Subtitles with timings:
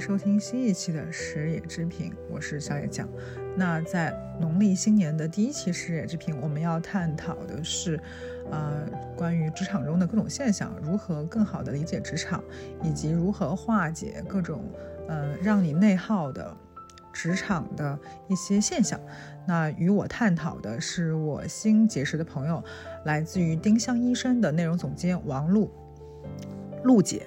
[0.00, 3.06] 收听新一期的食野之平，我是小野酱。
[3.54, 4.10] 那在
[4.40, 8.00] 农历新年的第一期食野之平，我们要探讨的是，
[8.50, 12.42] 呃，关于职场中的各种现象，如何更好的理解职场，
[12.82, 14.64] 以及如何化解各种，
[15.06, 16.56] 呃，让你内耗的
[17.12, 18.98] 职场的一些现象。
[19.46, 22.64] 那与我探讨的是我新结识的朋友，
[23.04, 25.70] 来自于丁香医生的内容总监王璐，
[26.84, 27.26] 璐姐。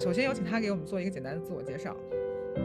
[0.00, 1.94] 首先有请他给我们做一个简单的自我介绍。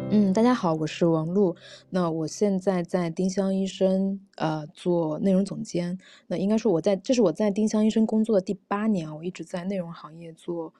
[0.09, 1.53] 嗯，大家好，我是王璐。
[1.89, 5.97] 那我现在在丁香医生呃做内容总监。
[6.27, 10.73] 那应该说我在这是我在丁香医生工作的第八年啊，我一直在内容行业做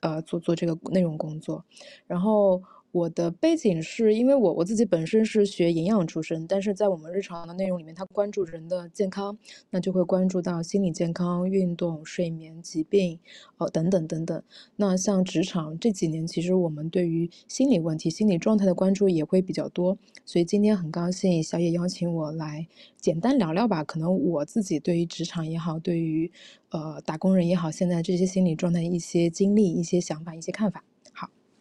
[0.00, 1.62] 呃做做这个内容工作，
[2.06, 2.62] 然后。
[2.98, 9.38] 我的背景是因为我我自己本身是学营养出身，但是在我们日常的内容里面，它关注人的健康，
[9.70, 13.20] 那就会关注到心理健康、运动、睡眠、疾病，
[13.58, 14.42] 哦等等等等。
[14.76, 19.96] 那像职场这几年，其实我们对于心理问题、心理状态的关注也会比较多。
[20.24, 22.66] 所以今天很高兴小野邀请我来
[23.00, 26.32] 简单聊聊吧，可能我自己对于职场也好，对于
[26.70, 30.82] 呃打工人也好，现在这些心理状态一些经历、一些想法、一些看法。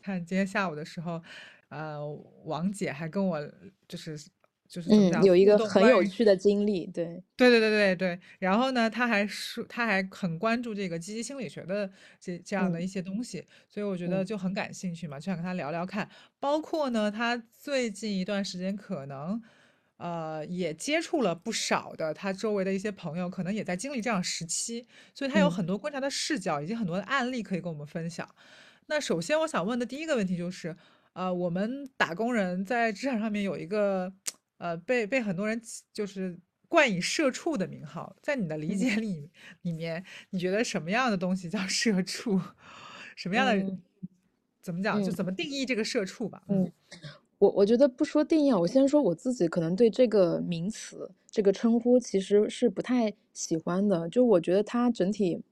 [0.08, 1.22] 看今天下午的时候，
[1.68, 2.02] 呃，
[2.46, 3.38] 王姐还跟我
[3.90, 4.18] 就是
[4.70, 8.20] 就是嗯，有一个很有趣的经历，对，对对对对对。
[8.40, 11.92] 然后呢，他还说他还很关注这个积极心理学的
[12.22, 16.10] 这这样的一些东西，所以我觉得就很感兴趣嘛，就想跟他聊聊看。
[16.40, 19.42] 包括呢，他最近一段时间可能
[19.98, 28.26] 呃也接触了不少的他周围的一些朋友，可能也在经历这样时期，所以他有很多观察的视角，以及很多的案例可以跟我们分享。
[28.90, 30.76] 那首先，我想问的第一个问题就是，
[31.12, 34.14] 呃，我们打工人在职场上面有一个，
[34.60, 39.30] 呃，被被很多人就是冠以“社畜”的名号，在你的理解里
[39.64, 42.40] 里面，你觉得什么样的东西叫社畜？
[43.18, 43.78] 什么样的
[44.62, 45.04] 怎么讲？
[45.04, 46.42] 就怎么定义这个社畜吧？
[46.48, 46.72] 嗯，
[47.40, 55.44] 我我觉得不说定义啊，我先说我自己，可能对这个名词、这个称呼其实是不太喜欢的，就我觉得它整体。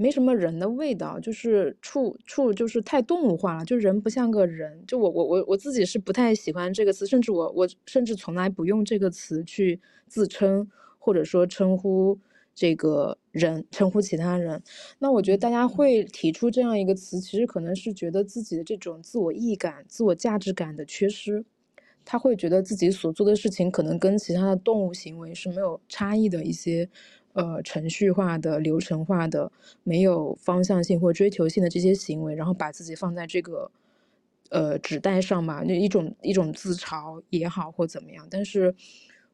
[0.00, 4.84] 没什么人的味道，就是处处，就是太动物化了，就人不像个人。
[4.86, 10.68] 就我我我我自己是不太喜欢这个词，甚至我我甚至从来不用这个词去自称，
[11.00, 12.16] 或者说称呼
[12.54, 14.62] 这个人，称呼其他人。
[15.00, 21.44] 那我觉得大家会提出这样一个词，其实可能是觉得自己的这种自我意义感、自我价值感的缺失，
[22.04, 26.88] 他会觉得自己所做的事情可能跟其他的动物行为是没有差异的一些。
[27.38, 29.52] 呃，程序化的、流程化的、
[29.84, 33.70] 没有方向性或追求性的这些行为，然后把自己放在这个
[34.50, 38.26] 呃纸袋上嘛，那一种一种自嘲也好或怎么样。
[38.28, 38.74] 但是，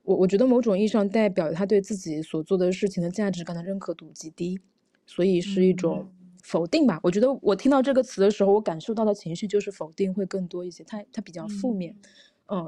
[0.03, 4.60] 我我觉得某种意义上代表他对自己所做的事情的价值感的认可度极低，
[5.06, 6.06] 所以是一种
[6.43, 7.00] 否定吧。
[7.03, 11.94] 我觉得我听到这个词的时候，我感受到的情绪就是否定会更多一些，它它比较负面。
[11.94, 12.10] 嗯，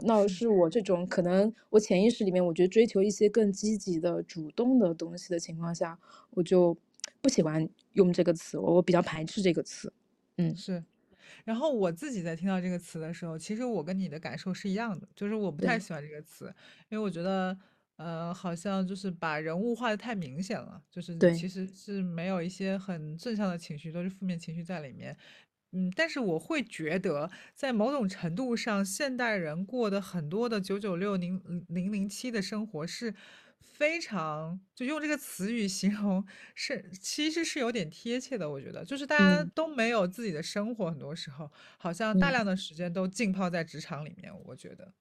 [0.04, 5.98] 那是我这种可能，我潜意识里面，我觉得追求一些更积极的、主动的东西的情况下，
[6.30, 6.76] 我就
[7.20, 9.92] 不喜欢用这个词，我我比较排斥这个词。
[10.38, 10.82] 嗯，是。
[11.44, 16.46] 然后我自己在听到这个词的时候，其实我跟你的感受是一样的，就是我不太喜欢这个词，
[16.88, 17.56] 因为我觉得，
[17.96, 25.16] 呃，好像就是把人物化的太明显了，就是其实是没有一些很正向的情绪，都是负面情绪在里面。
[25.76, 33.14] 嗯，但是我会觉得，在某种程度上，现代人过的很多的九九六零零零七的生活是
[33.60, 38.48] 非常，就用这个词语形容，是其实是有点贴切的。
[38.50, 44.32] 我觉得，就是大家都没有自己的生活，很多时候好像大量的时间都浸泡在职场里面。
[44.46, 44.94] 我觉得，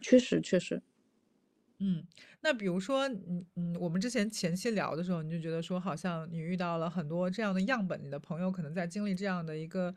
[0.00, 0.82] 确实确实。
[1.82, 2.06] 嗯，
[2.42, 9.94] 那比如说，嗯嗯，我们之前前期聊的时候，你就觉得说，好像你遇到了很多这样的样本，你的朋友可能在经历这样的一个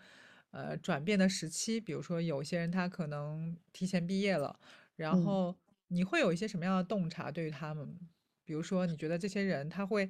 [0.51, 1.81] 呃转变的时期。
[1.81, 4.57] 比如说，有些人他可能提前毕业了，
[4.95, 5.53] 然后
[5.89, 7.99] 你会有一些什么样的洞察对于他们？
[8.45, 10.09] 比如说，你觉得这些人他会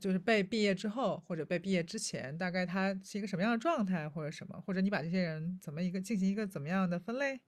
[0.00, 4.58] 就是被毕业之后，或者被毕业之前，大概他是一个什么样的状态，或者什么？
[4.66, 7.40] 或者你把这些人怎么一个进行一个怎么样的分类？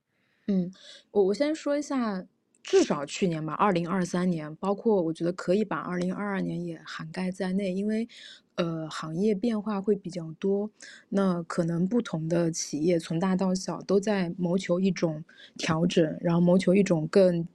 [0.49, 0.73] 嗯，
[1.13, 2.27] 我我先说一下。
[2.63, 8.09] 至少去年吧，二零二三年，包括我觉得可以把二零二二年也涵盖在内，因为，
[8.55, 10.71] 呃，行业变化会比较多，
[11.09, 15.25] 那可能不同的企业从大到小都在谋求一种
[15.59, 17.47] 调整，然后谋求一种更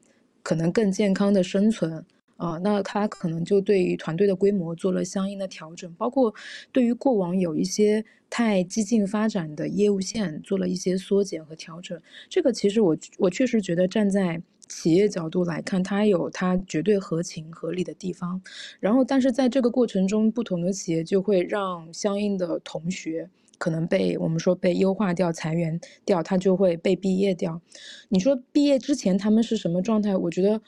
[0.43, 2.05] 可能更健康的生存。
[2.35, 6.31] 啊，那他可能就对于团队的规模做了相应的调整，包括
[6.71, 11.99] 对于过往有一些太激进发展的业务线做了一些缩减和调整。
[12.29, 18.41] 这个其实我我确实觉得站在企业角度来看，它有它绝对合情合理的地方。
[18.79, 27.61] 然后，但是在这个过程中，不同的企业就会让相应的同学可能被我们说被优化掉、裁员掉，他就会被毕业掉。
[28.09, 30.15] 你说毕业之前他们是什么状态？
[30.15, 30.61] 我觉得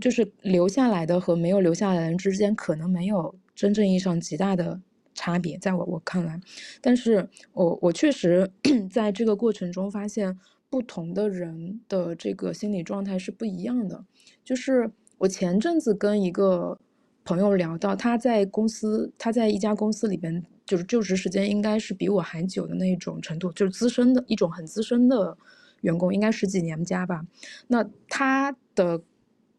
[0.00, 4.80] 就是留下来的和没有留下来的人之间，可能没有真正意义上极大的
[5.14, 6.40] 差别，在我我看来。
[6.80, 8.50] 但是我我确实
[8.90, 10.38] 在这个过程中发现，
[10.72, 14.02] 不同的人的这个心理状态是不一样的。
[14.42, 16.78] 就是我前阵子跟一个
[17.22, 20.42] 朋友聊到，他在公司，他在一家公司里边。
[20.64, 25.36] 就是就职时间应该是比我还久的那种程度，就是资深的一种很资深的
[25.82, 27.20] 员工，应该十几年加吧。
[27.66, 29.02] 那他的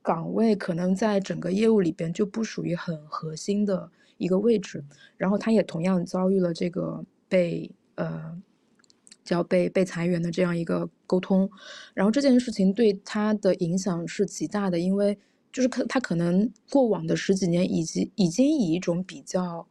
[0.01, 4.83] 岗位可能在整个业务里边就不属于很核心的一个位置，
[5.17, 8.41] 然后他也同样遭遇了这个被呃
[9.23, 11.49] 叫被被裁员的这样一个沟通，
[11.93, 15.17] 然后这件事情对他的影响是极大的，因为
[15.51, 19.67] 就是可他可能过往的十几年以及已经以一种比较。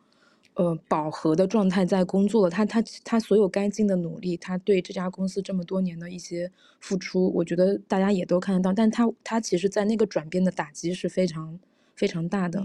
[0.55, 8.71] 呃，饱和的状态在工作了，他他他所有该尽的努力，他对这家公司这么多年的一些付出，我觉得大家也都看得到。
[8.71, 11.59] 但他他其实，在那个转变的打击是非常
[11.95, 12.63] 非常大的。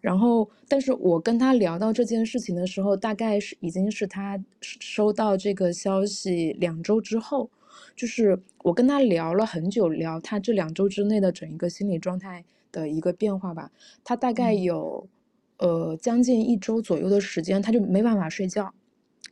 [0.00, 7.50] 然后，但是我跟他聊到这件事情的时候，大概是已经是他收到这个消息两周之后，
[7.94, 13.70] 就是我跟他聊了很久，聊他这两周之内的整一个心理状态的一个变化吧。
[14.04, 15.08] 他大概有。
[15.58, 18.74] 呃，将近一周左右的时间，他就没办法睡觉，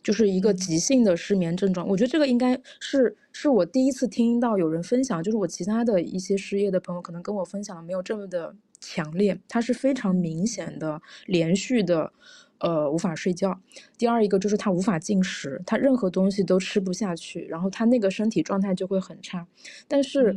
[0.00, 1.88] 就是一个急性的失眠症状。
[1.88, 12.12] 我觉得这个应该是是我第一次听到有人分享，就是我其他的一些失业的朋友可能跟我分享的没有这么的强烈，他是非常明显的连续的，
[12.58, 13.60] 呃，无法睡觉。
[13.96, 19.46] 第二一个就是他无法进食，他任何东西都吃不下去，然后他那个身体状态就会很差。
[19.86, 20.36] 但是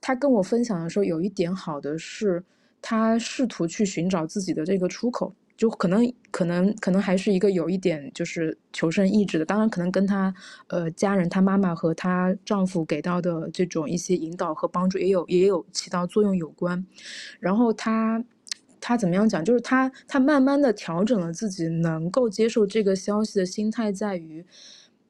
[0.00, 2.44] 他跟我分享的时候，有一点好的是。
[2.86, 9.44] 他试图去寻找自己的这个出口，就可能可能可能还是一个有一点就是求生意志的。
[9.44, 10.34] 当然，可能跟他
[10.66, 16.84] 呃家人、他妈妈和她丈夫给到的这种一些引导和帮助也有也有起到作用有关。
[17.38, 18.24] 然后他
[18.80, 19.44] 他怎么样讲？
[19.44, 24.44] 就是他他慢慢的调整了自己能够接受这个消息的心态，在于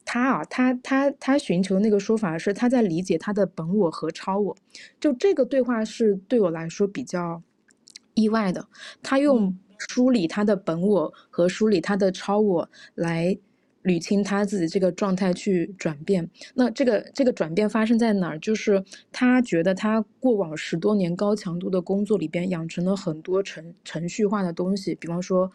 [0.05, 4.57] 他啊，他他他寻求那个说法是他在理解他的本我和超我。
[5.01, 7.43] 就这个对话是对我来说比较。
[8.17, 8.69] 意外的，
[9.03, 9.59] 他用
[9.89, 13.37] 梳理他的本我和梳理他的超我来
[13.83, 16.29] 捋清他自己这个状态去转变。
[16.55, 18.39] 那这个这个转变发生在哪儿？
[18.39, 18.83] 就是
[19.13, 25.51] 他觉得他过往十多年高强度的工作里边养成了很多程程序化的东西，比方说，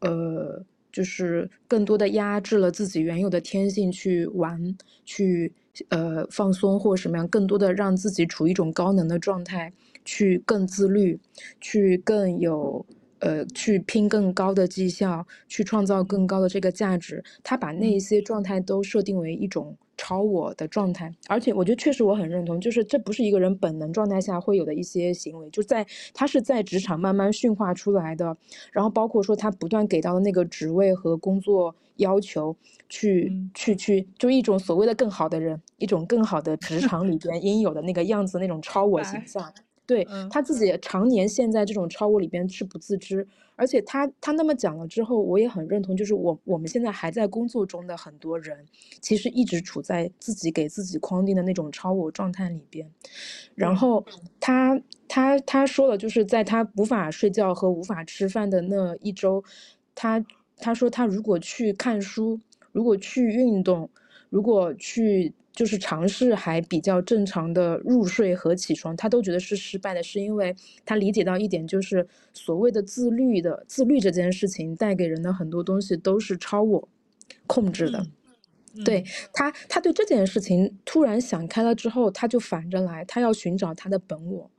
[0.00, 5.52] 呃，就是更多的压制了自己原有的天性去玩，去
[5.88, 9.72] 呃放松或什么样，更多的让自己处于一种高能的状态。
[10.04, 11.20] 去更自律，
[11.60, 12.84] 去更有，
[13.22, 17.22] 呃，去拼更高的绩效，去创造更高的这个价值。
[17.42, 28.36] 他把那一些状态都设定为一种超我的状态，而且我觉得确实我很认同，就是这不是一个人本能状态下会有的一些行为，就在他是在职场慢慢驯化出来的。
[28.72, 32.56] 然后包括说他不断给到的那个职位和工作要求，
[32.88, 39.52] 去去去，就一种所谓的更好的人，一种更好的职 场里边应有的那个样子，那种超我形象。
[39.92, 48.64] 对他自己常年陷在这种超我里边是不自知，而且他他那么讲了之后，我也很认同，就是我我们现在还在工作中的很多人，
[49.02, 52.90] 其实一直处在自己给自己框定的那种超我状态里边。
[53.54, 54.02] 然后
[54.40, 59.44] 他他他说了，就是在他无法睡觉和无法吃饭的那一周，
[59.94, 60.24] 他
[60.56, 62.40] 他说他如果去看书，
[62.72, 63.90] 如果去运动，
[64.30, 65.34] 如果去。
[65.52, 76.88] 就是尝试还比较正常的入睡和起床，他都觉得是失败的，是因为他理解到一点，就是所谓的自律的自律这件事情带给人的很多东西都是超我
[77.46, 78.06] 控制的。
[78.86, 79.04] 对
[79.34, 84.50] 他，他对这件事情突然想开了之后，他就反着来，他要寻找他的本我，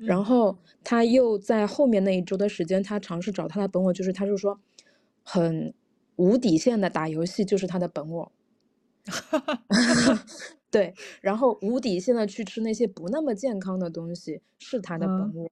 [0.00, 4.60] 然后他又在后面那一周的时间，他尝试找他的本我，就是他就说
[5.22, 5.72] 很
[6.16, 8.32] 无底线的打游戏，就是他的本我。
[9.06, 10.24] 哈 哈，
[10.70, 15.50] 对，然后无底线的去吃那些不那么健康的东西，是他的本我。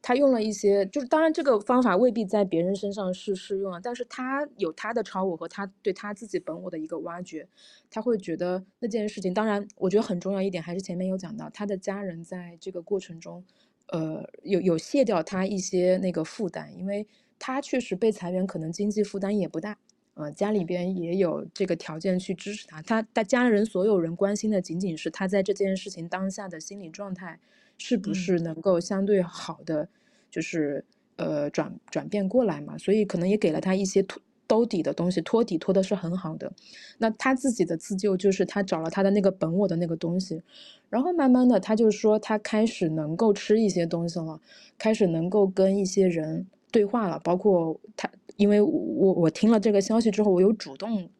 [0.00, 7.48] 他用了一些，就是当然这个方法未必在别人身上是适用的，但是他有他的超我和他对他自己本我的一个挖掘，
[7.90, 13.44] 他会觉得那件事情，当然我觉得很重要一点，还是前面有讲到，他的家人在这个过程中，
[13.88, 17.06] 呃，有有卸掉他一些那个负担，因为
[17.38, 19.78] 他确实被裁员，可能经济负担也不大。
[20.18, 27.38] 呃，家里边也有这个条件去支持他，他他家人所有人关心的仅仅是他在这件事情当下的心理状态
[27.78, 29.88] 是不是能够相对好的，
[30.28, 30.84] 就是
[31.14, 36.50] 呃转转变过来嘛，所以可能也给了他一些托兜底的东西，托底托的是很好的。
[36.96, 40.42] 那他自己的自救就是他找了他的那个本我的那个东西，
[40.90, 44.40] 然后慢慢的他就说他开始能够吃一些东西了，
[44.76, 51.10] 开始能够跟一些人对话了，包括他，因为我我听了这个消息之后，我有主动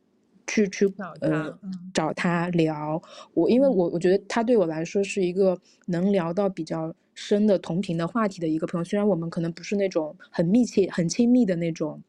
[0.47, 1.59] 去去呃
[1.93, 3.03] 找他聊，
[3.35, 12.01] 我因为我我觉得他对我来说是一个能聊到比较深的同频的话题的一个朋友，虽然我们可能不是那种很密切、很亲密的那种。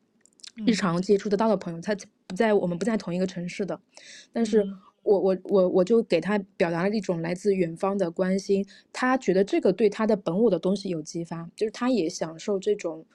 [0.65, 1.95] 日常接触得到的朋友，他
[2.27, 3.79] 不在我们不在同一个城市的，
[4.33, 4.61] 但是
[5.03, 13.05] 我我我我就给他表达了一种来自远方的关心，他觉得这个对他的本我的东西有激发，就是他也享受这种。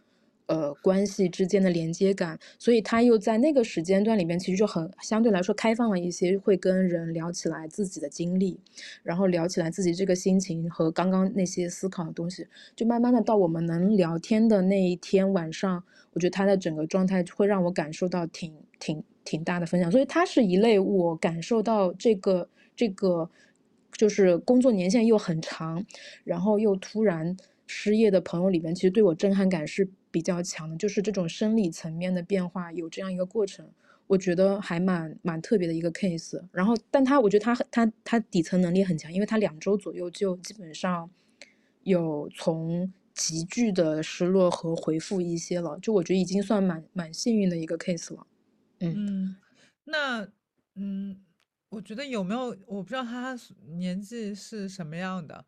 [0.46, 8.60] 呃，关系之间的连接感，所以他又在那个时间段里面，其实就很相对来说开放了一些，会跟人聊起来自己的经历，
[9.02, 12.46] 然后聊起来自己这个心情和刚刚那些思考的东西，
[12.76, 15.82] 就慢慢的到我们能聊天的那一天晚上，
[16.12, 22.46] 我觉得他的整个状态会让我感受到挺挺挺大的分享，所以他是一类我感受到这个
[22.76, 23.30] 这个
[23.96, 25.82] 就是工作年限又很长，
[26.22, 27.34] 然后又突然
[27.66, 29.88] 失业的朋友里面，其实对我震撼感是。
[30.14, 33.68] 比较强的，就是这种生理层面的变化有这样一个过程，
[34.06, 36.40] 我觉得还蛮蛮特别的一个 case。
[36.52, 41.10] 然后，但他我觉得他他他底层能力很强，因为他两周左右就基本上
[41.82, 48.24] 有从急剧的失落和回复一些了，就我觉得已经算蛮蛮幸运的一个 case 了。
[48.78, 49.34] 嗯，
[49.84, 50.28] 那
[50.76, 51.20] 嗯，
[51.70, 53.36] 我觉得有没有我不知道他
[53.76, 55.44] 年纪是什么样的，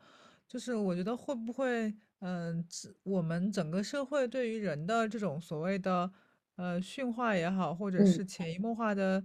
[0.49, 1.94] 就是我觉得会不会。
[2.20, 2.66] 嗯，
[3.02, 6.11] 我们整个社会对于人的这种所谓的
[6.56, 9.23] 呃驯化也好，或者是潜移默化的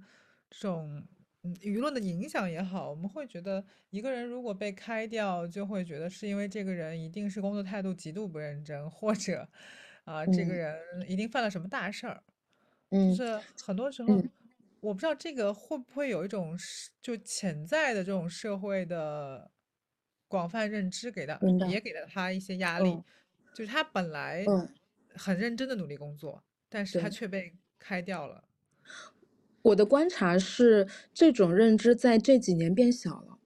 [0.50, 1.02] 这种
[1.62, 9.48] 舆论的影响也好，我们会觉得一个人如果被开掉，就会觉得是因为这个人一定是工作态度极度不认真，或者
[10.04, 12.22] 啊这个人一定犯了什么大事儿。
[12.92, 14.22] 就是很多时候，
[14.82, 16.58] 我不知道这个会不会有一种
[17.02, 19.50] 就潜在的这种社会的。
[20.32, 21.38] 广泛认知给到，
[21.70, 22.98] 也给了他一些压力，
[23.54, 24.46] 就是他本来
[25.14, 28.46] 很认真的努力工作，但是他却被开掉了。
[29.62, 33.38] 我的观察是，这种认知在这几年变小了，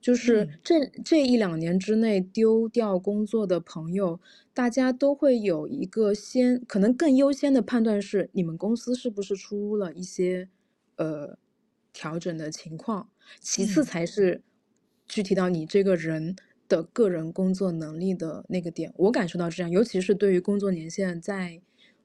[0.00, 4.20] 就是这这一两年之内丢掉工作的朋友，
[4.52, 10.48] 大家都会有一个先，可能更优先的判断是，你们公司是不是出了一些
[10.96, 11.38] 呃
[11.92, 13.08] 调整的情况，
[13.40, 14.42] 其次才是。
[15.08, 16.36] 具体到你这个人
[16.68, 21.60] 的个人工作能力的那个点，我感受到这样，尤其是对于工作年限在，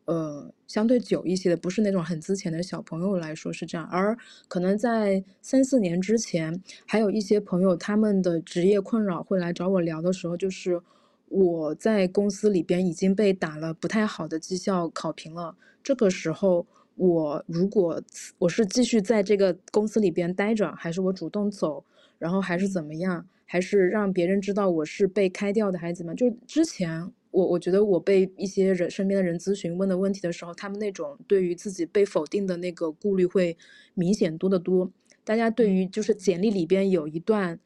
[0.06, 3.88] 呃，相对久一些的，不是那种很资浅的小朋友来说是这样。
[3.88, 10.82] 而可能在三四年之前，还有一些朋友他们的职业困扰会来找我聊的时候，就是
[11.30, 18.02] 我在公司里边已经被打了不太好的绩效考评了，这个时候我如果
[18.38, 21.86] 我是继续在这个公司里边待着，还是我主动走？
[22.18, 23.28] 然后还是怎么样？
[23.46, 26.14] 还是让别人知道我是被开掉的，还是怎么？
[26.14, 33.58] 就之前我我觉得我被一些人身边的人咨询问的问题的时候，他们那种对于自己被否定的那个顾虑会
[33.94, 34.92] 明显多得多。
[35.24, 37.58] 大家对于就是简历里边有一段，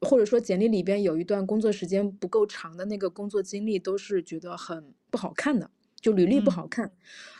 [0.00, 5.70] 或者说简历里边有一段工作时间不够长的那个工作经历，都是觉得很不好看的。
[6.00, 6.90] 就履历不好看，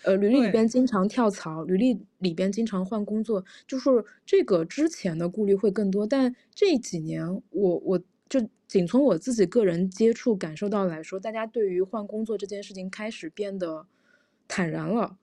[0.04, 6.06] 呃，履历里边经常跳槽，履历里边经常换工作，就是这个之前的顾虑会更多。
[6.06, 13.86] 但这几年，我我就仅从我自己个人接触感受到来说，大家对于换工作这件事情开始变得
[14.46, 15.16] 坦然了。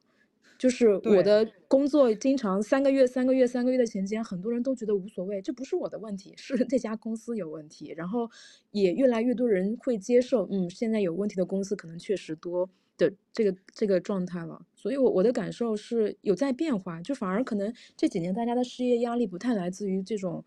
[0.57, 7.93] 就是我的工作经常三个月、三个月、三个月的时间，很多人都觉得无所谓，这不是我的问题，是这家公司有问题。
[7.97, 8.31] 然后
[8.71, 12.69] 也越来越多人会接受，嗯，现在有问题的公司可能确实多。
[12.97, 20.43] 的这个这个状态了，所以，我我的感受是有在变化，就反而可能这几年大家的失业压力不太来自于这种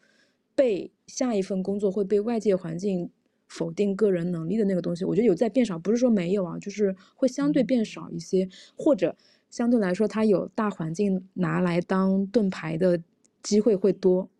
[0.54, 3.10] 被下一份工作会被外界环境
[3.48, 9.16] 否定个人能力的那个东西，我觉得有在变少，不是说没有啊，就是会相对变少一些，或者
[9.50, 13.02] 相对来说它有大环境拿来当盾牌的
[13.42, 14.30] 机会会多。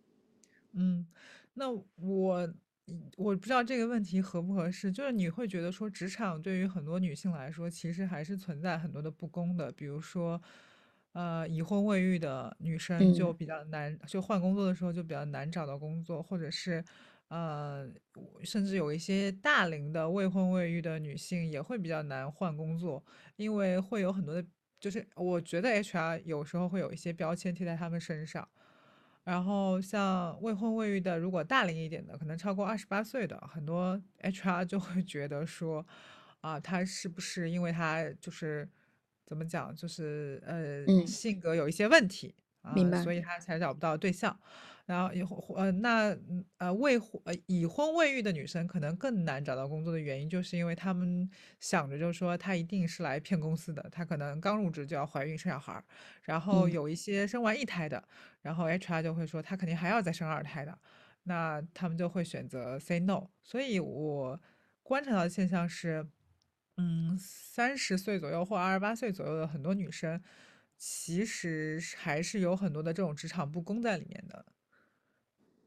[0.73, 1.07] 嗯，
[1.55, 2.55] 那我。
[3.17, 10.41] 我不知道这个问题合不合适，就是你会觉得说，职场对于很多女性来说，其实还是存在很多的不公的，比如说，
[11.13, 16.83] 呃，已婚未育的女生就比较难，就换工作的时候就比较难找到工作，或者是，
[17.29, 17.89] 呃，
[18.45, 23.05] 甚至有一些大龄的未婚未育的女性也会比较难换工作，
[23.37, 24.47] 因为会有很多的，
[24.81, 28.49] 就是我觉得 HR 有时候会有一些标签贴在她们身上。
[29.29, 35.87] 然后像未婚未育的，如果大龄一点的，可能超过二十八岁的，很多 HR 就会觉得说，
[36.41, 38.67] 啊，他是不是因为他就是
[39.27, 43.03] 怎么讲，就是呃嗯，性格有一些问题啊，明白。
[43.03, 44.39] 所以他才找不到对象。
[44.87, 51.29] 然后以后呃那嗯呃未婚呃已婚未育的女生可能更难找到工作的原因，就是因为她们
[51.61, 55.85] 想着就是说她一定是来骗公司的，她可能刚入职就要怀孕生小孩儿，
[56.23, 58.03] 然后嗯有一些生完一胎的，
[58.41, 60.79] 然后 HR 就会说她肯定还要再生二胎的，
[61.25, 63.29] 那他们就会选择 say no。
[63.43, 64.41] 所以我
[64.83, 66.09] 观察到的现象是。
[66.81, 70.23] 嗯，三十岁左右或二十八岁左右的很多女生，
[70.79, 74.47] 其实还是有很多的这种职场不公在里面的。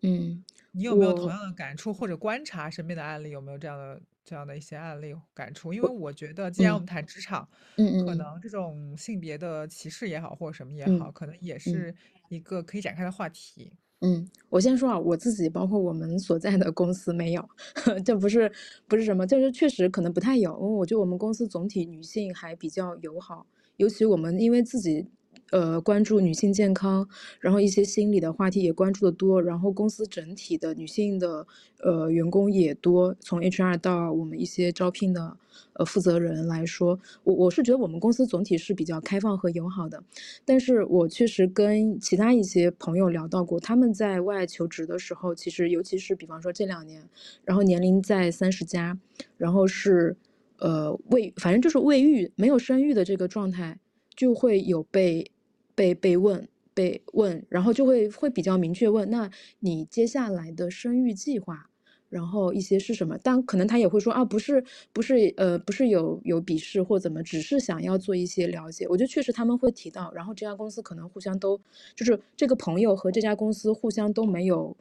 [0.04, 5.72] 嗯，你有没有同样的感触，或者观察身边的案例，有没有这样的这样的一些案例感触？
[5.74, 11.94] 因为我觉得，既然我嗯们谈职场，嗯嗯可能这种性别的歧视也好，或者什么也好，嗯可能也嗯是
[12.30, 13.74] 一个可以展开的话题。
[14.04, 17.48] 嗯，我先说啊，我自己包括我们所在的公司没有，
[18.04, 18.52] 这不是
[18.88, 23.46] 不是什么，就是确实可能不太有，因为我觉得我们公司总体女性还比较友好，
[23.82, 25.08] 尤其我们因为自己。
[25.52, 27.06] 呃，关注女性健康，
[27.42, 31.46] 然后一些心理的话题也关注的多，然后公司整体的女性的
[31.84, 35.36] 呃员工也多，从 HR 到我们一些招聘的
[35.74, 40.02] 呃负责人来说，我我是觉得我们公司总体是比较开放和友好的。
[40.46, 47.10] 但是我确实跟其他一些朋友聊到过，他们在外求职的时候，其实尤其是比方说这两年，
[47.44, 48.98] 然后年龄在三十加，
[49.36, 50.16] 然后是，
[50.62, 53.78] 呃，未反正就是未育，没有生育的这个状态，
[54.16, 55.32] 就会有被
[55.76, 61.68] 被被问被问，然后就会会比较明确问，那你接下来的生育计划
[62.10, 68.86] 然后一些是什么，但可能他也会说啊，不是不是呃不是有有鄙视或怎么，只是想要做一些了解。
[68.90, 71.60] 我觉得确实他们会提到，然后这家公司可能互相都
[71.96, 74.76] 就是这个朋友和这家公司互相都没有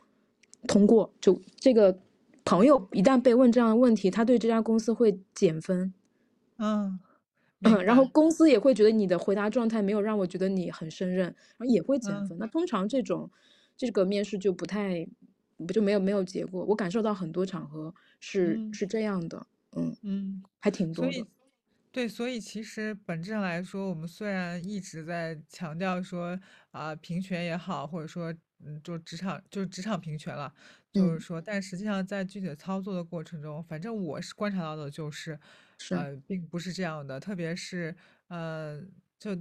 [0.66, 1.96] 通过，就这个
[2.50, 5.95] 朋友一旦被问这样的问题，他对这家公司会减分。
[6.59, 6.99] 嗯，
[7.61, 12.37] 嗯，然后公司也会觉得你的回答状态没有让我觉得你很胜任，然后也会减嗯分。
[12.38, 13.30] 那通常这种
[13.76, 15.07] 这个面试就不太
[15.64, 21.25] 不就没有没有结果，我感受到很多场合是嗯是这样的，嗯，嗯，还挺多的，
[21.93, 26.39] 对，所以其实本质上来说，我们虽然一直在强调说
[26.73, 30.52] 啊、平权也好，或者说嗯，就职场就是职场平权了，
[30.92, 35.38] 就是嗯，说，但实际上在具体的操作的过程中，反正我是观察到的就是，
[35.78, 37.94] 是，呃，并不是这样的，特别是
[38.28, 38.80] 呃，
[39.18, 39.36] 就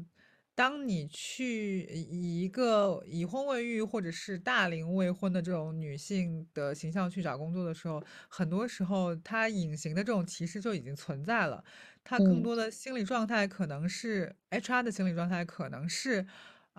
[0.55, 11.63] 当你去以一个已婚未育或者是大龄未婚的这种女性的形象去找工作的时候，很多时候她隐形的这种歧视就已经存在了。
[12.03, 12.43] 她更嗯。
[12.43, 16.25] 多的心理状态可能是 HR 的心理状态可能是，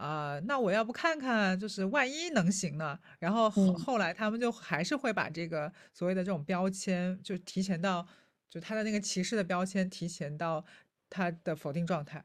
[0.00, 2.98] 啊、那我要不看看，就是万一能行呢？
[3.18, 8.06] 然后后来他们就还是会把这个所谓的这种标签，就提前到，
[8.48, 10.64] 就他的那个歧视的标签提前到
[11.10, 12.24] 他的否定状态。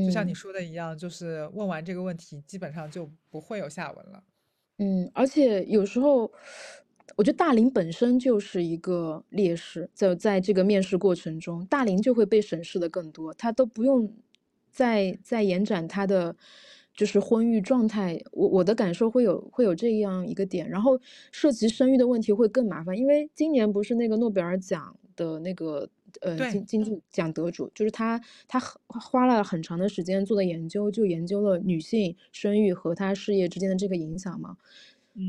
[0.00, 0.34] 就像你嗯。
[0.34, 4.24] 说的一样，就是问完这个问题，基本上就不会有下文了。
[4.78, 6.32] 嗯，而且有时候，
[7.16, 14.12] 我觉得大龄本身就是一个劣势，在在这个面试过程中，大龄就会被审视的更多，他都不用
[14.70, 16.34] 再再延展他的
[16.94, 18.20] 就是婚育状态。
[18.32, 21.00] 我我的感受会有会有这样一个点，然后
[21.30, 25.88] 涉及生育的问题会更麻烦，因为今年不是那个诺贝尔奖的那个
[26.20, 34.56] 呃对，经经济奖得主，就是他他很花了很长的时间做的研究，就研究了女性生育和她事业之间的这个影响嘛。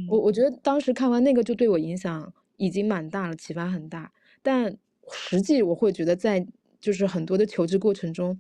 [0.07, 4.11] 我嗯我觉得当时看完那个就对我影响已经蛮大了，启发很大。
[4.41, 4.77] 但
[5.11, 6.45] 实际我会觉得在
[6.79, 8.39] 就是很多的求职过程中，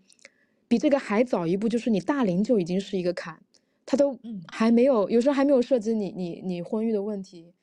[0.73, 3.39] 比这个还早一步，就是你大龄就已经是一个坎，
[3.85, 7.53] 他都嗯还没有有时候还没有涉及你你你婚育的问题。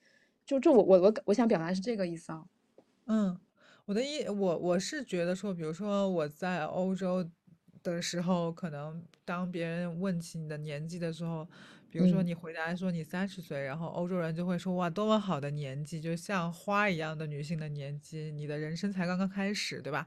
[0.47, 2.45] 就这我我我我想表达是这个意思啊。
[3.07, 3.37] 嗯，
[3.87, 7.29] 我的意我我是觉得说，比如说我在欧洲
[7.83, 11.49] 的时候，可能当别人问起你的年纪的时候，
[11.91, 20.07] 比如说嗯，你回答说你三十岁，然后欧洲人就会说哇，多么好的年纪，就像花一样的女性的年纪，你的人生才刚刚开始，对吧？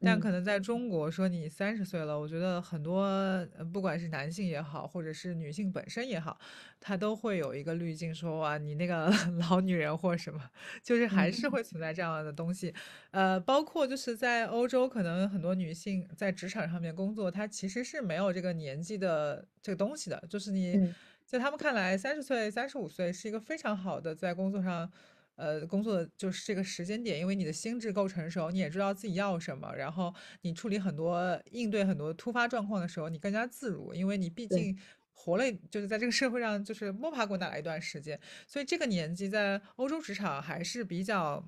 [0.00, 6.38] 但嗯，可能在中国说你三十岁了，我觉得很多呃不管是男性也好，或者是女性本身也好，
[6.80, 9.12] 他都会有一个滤镜说哇，你那个
[9.50, 10.40] 老女人或什么，
[10.82, 12.74] 就是还是嗯，会存在这样的东西。
[13.10, 20.22] 呃，包括就是在欧洲，可能很多女性在职场上面工作，她其实是没有这个年纪的这个东西的。
[20.28, 20.94] 就是你嗯，
[21.24, 24.90] 在他们看来，三十岁、三十五岁是一个非常好的在工作上，
[25.36, 34.76] 呃，工作的就是这个时间点，因为你的心智够成熟，你也知道自己要什么，然后你处理很多应对很多突发状况的时候，你更加自如，因为你毕，竟
[35.12, 38.18] 活了，就是在这个社会上就是摸爬滚打了一段时间。
[38.46, 41.46] 所以这个年纪在欧洲职场还是比较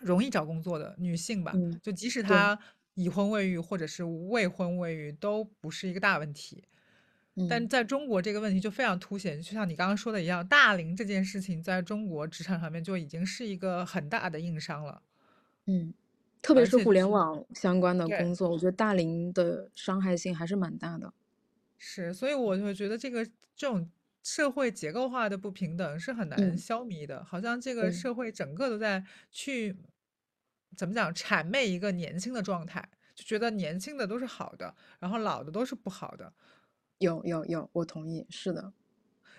[0.00, 1.52] 容易找工作的女性吧。
[1.52, 2.58] 嗯，就即使，她
[2.94, 6.64] 已婚未育或者是未婚未育都不是一个大问题。
[7.48, 15.02] 但嗯在中国这个问题就非常凸显，就像你刚刚说的一样，大龄这件事情在中国职场上面就已经是一个很大的硬伤了，
[15.66, 15.92] 嗯，
[16.40, 18.06] 特别是互联网相关的。
[18.08, 21.12] 工作，我觉得大龄的伤害性还是蛮大的。
[21.76, 23.24] 是，所以我就觉得这个
[23.56, 23.90] 这种
[24.22, 29.76] 社会结构化的不平等是很难嗯，消弭的，好像这个，社会整个都在去
[30.76, 36.32] 怎么讲谄媚一个年轻的状态，就觉得年轻的都是好的，然后老的都是不好的。
[37.04, 38.72] 有有有，我同意，是的。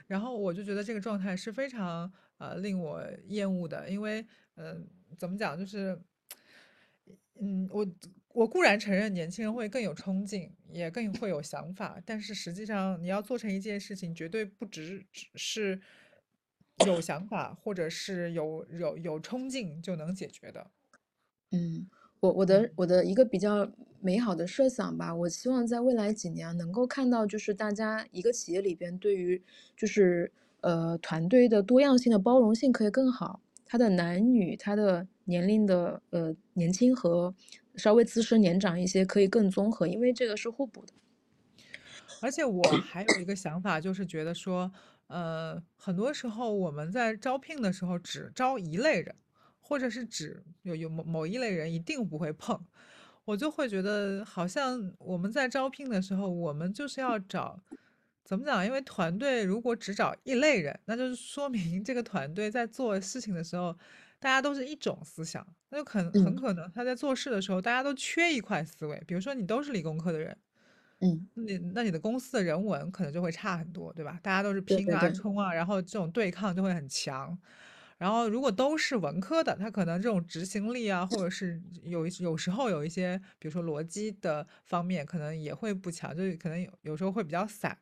[0.07, 4.21] 然后我就觉得这个状态是非常呃令我厌恶的，因为
[4.55, 5.99] 嗯、呃怎么讲，就是
[7.41, 7.85] 嗯，我
[8.29, 15.81] 我固然承认年轻人会更有冲劲，也更会有想法，但是实际上你要做成一件事情，绝对不只只是
[16.85, 20.69] 有想法或者是有有有冲劲就能解决的。
[21.51, 21.89] 嗯，
[22.25, 22.71] 我我的。
[22.75, 23.69] 我的一个比较
[24.01, 29.41] 美好的设想吧，我希望在未来几年能够看到，就是大家一个企业里边对于
[29.75, 37.33] 就是呃团队的多样性的包容性可以更好，他的男女，他的年龄的呃年轻和
[37.75, 40.93] 稍微资深年长一些可以更综合，因为这个是互补的。
[42.21, 44.71] 而且我还有一个想法，就是觉得说，
[45.07, 49.15] 呃，很多时候我们在招聘的时候只招一类人，
[49.67, 52.59] 或者是指有有某某一类人一定不会碰，
[53.25, 57.59] 我就会觉得好像我们在招聘的时候，我们就是要找，
[58.23, 58.63] 怎么讲？
[58.65, 63.75] 因为团队如果只找一类人，那就是说明这个团队在做事情的时候，
[64.19, 69.03] 大家都是一种思想，那就很很嗯可能他在做事的时候，大家都缺一块思维。
[69.07, 70.37] 比如说你都是理工科的人。
[71.01, 74.19] 嗯，那你那你的公司的人文可能就会差很多，对吧？
[74.23, 77.37] 大家都是拼啊、冲啊，然后这种对抗就会很强。
[77.97, 87.77] 然后如果都是文科的，他可能这种执行力啊，或者是有一有时候有一些，比如说逻辑的方面，可能也会不强，就是可能有有时候会比较散。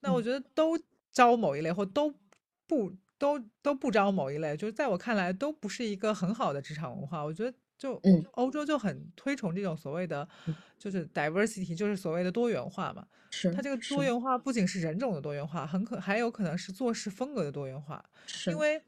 [0.00, 0.78] 那我嗯觉得都
[1.12, 2.12] 招某一类，或都
[2.66, 7.24] 不都都不招某一类，就是在我看来都不是一个很好的职场文化。
[7.24, 13.06] 我觉得就嗯欧洲就很推崇这种所谓的嗯，就是 diversity，就是所谓的多元化嘛。
[13.30, 18.04] 是它这个多元化不仅是人种的多元化，很可还有可能是做事风格的多元化，
[18.44, 18.56] 因。
[18.58, 18.82] 为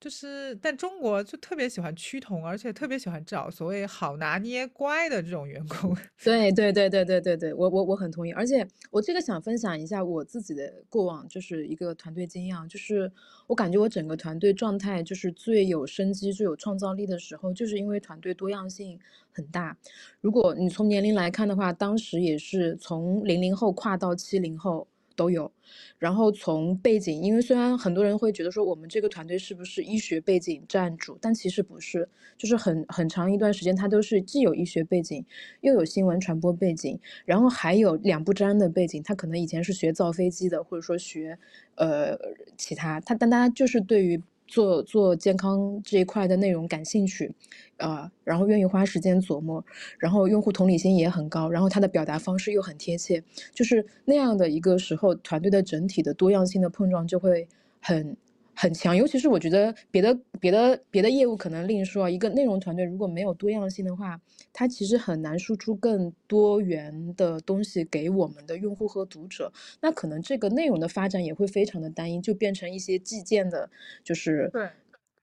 [0.00, 5.96] 就是但中国就特别喜欢趋同，而且特别喜欢找所谓好拿捏乖的这种员工。
[6.22, 13.10] 对对对对对对对，我我我很同意，而且我这个想分享一下我自己的过往，就是一个团队经验，就是
[13.48, 18.98] 我感觉我整个团队状态就是最有生机、最有创造力的时候，就是因为团队多样性
[19.32, 19.76] 很大。
[20.20, 24.86] 如果你从年龄来看的话，当时也是从零零后跨到七零后
[25.18, 25.50] 都有。
[25.98, 35.24] 然后从背景，因为虽然很多人会觉得说我们这个团队是不是医学背景占主，但其实不是，就是很很长一段时间，他都是既有医学背景，
[35.60, 39.02] 又有新闻传播背景，然后还有两不沾的背景。
[39.02, 41.36] 他可能以前是学造飞机的，或者说学
[41.74, 42.16] 呃
[42.56, 47.32] 其他，他但大家就是对于做做健康这一块的内容感兴趣，
[47.76, 49.64] 呃，然后愿意花时间琢磨，
[49.98, 53.22] 然后用户同理心也很高，然后他的表达方式又很贴切，
[53.54, 57.46] 就是那样的一个时候，团队的整体的多样性的碰撞就会
[57.80, 58.16] 很
[58.60, 58.96] 很强。
[58.96, 64.20] 尤其是我觉得别的别的别的业务可能另说啊，一个内容团队如果没有多样性的话，
[64.52, 69.52] 它其实很难输出更多元的东西给我们的用户和读者。
[69.80, 73.70] 那可能这个内容的发展也会非常的单一，就变成一些计件的，
[74.02, 74.68] 就是对，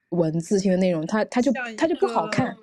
[0.09, 2.55] 文字性的内容，它它就它就不好看。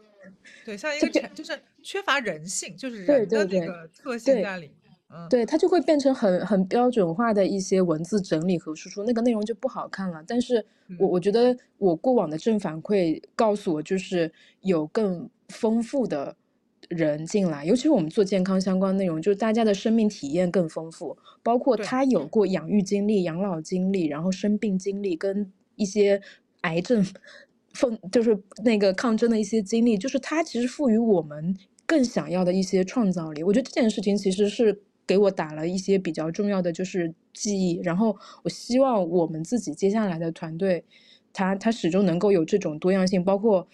[0.65, 4.43] 对，像一个就是缺乏人性，就是人的那个特性对。
[4.43, 4.82] 在里面。
[5.15, 10.25] 嗯，对，它就会变成很很标准化的一些文字整理和输出，那个内容就不好看了。
[10.27, 10.65] 但是
[10.99, 16.35] 我嗯，我觉得我过往的正反馈告诉我，就是有更丰富的
[16.89, 26.21] 人进来，尤其是我们做健康相关内容，就是大家的生命体验更丰富，包括，他有过养育经历、养老经历，然后生病经历跟一些
[26.63, 27.05] 癌症
[27.73, 33.43] 奉就是那个抗争的一些经历，就是他其实赋予我们更想要的一些创造力。
[33.43, 40.85] 我觉得这件事情其实是给我打了一些比较重要的就是记忆，然后我希望我们自己接下来的团队，
[41.33, 43.69] 他他始终能够有这种多样性，包括。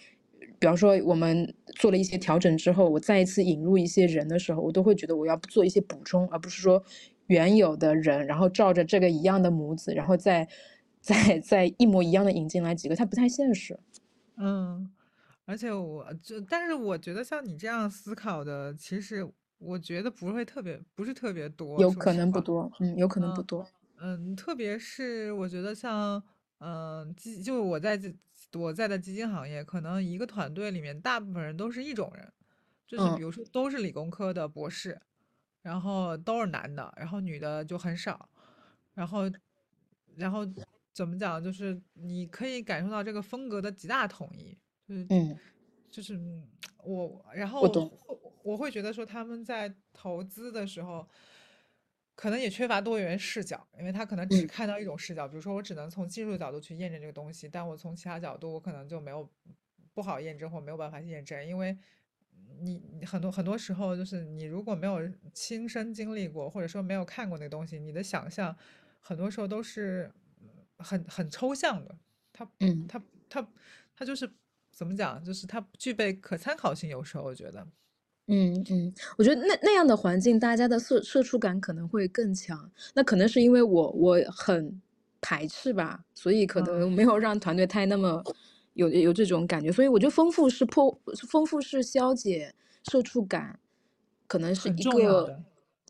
[0.61, 6.83] 比方说，我们做了一些调整之后，我再一次引入一些人的时候，我都会觉得我要做一些补充，而不是说
[7.27, 10.45] 原有的人，然后照着这个一样的模子，然后再
[10.99, 13.79] 再再一模一样的引进来几个，它不太现实。
[14.35, 14.91] 嗯，
[15.45, 19.25] 而且我就，但是我觉得像你这样思考的，其实
[19.59, 22.13] 我觉得不会特别，不是特别多，有可。
[22.13, 23.65] 能不多，嗯，有可能不嗯多。
[23.97, 26.21] 嗯，特别是我觉得像，
[26.59, 28.13] 嗯，基就我在这
[28.57, 32.31] 我在的基金行业，可能一个团队里面大部分人都是一种人，
[32.87, 34.99] 就是比嗯如说都是理工科的博士，
[35.61, 38.29] 然后都是男的，然后女的就很少，
[38.93, 39.23] 然后
[40.15, 40.41] 然后
[40.93, 45.39] 怎么讲，就是你可以感受到这个风格的极大统一，就是嗯，
[45.91, 46.47] 就是嗯
[46.85, 47.91] 我，然后我懂。
[48.49, 51.07] 会我会觉得说他们在投资的时候，
[52.15, 54.47] 可能也缺乏多元视角，因为他可能只嗯。
[54.47, 59.29] 看到一种视角，比如说我只能从技术角度去验证这个东西，但我从其他角度我可能就没有
[59.93, 61.77] 不好验证或没有办法验证，因为
[62.59, 64.99] 你你很多很多时候就是你如果没有
[65.33, 68.55] 亲身经历过，或者说没有看过那个东西，你的想象
[68.99, 71.97] 很多时候都是嗯很很抽象的，
[72.33, 72.89] 它嗯。
[72.89, 73.51] 它它
[73.95, 74.29] 它就是
[74.71, 77.65] 怎么讲，就是它不具备可参考性，有时候我觉得，
[78.31, 82.71] 嗯嗯，我觉得那那样的环境，大家的社社畜感可能会更强。
[82.93, 84.79] 那可能是因为我我很
[85.19, 88.23] 排斥吧，所以可嗯，能没有让团队太那么
[88.73, 89.71] 有有这种感觉。
[89.71, 90.95] 所以我觉得丰富是破，
[91.27, 93.59] 丰富是消解社畜感，
[94.27, 95.35] 可能是一个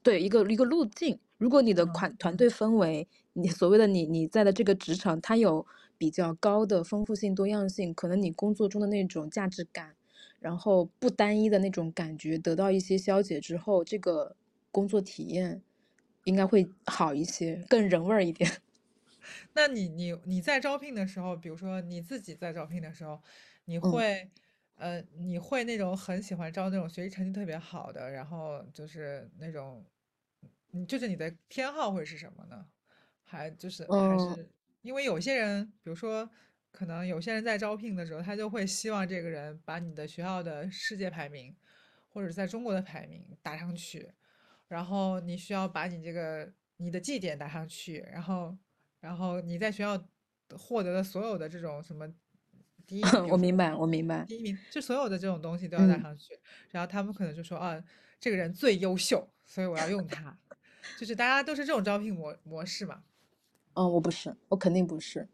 [0.02, 1.20] 对一个一个路径。
[1.38, 5.66] 如果你的嗯团团队氛围，你所谓的你你在的这个职场，它有
[5.98, 9.96] 比较高的丰富性、多样性，可能你工作中的那种价值感。
[10.40, 14.36] 然后不单一的那种感觉得到一些消解之后，这个
[14.72, 15.62] 工作体验
[16.26, 18.50] 应该会好一些，更人味儿一点。
[19.54, 23.22] 那你你你在招聘的时候，比如说你自己在招聘的时候，
[23.66, 24.30] 你嗯会，
[24.76, 29.86] 呃，你会那种很喜欢招那种学习成绩特别好的，然后就是那种，
[30.88, 32.66] 就是你的偏好会是什么呢？
[33.24, 34.50] 还就是还嗯是
[34.82, 36.30] 因为有些人，比如说
[36.72, 41.56] 可能有些人在招聘的时候，他就会希望这个人把你的学校的世界排名，
[42.08, 44.12] 或者在中国的排名打上去，
[44.68, 48.56] 然后你需要把你这个你的绩点打上去，然后
[49.02, 50.02] 然后你在学校
[50.58, 52.08] 获得的所有的这种什么
[52.88, 54.24] 第一， 名我明白，我明白。
[54.26, 57.84] 第一名，就所有的这种东西都要打嗯上去，然后他们可能就说啊，
[58.20, 60.38] 这个人最优秀，所以我要用他，
[60.98, 63.04] 就是大家都是这种招聘模模式嘛，
[63.74, 65.28] 嗯，我不是，我肯定不是。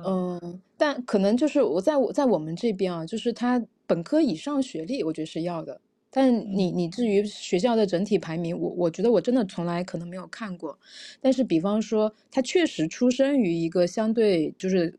[0.00, 5.80] 嗯嗯，但可能就是我在我在我们这边啊，就是他本科以上学历，我觉得是要的。
[6.10, 10.78] 但嗯你你至于学校的整体排名，我我觉得我真的从来可能没有看过。
[11.20, 14.98] 但是比方说，他确实出生于一个相对就是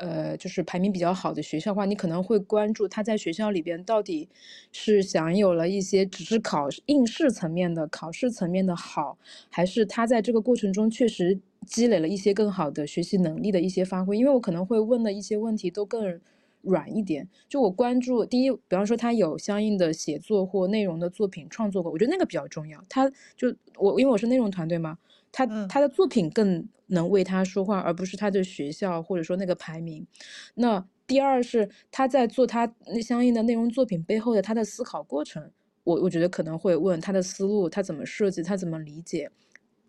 [0.00, 4.28] 呃就是排名比较好的学校的话，你可能会关注他在学校里边到底
[4.72, 9.18] 是享有了一些只是考应试层面的考试层面的好，
[9.50, 14.16] 还是他在这个过程中确实积累了一些更好的学习能力的一些发挥？
[14.16, 16.18] 因为我可能会问的一些问题都更
[16.62, 17.28] 软一点。
[17.48, 22.82] 就我关注第一，比方说他有相应的写作或内容的作品创作过，我觉得那个比较重要。
[22.88, 24.98] 他就我因为我是内容团队嘛，
[25.32, 30.06] 他嗯他的作品更能为他说话，而不是他的学校或者说那个排名。
[30.54, 35.50] 那第二是他在做他那相应的内容作品背后的他的思考过程，
[35.84, 39.30] 我我觉得可能会问他的思路，他怎么设计，他怎么理解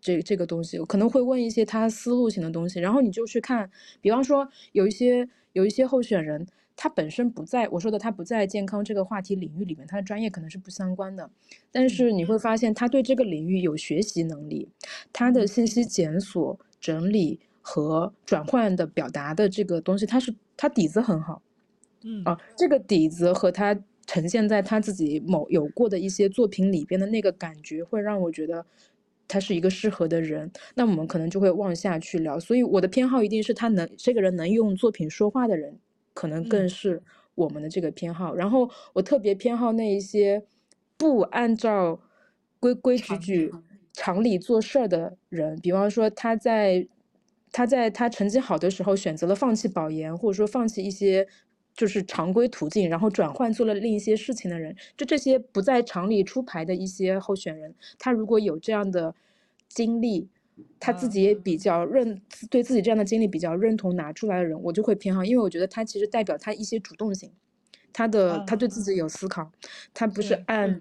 [0.00, 11.30] 这这个东西，我可能会问一些他思路型的东西，然后你就去看，比方说有一些有一些候选人，他本身不在我说的他不在健康这个话题领域里面，他的专业可能是不相关的，
[11.70, 14.68] 但嗯是你会发现他对这个领域有学习能力，
[15.12, 21.42] 他的嗯信息检索、整理和转换的表达的这个东西，他是他底子很好。
[22.04, 28.66] 嗯啊，这个底子和他呈现在他自己某有过的一些作品里边的那个感觉，会让我觉得
[29.28, 30.50] 他是一个适合的人。
[30.74, 32.40] 那我们可能就会往下去聊。
[32.40, 35.78] 所以我的偏好一定是他能这个人能用作品说话的人，
[36.22, 36.68] 可能更嗯。
[36.68, 37.02] 是
[37.34, 38.32] 我们的这个偏好。
[38.36, 40.44] 然后我特别偏好那一些
[40.96, 42.00] 不按照
[42.60, 43.52] 规规矩矩、
[43.92, 46.86] 常理做事儿的人，比方说他在
[47.50, 51.26] 他在他成绩好的时候选择了放弃保研，或者说放弃一些
[51.74, 59.14] 就是常规途径，然后转换做了另一些事情的人，就这些不在常理出牌的一些候选人，他如果有这样的
[59.68, 60.28] 经历，
[60.78, 61.10] 他自嗯。
[61.10, 67.32] 己也比较认对自己这样的经历比较认同拿出来的人，我就会偏好，因为我觉得他其实代表他一些主动性，
[67.92, 69.50] 他的他啊对自己有思考，
[69.92, 70.80] 他不是是按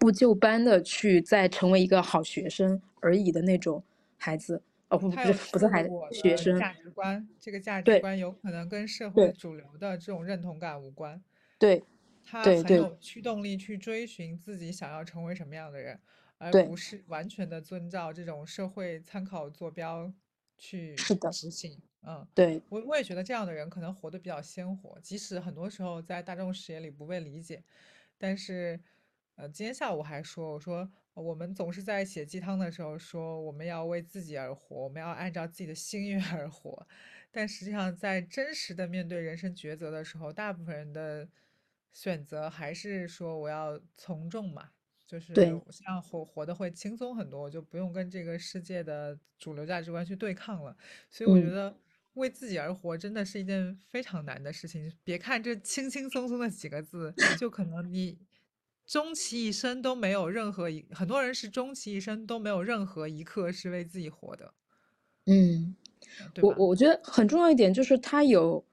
[0.00, 3.82] 部就班的去再成为一个好学生而已的那种
[4.16, 11.22] 孩子，哦不不是不是孩子学生，价值观，这个价值观有可能跟社会主流的这种认同感无关，
[11.58, 11.82] 对
[12.24, 16.00] 他很有驱动力去追寻自己想要成为什么样的人，
[16.38, 20.12] 而，不是完全的遵照这种社会参考坐标
[20.58, 21.80] 去是的，执行。
[22.02, 27.64] 嗯，对，我我也觉得这样的人可能活得比较鲜活，即使很多时候在大众视野里不被理解，
[28.16, 28.78] 但是，
[29.34, 36.86] 呃，今天下午还说，我说呃我们总是在写鸡汤的时候说我们要为自己而活，我们要按照自己的心愿而活，
[37.32, 41.28] 但实际上在真实的面对人生抉择的时候，大部分人的
[41.92, 44.70] 选择还是说我要从众嘛，
[45.06, 50.76] 就是对，这样活活得会轻松很多，我就不用跟这个世界的主流价值观去对抗了。
[51.10, 51.50] 所以我觉嗯。
[51.50, 51.78] 得
[52.14, 54.92] 为自己而活真的是一件非常难的事情。
[55.04, 58.18] 别看这轻轻松松的几个字，就可能你
[58.86, 64.54] 终其一生都没有任何一，很多人是终其一生都没有任何一刻是为自己活的，
[65.26, 65.74] 嗯，
[66.18, 66.52] 呃对吧？
[66.54, 68.64] 我我觉得很重要一点就是他有，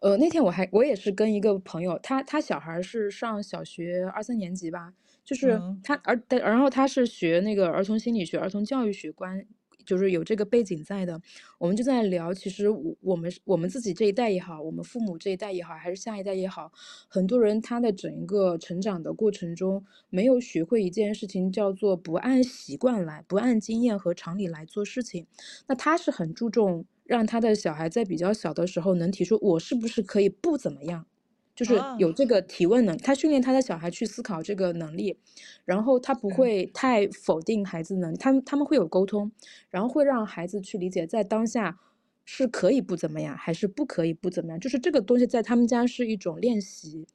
[0.00, 4.94] 呃，那天我还我也是跟一个朋友，他他小孩儿是上小学二三年级吧，
[5.24, 9.44] 就是嗯他而但然后他是学那个儿童心理学、儿童教育学关，
[9.86, 11.20] 就是有这个背景在的。
[11.58, 16.70] 我们就在聊，其实我我们我们自己这一代也好，我们父母这一代也好，还是下一代也好，
[17.08, 25.26] 很多人他的整一个成长的过程中，没有学会一件事情，叫做不按习惯来，不按经验和常理来做事情。
[25.66, 31.06] 那他是很注重让他的小孩在比较小的时候能提出我是不是可以不怎么样，
[31.54, 35.16] 就是啊，有这个提问能，他训练他的小孩去思考这个能力，
[35.64, 39.30] 然后他不，会太否定孩子能力，他们他们会有沟通，
[39.70, 41.78] 然后会让孩子去理解在当下
[42.24, 47.06] 是可以不怎么样，还是不可以不怎么样，就是这个东西在他们家是一种练习。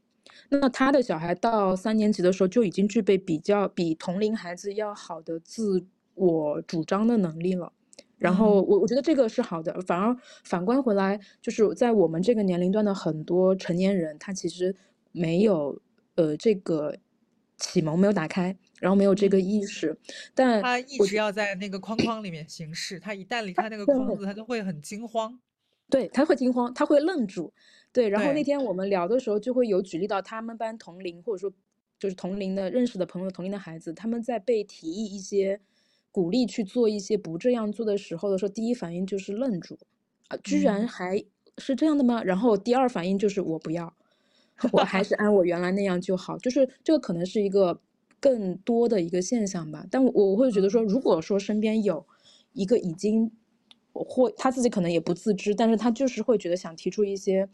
[0.50, 7.74] 那他的小孩到三年级的时候就已经具备比较比同龄孩子要好的自我主张的能力了。
[8.20, 8.68] 然后嗯。
[8.68, 14.76] 我我觉得这个是好的，反而反观回来，就是在我们这个年龄段的很多成年人，他其实
[15.12, 15.82] 没有
[16.16, 16.96] 呃这个
[17.58, 19.98] 启蒙没有打开，然后没有这嗯，个意识，
[20.36, 24.18] 但他一直要在那个框框里面行事，他一旦离开那个框对。
[24.18, 25.40] 子，他就会很惊慌。
[25.90, 27.52] 对，他会惊慌，他会愣住。
[27.92, 31.52] 对，然后那，天我们聊的时候就会有举例到他们班同龄，或者说
[31.98, 35.60] 就是同龄的认识的朋友，同龄的孩子，他们在被提议一些
[36.12, 39.78] 鼓励去做一些不这样做的时候的时候，第一反应就是愣住，
[40.28, 41.24] 啊，居然嗯还
[41.58, 42.24] 是这样的吗？
[42.24, 43.94] 然后第二反应就是我不要，
[44.72, 46.38] 我还是 按我原来那样就好。
[46.38, 47.80] 就是这个可能是一个
[48.20, 49.86] 更多的一个现象吧。
[49.92, 52.06] 但我我会觉得说，嗯如果说身边有
[52.54, 53.32] 一个已经
[53.94, 57.50] 或他自己可能也不自知，但是他就是会觉得想提出一些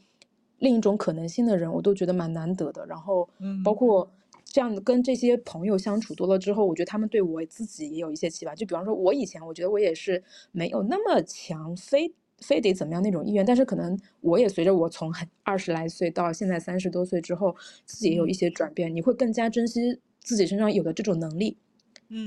[0.60, 2.86] 另一种可能性的人，我都觉得蛮难得的。
[2.86, 3.28] 然后
[3.64, 4.12] 包嗯括
[4.56, 8.56] 这样的跟这些朋友相处多了之后，我觉得他们对我自己也有一些启发。
[8.56, 17.54] 就比方说，我以前我觉得我也是没有那么强，非非得怎么样那种意愿，但是可能我也随着我从很二十来岁到现在三十多岁之后，
[17.86, 21.58] 自己也有一嗯些转变，你会更加珍惜自己身上有的这种能力。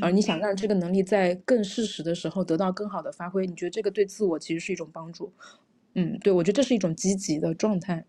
[0.02, 5.32] 而你嗯，想让这个能力在更适时的时候得到更好的发挥，你觉得这个对自我其实是一种帮助。
[5.94, 8.04] 嗯，对，我觉得这是一种积极的状态。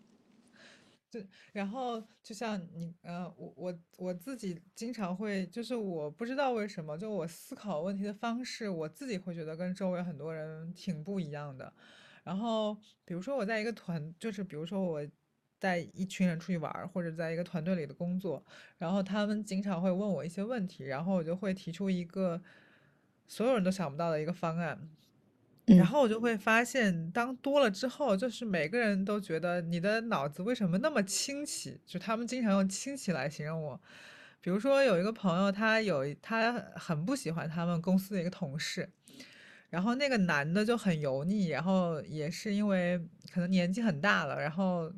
[1.10, 1.20] 就。
[1.52, 11.72] 然后就像你，呃，我我我自己经常会，就是我不知道为什么，就我思考问题的方式，我自己会觉得跟周围很多人挺不一样的。
[12.22, 15.06] 然后比如说我在一个团，就是比如说我
[15.58, 18.44] 带一群人出去玩，或者在一个团队里的工作，
[18.78, 22.40] 然后他们经常会问我一些问题，然后我就会提出一个
[23.26, 24.90] 所有人都想不到的一个方案，
[25.76, 31.80] 然嗯后我就会发现，当多了之后，就是每个人都觉得你的脑子为什么那么清奇？
[31.86, 33.80] 就他们经常用清奇来形容我。
[34.40, 38.90] 比如说有一个朋友，他有他很不喜欢他们公司的一个同事，
[39.68, 42.98] 然后那个男的就很油腻，然后也是因为
[43.32, 44.90] 可能年纪很大了，然后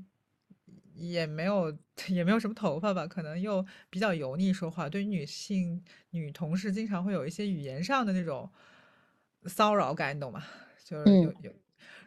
[0.94, 1.76] 也没有
[2.08, 8.48] 也没有什么头发吧，可能又比较油腻说话，对于女性女同事经常会有一些语言上的那种
[9.46, 10.42] 骚扰感，你懂吗？
[10.84, 11.42] 就是有嗯。
[11.42, 11.52] 有，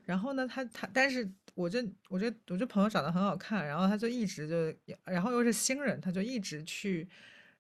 [0.06, 7.08] 然后呢，他他，但是我这我这我这朋友长得很好看，然后他就一直就，然后又是新人，他就一直去，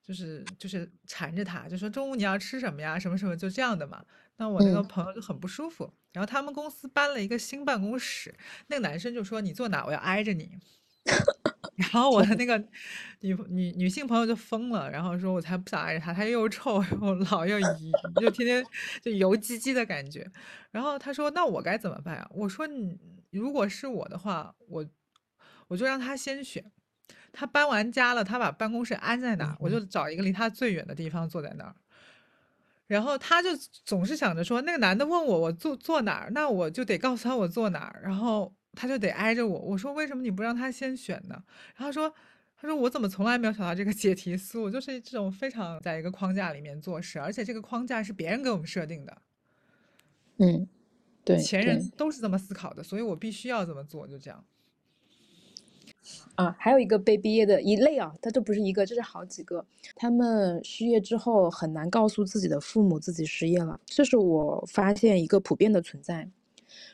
[0.04, 4.06] 就是就是缠着他，就说中午你要吃什么呀，什么什么，就这样的嘛。
[4.38, 8.34] 那我那个嗯，朋友就很不舒服，然后他们公司搬了一个新办公室，
[8.67, 10.51] 那个男生就说你坐哪我要挨着你，
[11.75, 12.57] 然后我，的那个
[13.19, 17.67] 女女女性朋友就疯了，然后说我才不想挨着他，他又臭又老又油，
[18.21, 18.65] 就天天
[19.01, 20.25] 就油唧唧的感觉。
[20.71, 22.27] 然后他说那我该怎么办啊？
[22.33, 22.97] 我说你
[23.31, 24.85] 如果是我的话，我
[25.67, 26.71] 我就让他先选。
[27.33, 31.75] 他搬完家了，他把办公室安在哪儿，我就找一个离他最远的地方坐在那儿。
[32.88, 33.49] 然后他就
[33.84, 39.59] 总是想着说，那个男的问我我坐坐哪儿，那我就得告诉他我坐哪儿，然后他就得挨着我。
[39.59, 41.41] 我说为什么你不让他先选呢？
[41.76, 42.13] 然后他说
[42.57, 49.17] 他说我怎么从来没有想到这个解题思路，就是这种非常在一个框架里面做事，而且这个框架是别人给我们设定的，
[50.38, 50.67] 嗯，
[51.23, 51.89] 对前人。
[51.97, 54.43] 都是这么思考的，所以我必须要这么做，就这样。
[56.36, 59.65] 啊，还有一个被毕业的一类啊，他这不是一个，这是好几个。
[59.95, 66.30] 他们失业之后很难告诉自己的父母自己失业了，这是我发现一个普遍的存在。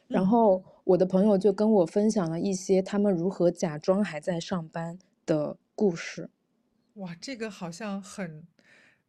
[0.07, 6.29] 然嗯后我的朋友就跟我分享了一些他们如何假装还在上班的故事。
[6.95, 8.45] 哇，这个好像很，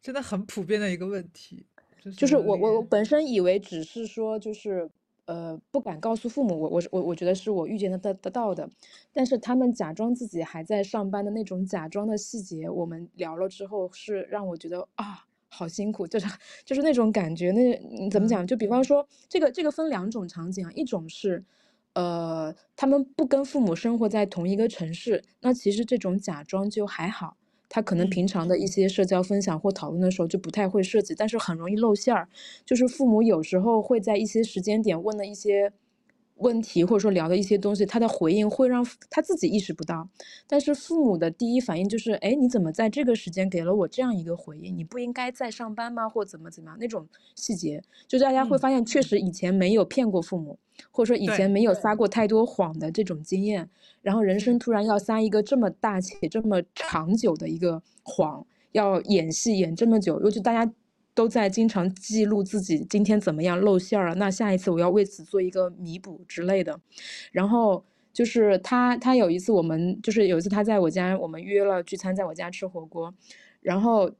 [0.00, 1.66] 真的很普遍的一个问题，
[2.00, 4.88] 就就是是我我我本身以为只是说就是
[5.24, 8.70] 呃不敢告诉父母，我我我我觉得是我预见的得得到的，
[9.12, 16.26] 但是他们假装自己还在上班的那种假装的细节，我们聊了之后是让我觉得啊好辛苦，就是
[16.64, 18.46] 就是那种感觉，那嗯怎么嗯讲？
[18.46, 21.42] 就比方说这个这个分两种场景啊，一种是。
[21.95, 27.36] 呃，他们不跟父母生活在同一个城市，那其实这种假装就还好，
[27.68, 32.28] 他可能嗯平常的一些社交分享或讨论的时候就不太会涉及，但是很容易露馅儿。
[32.64, 35.72] 就是父母有时候会在一些时间点问的一些
[36.43, 40.09] 问题，或者说聊的一些东西，他的回应会让他自己意识不到，
[40.47, 44.76] 但是父母的第一反应就是，哎，你怎么在这个时间给了我这样一个回应？
[44.76, 46.09] 你不应该在上班吗？
[46.09, 50.59] 或怎么怎么样那种细节，就大家会嗯，发现，确实以前没有骗过父母，
[50.90, 53.68] 或者说以前没有撒过太多谎的这种经验，
[54.03, 60.72] 然后人，生突然要撒一个这么大且这么长久的一个谎，要演戏演这么久，尤其大家
[61.14, 66.80] 都在经常记录自己今天怎么样露馅儿了，那下一次我要为此做一个弥补之类的。
[67.32, 73.12] 然后就是他，他有一次我们就是有一次他在我家，我们约了聚餐，在我家吃火锅，
[73.60, 74.10] 然后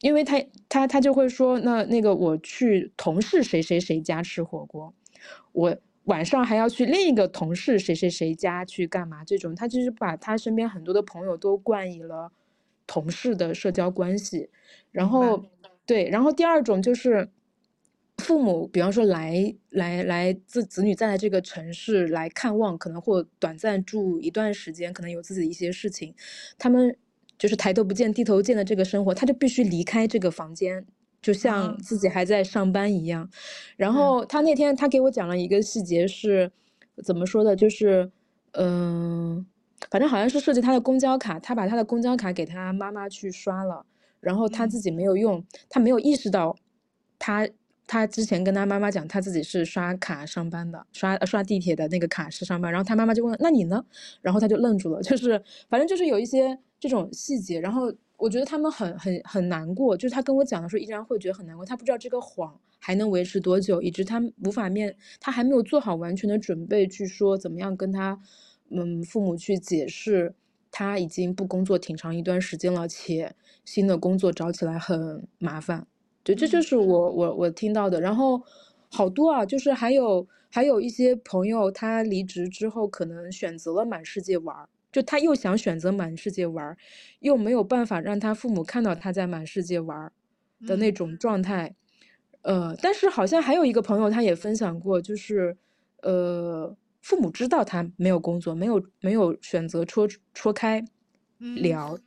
[0.00, 4.92] 因为他他他就会说，那那个我去同事谁谁谁家吃火锅，
[5.52, 9.24] 我晚上还要去另一个同事谁谁谁家去干嘛？
[9.24, 12.32] 这种，他就是把他身边很多的朋友都冠以了
[12.86, 14.50] 同事的社交关系。
[14.90, 15.44] 然后
[15.88, 17.30] 对，然后第二种就是
[18.18, 26.14] 父母，比方说来来来自子女在的这个城市来看望，可能或短暂住一段时间，可能有自己的一些事情，
[26.58, 26.94] 他们
[27.38, 30.84] 就是抬头不见低头见的这个生活，他就必须离开这个房间，
[31.22, 33.30] 就像啊，自己还在上班一样。
[33.78, 36.52] 然，后他那天他给我讲了一个细节是，
[37.02, 37.56] 怎么说的？
[37.56, 38.10] 就是，
[38.52, 39.46] 嗯、
[39.90, 43.86] 反正好像是涉及他的公交卡，他把他的公交卡给他妈妈去刷了，
[44.20, 46.56] 然后他嗯自己没有用，他没有意识到
[47.18, 47.48] 他。
[47.90, 52.70] 他之前跟他妈妈讲，他自己是刷卡上班的，刷呃刷地铁的那个卡是上班。
[52.70, 53.82] 然后他妈妈就问：“那你呢？”
[54.20, 68.20] 然后他就愣住了，就是反正就是有一些这种细节，然后我觉得他们很很很难过，就是他跟我讲的时候，依然会觉得很难过，他不知道这个谎还能维持多久，以致他无法面，他还没有做好完全的准备去说怎么样跟他，
[68.68, 70.34] 嗯，父母去解释，
[70.70, 75.86] 他已经不工作挺长一段时间了，且新的工作找起来很麻烦。
[76.22, 78.00] 对，这就嗯是我我我听到的。
[78.00, 78.42] 然后
[78.90, 86.76] 好多啊，就是还有还有一些朋友，他离职之后可能选择了满世界玩儿，就他又想选择满世界玩儿，
[87.20, 90.12] 又没有办法让他父母看到他在满世界玩儿
[90.66, 91.74] 的那嗯种状态。
[92.42, 95.56] 呃，但是好像还有一个朋友，他也分享过，就是
[96.02, 100.84] 呃，父母知道他没有工作，没有没有选择戳戳开
[101.40, 101.98] 嗯聊，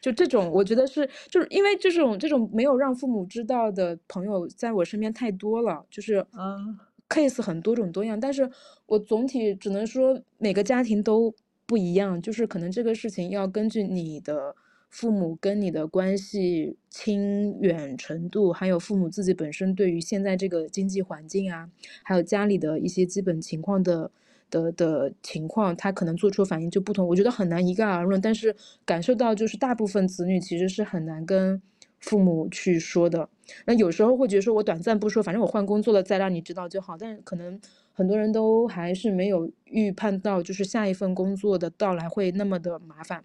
[0.00, 6.78] 就这种，我觉得是，就是因为这种这种没有让父母知道的朋友，在我身边太多了，就是嗯
[7.08, 8.50] ，case 很多种多样，但是
[8.86, 11.34] 我总体只能说每个家庭都
[11.66, 14.54] 不一样，就是可能这个事情要根据你的
[14.88, 21.70] 父母跟你的关系亲远程度，还有父母自己本身对于现在这个经济环境啊，
[22.02, 24.10] 还有家里的一些基本情况的
[24.50, 27.06] 的的情况，他可能做出反应就不同。
[27.06, 31.60] 我觉得很难一概而论，但是感受到就是大部分子女其实是很难跟
[31.98, 33.28] 父母去说的。
[33.66, 37.60] 那有时候会觉得说我短暂不说，反正我换工作了再让你知道就好，但是可能
[37.92, 43.24] 很多人都还是没有预判到，就是下一份工作的到来会那么的麻烦。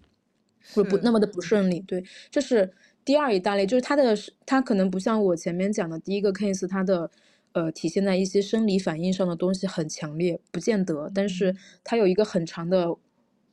[0.73, 2.73] 会不那，么的不顺利，对，这是
[3.05, 4.17] 第二一大类，就是他的
[4.47, 7.07] 他可能不像我前面讲的第一个 case，他的
[7.55, 11.57] 呃体现在一些生理反应上的东西很强烈，不见得，但是嗯。
[11.83, 12.95] 他有一个很长的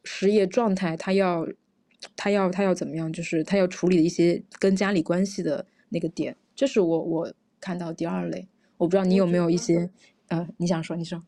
[0.04, 1.46] 失业状态，他要
[2.16, 9.38] 他要他要怎么样，就是他要处理的一些跟家里关系的那个点，这是我我看到第二类，我不知道你有没。
[9.38, 9.88] 有一些
[10.28, 11.22] 呃你想说，你说，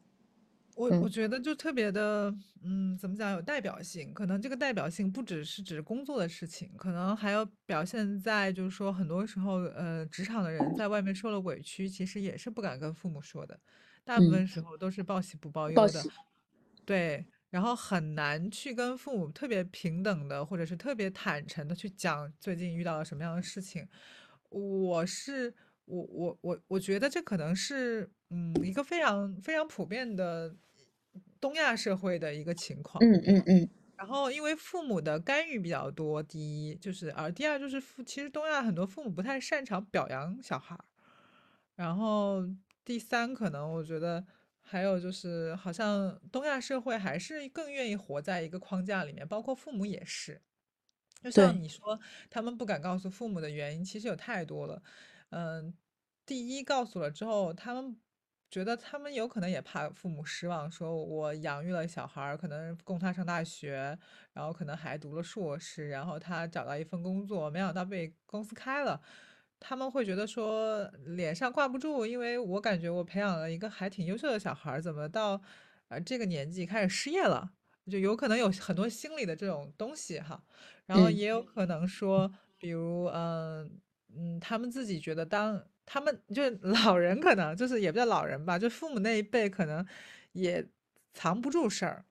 [0.75, 4.13] 我我嗯觉得就特别的，嗯，怎么讲，有代表性。
[4.13, 13.59] 可能这个代表性不只是指工作的事情，可能还要表现在就是说，很多时候，呃，职场的人在外面受了委屈，其实也是不敢跟父母说的，
[14.05, 16.03] 大部嗯，分时候都是报喜不报忧的。
[16.85, 23.87] 对，然后很难去跟父母特别平等的，或者是特别坦诚的去讲最近遇到了什么样的事情。
[24.51, 25.55] 我是
[25.85, 30.55] 我我我我觉得这可能是嗯一个非常非常普遍的
[31.45, 33.05] 东亚社会的一个情况。
[33.05, 33.69] 嗯嗯嗯
[33.99, 40.85] 然后因为父母的干预比较多，第一就是而第二就是父其实东亚很多父母不太擅长表扬小孩儿。
[41.75, 42.43] 然后
[42.83, 44.25] 第三，可能我觉得
[44.63, 50.41] 还有就是，好像东亚社会还是更愿意活在一个框架里面，包括父母也是。
[51.23, 51.55] 就像。
[51.61, 54.83] 你说，他们不敢告诉父母的原因，其实有太多了。
[55.31, 55.75] 嗯，
[56.27, 57.97] 第一告诉了之后，他们
[58.55, 63.99] 觉得他们有可能也怕父母失望，说我养育了小孩儿，可能供他上大学，
[64.33, 69.01] 然后可能还读了硕士，然后他找到一份工作，没想到被公司开了，
[69.59, 70.85] 他们会觉得说
[71.17, 75.43] 脸上挂不住，因为我感觉我培养了一个还挺优秀的小孩儿，怎么到
[75.89, 77.51] 呃这个年纪开始失业了？
[77.91, 80.45] 就有可能有很多心理的这种东西哈。
[80.87, 81.17] 然后嗯。
[81.17, 83.81] 也有可能说，比如，嗯
[84.17, 89.87] 嗯，他们自己觉得当他们就是老人可能就是也不叫老人吧，就父母那一辈可能
[90.33, 90.67] 也
[91.13, 92.05] 藏不住事儿，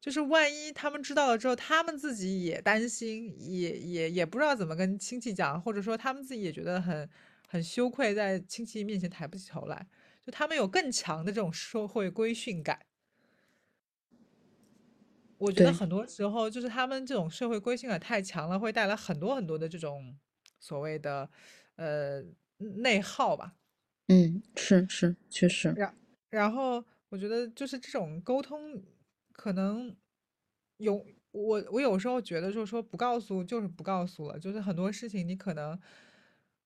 [0.00, 7.08] 就是万一他们知道了之后，他们自己也担心，也也也不知道怎么跟亲戚讲，或者说他们自己也觉得很
[7.48, 9.86] 很羞愧，在亲戚面前抬不起头来，
[10.22, 12.80] 就他们有更强的这种社会规训感。
[15.38, 15.72] 我觉得。
[15.72, 20.16] 很多时候就是他们这种社会规训感太强了，会带来很多很多的这种
[20.58, 21.28] 所谓的，
[21.76, 22.22] 呃，
[22.58, 23.56] 内耗吧。
[24.08, 25.74] 嗯，是是，确实。
[25.74, 25.94] 然
[26.30, 28.82] 然后我觉得就是这种沟通
[29.32, 29.94] 可能
[30.78, 35.78] 有我我有时候觉得就是说不告诉就是不告诉了，就是很多事情你可能，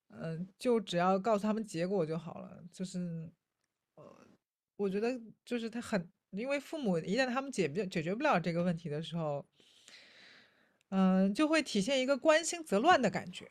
[0.08, 2.62] 嗯，就只要告诉他们结果就好了。
[2.72, 2.98] 就是，
[3.96, 4.26] 呃，
[4.76, 9.46] 我觉得就是他很因为父母一旦他们解决解决不了这个问题的时候
[10.90, 13.46] 嗯，就会体现一个关心则乱的感觉。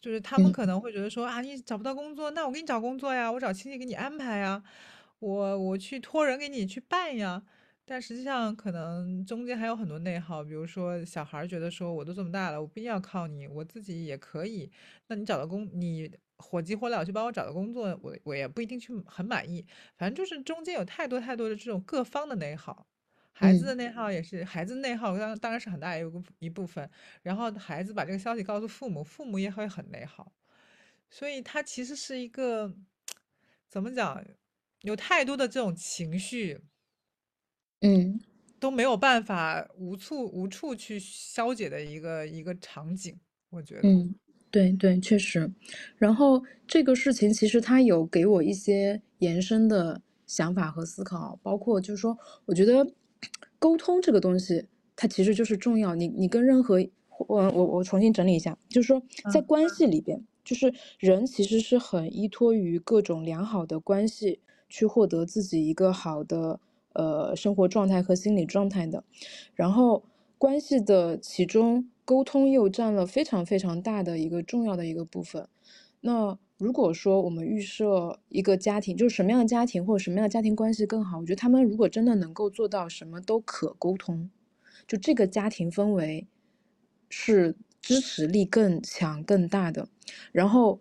[0.00, 0.52] 就是他们嗯。
[0.52, 4.62] 可能会觉得说：“啊，你找不到工作，那我给你找工作呀，我找亲戚给你安排呀，
[5.20, 7.42] 我我去托人给你去办呀。”
[7.88, 14.70] 但实际上可能中间还有很多内耗，比如说小孩觉得说：“我都这么大了，我不一定要靠你，我自己也可以。”
[15.08, 19.64] 那你找到工你火急火燎去帮我找到工作，我我也不一定去很满意。
[19.96, 22.86] 反正就是中间有太多太多的这种各方的内耗。
[23.38, 23.66] 孩子嗯。
[23.66, 26.88] 的内耗也是孩子内耗当当然是很大一部一部分，
[27.22, 30.32] 然后孩子把这个消息告诉父母，父母也会很内耗。
[31.10, 32.74] 所以他其实是一个
[33.68, 34.24] 怎么讲，
[34.82, 36.60] 有太多的这种情绪
[37.82, 38.20] 嗯。
[38.62, 43.18] 都没有办法无处无处去消解的一个一个场景，
[43.50, 43.82] 我觉得。
[43.82, 44.14] 嗯，
[44.50, 45.50] 对对，确实。
[45.96, 52.16] 然后这个事情其实他有给我一些延伸的想法和思考，包括就是说，
[52.46, 52.86] 我觉得
[53.58, 55.94] 沟通这个东西，它其实就是重要。
[55.94, 56.76] 你你跟任何
[57.28, 59.46] 我我我重新整理一下，就是说在嗯。
[59.46, 66.60] 关系里边，就是人其实是很依托于各种良好的关系，去获得自己一个好的，
[66.92, 69.02] 呃，生活状态和心理状态的。
[69.54, 70.04] 然后
[70.38, 75.48] 关系的其中，沟通又占了非常非常大的一个重要的一个部分。
[76.02, 84.30] 那如果说我们预设一个家庭，就是什么样的家庭或者什么样的家庭关系更好，我觉得他们如果真的能够做到什么都可沟通，
[84.88, 86.26] 就这个家庭氛围
[87.10, 89.88] 是支持力更强更大的。
[90.32, 90.80] 然后，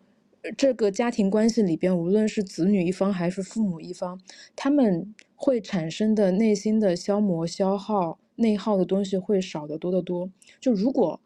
[0.56, 4.22] 这个家庭关系里边，无论是子女一方还是父母一方，
[4.56, 10.32] 他们会产生的内心的消磨、消耗、内耗的东西会少得多得多。
[10.62, 11.20] 就如果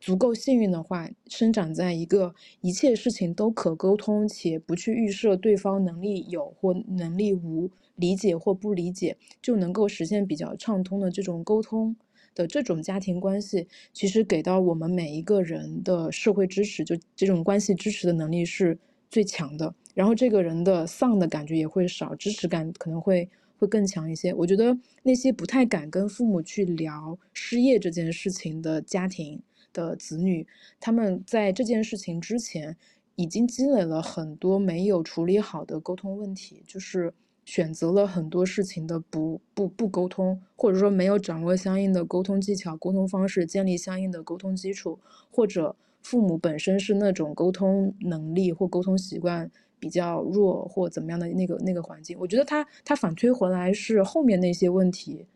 [0.00, 11.94] 足够幸运的话，生长在一个一切事情都可沟通，且不去预设对方能力有或能力无，理解或不理解，就能够实现比较畅通的这种沟通
[12.34, 18.78] 的这种家庭关系，其实给到我们每一个人的社会支持，就这种关系支持的能力是
[19.10, 19.74] 最强的。
[19.92, 23.28] 然后这个人的丧的感觉也会少，支持感可能会
[23.58, 24.32] 会更强一些。
[24.32, 29.42] 我觉得那些不太敢跟父母去聊失业这件事情的家庭
[29.72, 30.46] 的子女，
[30.78, 32.76] 他们在这件事情之前，
[33.16, 37.12] 已经积累了很多没有处理好的沟通问题，就是
[37.44, 44.98] 选择了很多事情的不不不沟通，或者说没有掌握相应的沟通技巧、沟通方式，建立相应的沟通基础。
[45.30, 52.16] 或者父母本身是那种沟通能力或沟通习惯比较弱或怎么样的那个那个环境。
[52.18, 55.26] 我觉得他他反推回来是后面那些问题。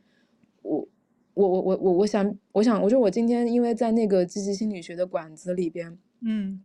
[0.63, 0.87] 我
[1.35, 6.65] 我我我我我想我想我说我今天因为在那个积极心理学的馆子里边嗯。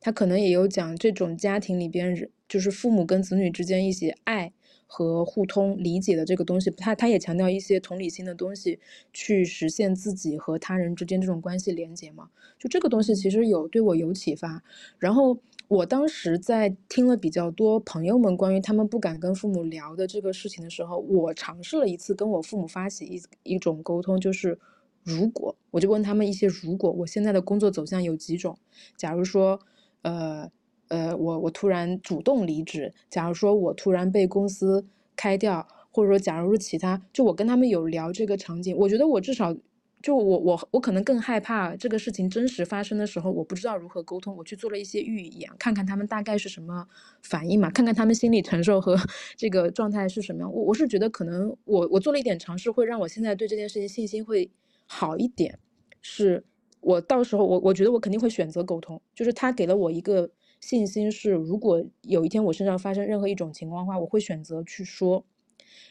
[0.00, 4.52] 他可能也有讲这种家庭里边人就是父母跟子女之间一些爱
[4.86, 8.78] 和互通理解的这个东西，他他也强调一些同理心的东西，
[9.12, 12.28] 去实现自己和他人之间这种关系连接嘛。
[12.58, 13.16] 就这个东西嗯。
[13.16, 14.62] 其实有对我有启发。
[14.98, 15.38] 然后
[15.72, 23.22] 我当时在听了比较多朋友们关于他们不敢跟父母聊的这个事情的时候，我尝试了一次跟我父母发起一
[23.54, 24.58] 一种沟通，就是
[25.02, 28.58] 如果我就问他们一些如果，我现在的工作走向有几种，
[28.98, 29.58] 假如说，
[30.02, 30.50] 呃，
[30.88, 34.84] 呃，我我突然主动离职，假如说我突然被公司
[35.16, 39.56] 开掉，或者说假如是其他就我跟他们有聊这个场景，我觉得我至少
[40.02, 46.86] 就我我我可能更害怕这个事情真实发生的时候，我不知道如何沟通，我去做了一些预演，看看他们大概是什么
[47.22, 48.98] 反应嘛，看看他们心理承受和
[49.36, 50.52] 这个状态是什么样。
[50.52, 54.50] 我我是觉得可能我我做了一点尝试，会让我现在对这件事情信心会
[54.86, 55.58] 好一点。
[56.00, 56.44] 是
[56.80, 60.28] 我到时候我我觉得我肯定会选择沟通，就是他给了我一个
[60.60, 65.24] 信心，是如果有一天我身上发生任何一种情况的话，我会选择去说。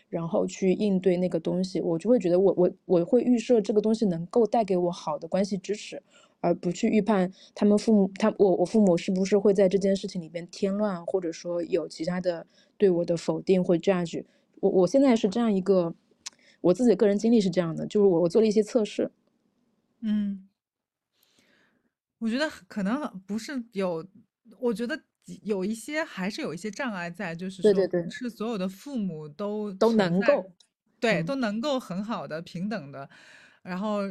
[0.09, 6.01] 然后去应对那个东西，我就会觉得我我我会预设这个东西能够带给我好的关系支持，
[6.39, 12.45] 而不去预判他们父母他我我父母是不是会在这件事情里边添乱，或者说有其他的
[12.77, 14.23] 对我的否定或 judge。
[14.59, 15.95] 我我现在是这样一个，
[16.61, 19.11] 我自己个人经历是这样的，就是我我做了一些测试。
[20.01, 20.47] 嗯，
[22.19, 24.05] 我觉得可能不是有，
[24.59, 25.01] 我觉得。
[25.43, 30.51] 有一些还是有一些障碍在，就是说，不是所有的父母都都能够，
[30.99, 33.09] 对，都能够很好的平等的，
[33.63, 34.01] 然后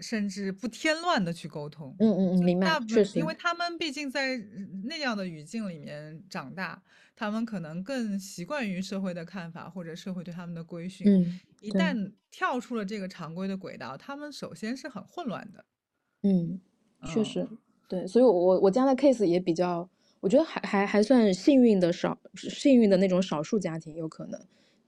[0.00, 1.94] 甚至不添乱的去沟通。
[1.98, 4.36] 嗯嗯嗯，明白，确实，因为他们毕竟在
[4.84, 6.82] 那样的语境里面长大，
[7.14, 11.06] 他们可能更习惯于社会的看法或者社会对他们的规训。
[11.06, 15.64] 嗯，一旦跳出了这个常规的轨道，他们首先是很混乱的。
[16.22, 16.60] 嗯，
[17.08, 17.46] 确实，
[17.88, 19.88] 对，所以我我家的 case 也比较。
[20.24, 24.40] 我觉得还还还算幸运的少幸运的那种少数家庭，有可能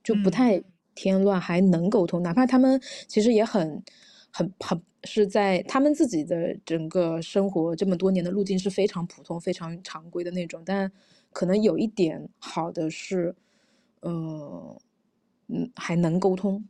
[0.03, 0.62] 就不太
[0.95, 3.82] 添乱，还能沟通，哪怕他们其实也很
[4.30, 10.91] 很很是在他们自己的整个生活这么多年的路径是非常普通、非常常规的那种，但
[11.34, 13.37] 可能有一点好的是，
[14.01, 14.74] 嗯
[15.49, 16.66] 嗯，还能沟通，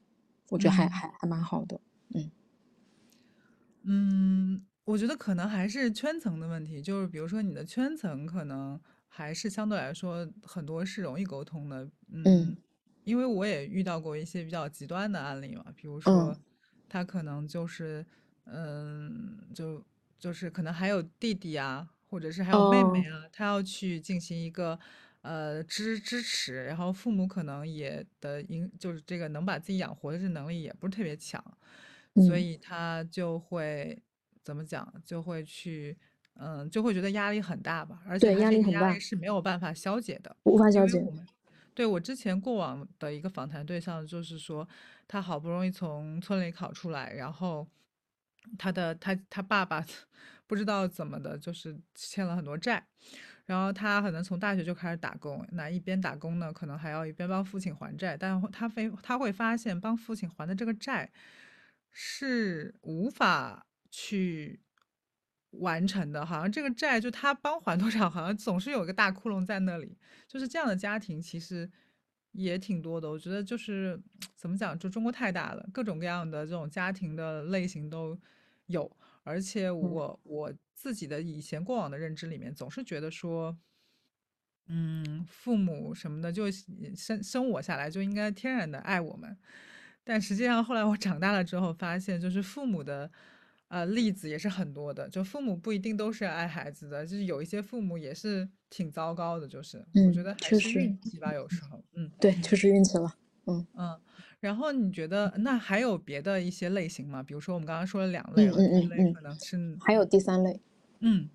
[0.50, 1.80] 我觉得还还还蛮好的，
[2.16, 2.32] 嗯。
[3.84, 4.66] 嗯。
[4.86, 12.56] 我觉得可能还是圈层的问题，就是比如说你的圈层可能还是相对来说很多是容易沟通的，嗯，
[13.02, 16.38] 因为我也遇到过一些比较极端的案例嘛，比如说
[16.88, 18.06] 他可能就是，
[18.44, 19.84] 嗯，就
[20.20, 24.78] 就是可能还有弟弟啊，或者是还有妹妹啊，他要去进行一个
[25.22, 31.42] 呃支支持，然后父母可能也的应就是这个能把自己养活的这能力也不是特别强，
[32.24, 34.00] 所以他就会。
[34.46, 35.98] 怎么讲就会去，
[36.34, 41.04] 嗯，就会觉得压力很大吧，而且压力很大是没有办法消解的，无法消解。
[41.74, 44.66] 对我之前过往的一个访谈对象，就是说
[45.08, 47.66] 他好不容易从村里考出来，然后
[48.56, 49.84] 他的他他爸爸
[50.46, 52.86] 不知道怎么的，就是欠了很多债，
[53.46, 61.10] 然后他可能从大学就开始打工，那一边打工呢，可能还要一边帮父亲还债，但他非他会发现帮父亲还的这个债
[61.90, 63.66] 是无法。
[63.98, 64.60] 去
[65.52, 69.96] 完成的，好像这个债就他帮还多少，好像总是有一个大窟窿在那里。
[70.28, 71.70] 就是这样的家庭其实
[72.32, 73.10] 也挺多的。
[73.10, 73.98] 我觉得就是
[74.34, 78.20] 怎么讲，就中国太大了，各种各样的这种家庭的类型都
[78.66, 78.94] 有。
[79.22, 83.56] 而且我我自己的以前过往的认知里面，总是觉得说，
[84.66, 86.50] 嗯，父母什么的就
[86.94, 89.34] 生生我下来就应该天然的爱我们。
[90.04, 93.10] 但实际上后来我长大了之后，发现就是父母的。
[93.68, 103.12] 呃，例子也是很多的，就父母不一定都是爱孩子的，就是有一些父母也是挺糟糕的，就是我觉得还是运气吧，有时候，嗯，对，就是运气了，
[103.46, 104.00] 嗯嗯。
[104.38, 107.24] 然后你觉得那还有别的一些类型吗？
[107.24, 110.60] 比如说我们刚刚说了两类一类可能是还有第三类，
[111.00, 111.28] 嗯，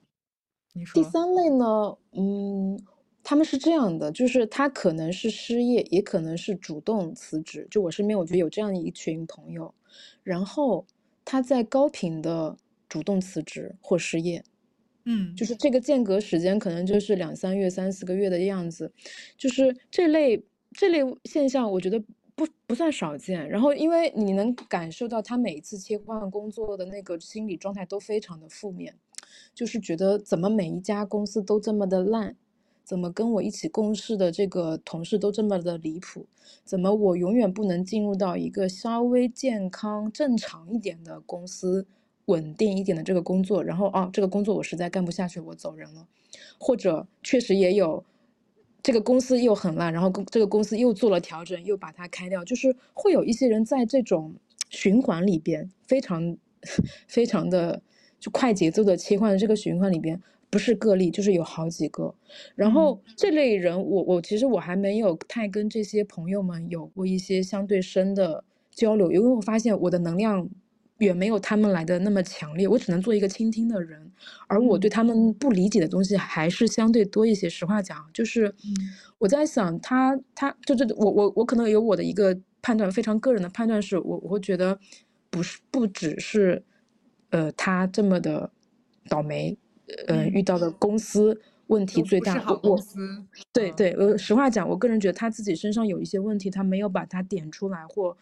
[0.72, 1.66] 你说第三类呢？
[2.14, 2.82] 嗯，
[3.22, 7.68] 他们是这样的，就是他可能是失业，也可能是主动辞职。
[7.70, 9.76] 就我身边，我觉得有这样一群朋友，
[10.24, 10.88] 然后。
[11.24, 12.58] 他在高频的
[12.90, 14.44] 主动辞职或失业，
[15.06, 18.92] 嗯，就是这个间隔时间可能就是两三月、三四个月的样子，
[19.38, 20.44] 就是这类
[20.74, 22.00] 这类现象，我觉得
[22.36, 23.48] 不不算少见。
[23.50, 28.96] 然后，因为你能感受到他每一次切换工作的那个心理状态都非常的负面，
[29.54, 32.36] 就是觉得怎么每一家公司都这么的烂。
[32.84, 36.26] 怎么跟我一起共事的这个同事都这么的离谱？
[36.66, 41.86] 怎么我永远不能进入到一个稍微健康、正常一点的公司，
[42.26, 43.64] 稳定一点的这个工作？
[43.64, 46.08] 然后啊，这个工作我实在干不下去，我走人了。
[46.60, 48.04] 或者确实也有，
[48.84, 52.44] 这个公司又很烂，然后公这个公司又做了调整，又把它开掉。
[52.44, 54.34] 就是会有一些人在这种
[54.70, 56.38] 循环里边，非常
[57.08, 57.82] 非常的
[58.20, 60.22] 就快节奏的切换这个循环里边。
[60.52, 62.14] 不是个例，就是有好几个。
[62.56, 68.44] 然后这类人，我我其实我还没有太跟这些朋友们有过一些相对深的
[68.76, 70.48] 交流，因为我发现我的能量
[70.98, 74.12] 远没有他们来的那么强烈，我只能做一个倾听的人，
[74.48, 77.50] 而我对他们不理解的东西还是相对多一些。
[77.50, 78.54] 实话讲，就是
[79.18, 84.78] 我在想，他他就是我我我可能有我的一个判断，非常个人的判断，是我我会觉得
[85.30, 86.64] 不是不只是，
[87.30, 88.52] 呃，他这么的
[89.10, 89.58] 倒霉，
[90.08, 92.44] 呃，遇嗯，到的公司问题最大。
[92.64, 93.28] 我司，嗯。
[93.54, 98.18] 对对，呃，实话讲，我个人觉得他自己身上有一些问题，他没有把它点出来或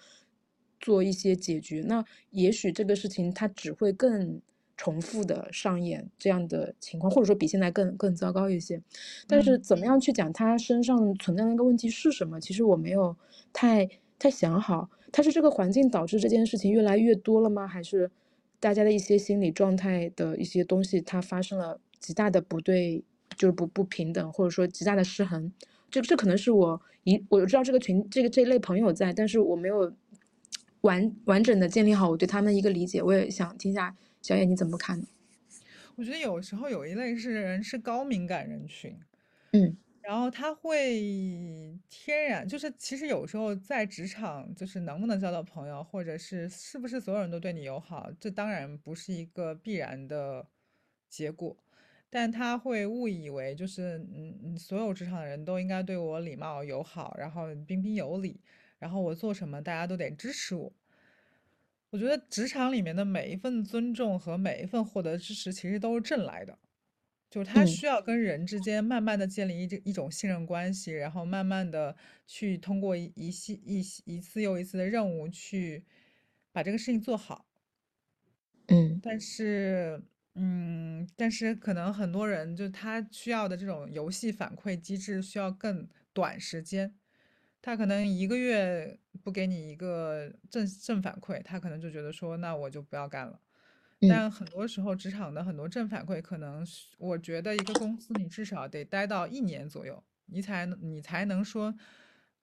[0.79, 4.39] 做一些解决，那也许这个事情他只会更
[4.77, 8.81] 重复的上演这样的情况，或者说比现在更更糟糕一些。
[9.27, 9.61] 但是嗯。
[9.61, 13.15] 怎么样去讲他身上存在的那个问题是什么，其实我没有
[13.51, 14.89] 太太想好。
[15.11, 17.67] 他是这个环境导致这件事情越来越多了吗？
[17.67, 18.09] 还是
[18.59, 23.03] 大家的一些心理状态的一些东西，它发生了极大的不对
[23.37, 25.51] 就是不不平等，或者说极大的失衡。
[25.89, 29.93] 这这可能是我一我知道这个群这个这一类朋友在，但是我没有
[30.81, 35.07] 完完整的建立好我对他们一个理解，我也想听下小野你怎么看呢？
[35.95, 38.95] 我觉得有时候有一类是人是高敏感人群。
[39.53, 39.75] 嗯。
[40.09, 50.47] 然后他会天然就是其实有时候在职场，就是能不能交到朋友，或者是是不是所有人都对你友好，这当然不是一个必然的
[51.07, 51.55] 结果。
[52.09, 58.41] 但他会误以为就是，嗯，所有职场的人都应该对我礼貌友好，然后彬彬有礼，
[58.79, 60.73] 然后我做什么大家都得支持我。
[61.91, 66.57] 我觉得职场里面的每一份尊重和每一份获得支持，其实都是挣来的。
[67.29, 67.65] 就是他嗯。
[67.65, 71.95] 需要跟人之间慢慢的建立一这一种信任关系，然后慢慢的
[72.27, 75.85] 去通过一一系一一次又一次的任务去
[76.51, 77.45] 把这个事情做好。
[78.69, 79.01] 嗯。
[79.03, 80.01] 但是
[80.35, 86.95] 嗯，但是可能很多人就他需要的这种游戏反馈机制需要更短时间。
[87.61, 93.41] 他可能一个月不给你一个正正反馈，他可能就觉得说那我就不要干了。
[94.01, 94.07] 嗯。
[94.07, 101.73] 但很多时候职场的很多正反馈，可能是我觉得一个公司你至少得待到一年左右，你才能你才能说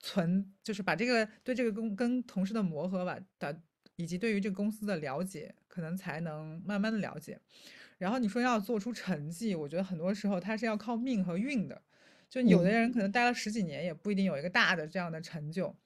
[0.01, 3.63] 存就是把这个对这个公跟同事的磨合吧，的
[3.97, 7.41] 以及对于这个公司的了解，可能才能慢慢的了解。
[7.99, 11.83] 然后你说要做出成绩，我觉得很多时候它是要靠命和运的。
[12.29, 12.73] 就有的嗯。
[12.73, 15.77] 人可能待了10几年，也不一定有一个大的这样的成就。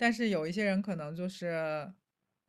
[0.00, 1.92] 但是有一些人可能就是，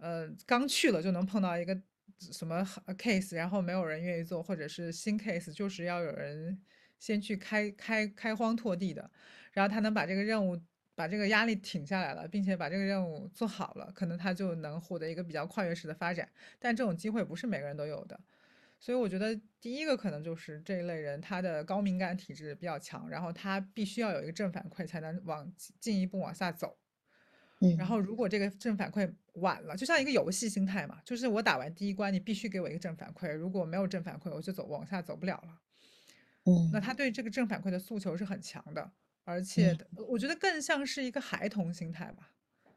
[0.04, 1.82] 呃，刚去了就能碰到一个
[2.20, 2.62] 什么
[2.98, 6.62] case，然后没有人愿意做，或者是新 case，就是要有人
[7.00, 9.10] 先去开开开荒拓地的。
[9.54, 10.62] 然后他能把这个任务
[10.94, 16.30] 把这个压力挺下来了，并且把这个任务做好了，可能他就能获得一个比较跨越式的发展。
[16.60, 18.20] 但这种机会不是每个人都有的。
[18.82, 25.50] 所以我觉得第一个可能就是这一类人，他的高敏感体质比较强，然后他必须要有一个正反馈才能往
[25.80, 26.78] 进一步往下走。
[27.76, 27.88] 然嗯。
[27.88, 35.60] 后如果这个正反馈晚了，就像一个游戏心态嘛，就是我打完第一关，你必须给我一个正反馈，如果没有正反馈，我就走往下走不了了。
[36.72, 36.80] 那嗯。
[36.80, 38.92] 他对这个正反馈的诉求是很强的，
[39.24, 40.04] 而且嗯。
[40.10, 42.32] 我觉得更像是一个孩童心态吧。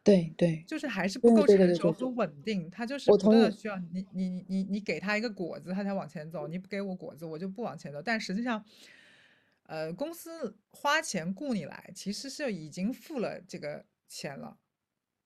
[0.05, 1.47] 对对，就是还是不够。
[1.47, 3.29] 成熟和稳定，他就是不。
[3.29, 8.03] 断的需要你你你你给他一个果子，他才往前走，你不给我果子，我就不往前走。
[8.03, 8.65] 但实际上，
[9.65, 14.59] 呃，公司花钱雇你来，其实是已经付了这个钱了。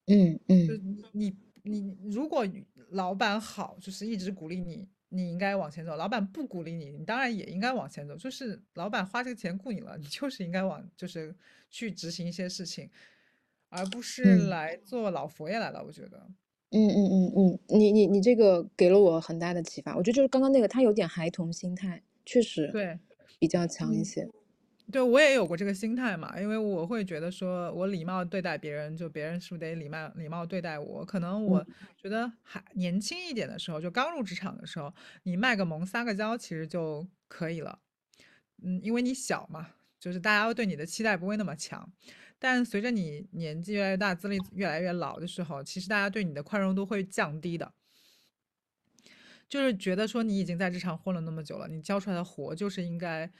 [0.06, 0.66] 嗯嗯。
[0.66, 2.46] 就是你你你如果
[2.90, 5.96] 老板好，就是一直鼓励你，你应该往前走。
[5.96, 8.16] 老板不鼓励你，你当然也应该往前走。
[8.16, 11.34] 就是老板花这个钱雇你了，你就是应该往就是
[11.70, 12.90] 去执行一些事情，
[13.68, 14.48] 而不是嗯。
[14.48, 16.30] 来做老佛爷来了，我觉得。
[16.72, 19.96] 嗯嗯嗯嗯，你你你这个给了我很大的启发。
[19.96, 22.98] 我觉得就是刚刚那个他有点孩童心态，确实对，
[23.40, 24.04] 比较强一嗯。
[24.04, 24.28] 些。
[24.90, 31.04] 对，我也有过这个心态嘛，因为我会觉得说我礼貌对待别人，就别人是不是得礼貌礼貌对待我。
[31.04, 31.46] 可能嗯。
[31.46, 31.66] 我
[31.96, 37.78] 觉得还年轻一点的时候，就刚入职场的时候，你卖个萌撒个娇其实就可以了。
[38.62, 39.68] 嗯，因为你小嘛，
[39.98, 41.90] 就是大家对你的期待不会那么强。
[42.38, 47.72] 但随着你年纪越来越大，资历越来越老的时候，其实大家对你的宽容度会降低的。
[49.46, 53.30] 就是觉得说你已经在职场混了那么久了，你交出来的活就是应该，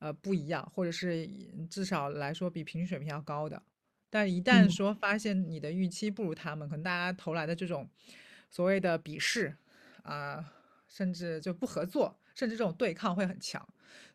[0.00, 1.28] 呃，不一样，或者是
[1.70, 3.62] 至少来说比平均水平要高的。
[4.10, 4.68] 但一旦嗯。
[4.68, 7.88] 说发现你的预期不如他们，可能大家投来的这种
[8.50, 9.56] 所谓的鄙视，
[10.02, 10.52] 啊，
[10.88, 13.66] 甚至就不合作，甚至这种对抗会很强。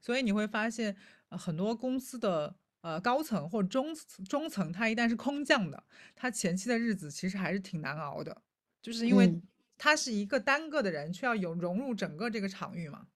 [0.01, 0.95] 所以你会发现，
[1.29, 3.95] 呃，很多公司的，呃，高层或中
[4.27, 5.83] 中层，他一旦是空降的，
[6.15, 8.41] 他前期的日子其实还是挺难熬的。
[8.81, 9.47] 就是因为嗯。
[9.77, 13.07] 他是一个单个的人，却要有融入整个这个场域嘛。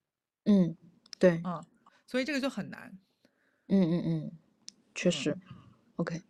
[0.45, 0.76] 嗯，
[1.20, 1.45] 对。
[1.45, 1.63] 嗯，
[2.10, 2.99] 所以这个就很难。
[3.70, 4.32] 嗯嗯嗯，
[4.95, 5.12] 确嗯。
[5.12, 5.38] 实
[5.97, 6.22] ，OK。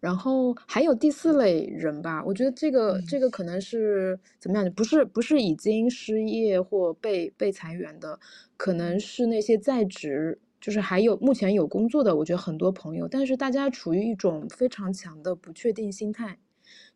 [0.00, 3.06] 然后还有第四类人吧，我觉得这个嗯。
[3.06, 8.18] 这个可能是怎么样，不是不是已经失业或被被裁员的，
[8.56, 9.00] 可能嗯。
[9.00, 16.38] 是那些在职就是还有目前有工作的，我觉得很多朋友，但是大家处于一种非常强的不确定心态。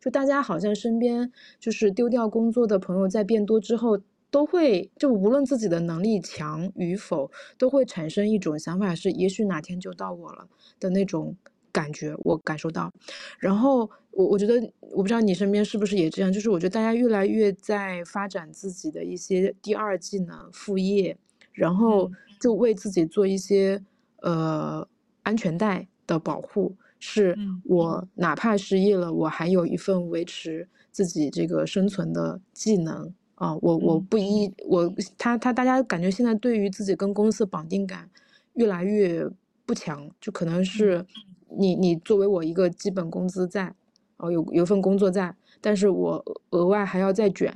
[0.01, 3.99] 就大家好像身边就是丢掉工作的朋友在变多之后，
[4.31, 10.47] 都会就无论自己的能力强与否，都会产生一种想法是，也许哪天就到我了
[10.79, 11.35] 的那种
[11.71, 12.91] 感觉，我感受到。
[13.37, 21.17] 然后我我觉得，我不知道你身边是不是也这样，就是我觉得大家越来越在发展自己的一些第二技能、副业，
[21.51, 22.09] 然后
[22.39, 23.83] 就为自己做一些
[24.21, 24.87] 呃
[25.23, 26.75] 安全带的保护。
[27.03, 33.11] 是我哪怕失业了，我还有一份维持自己这个生存的技能
[33.41, 33.55] 啊！
[33.59, 38.07] 我我不一我他他大家感觉现在对于自己跟公司绑定感
[38.53, 39.27] 越来越
[39.65, 41.03] 不强，就可能是
[41.57, 43.73] 你你作为我一个基本工资在，
[44.17, 47.51] 哦有有份工作在，但是我额外还要再卷，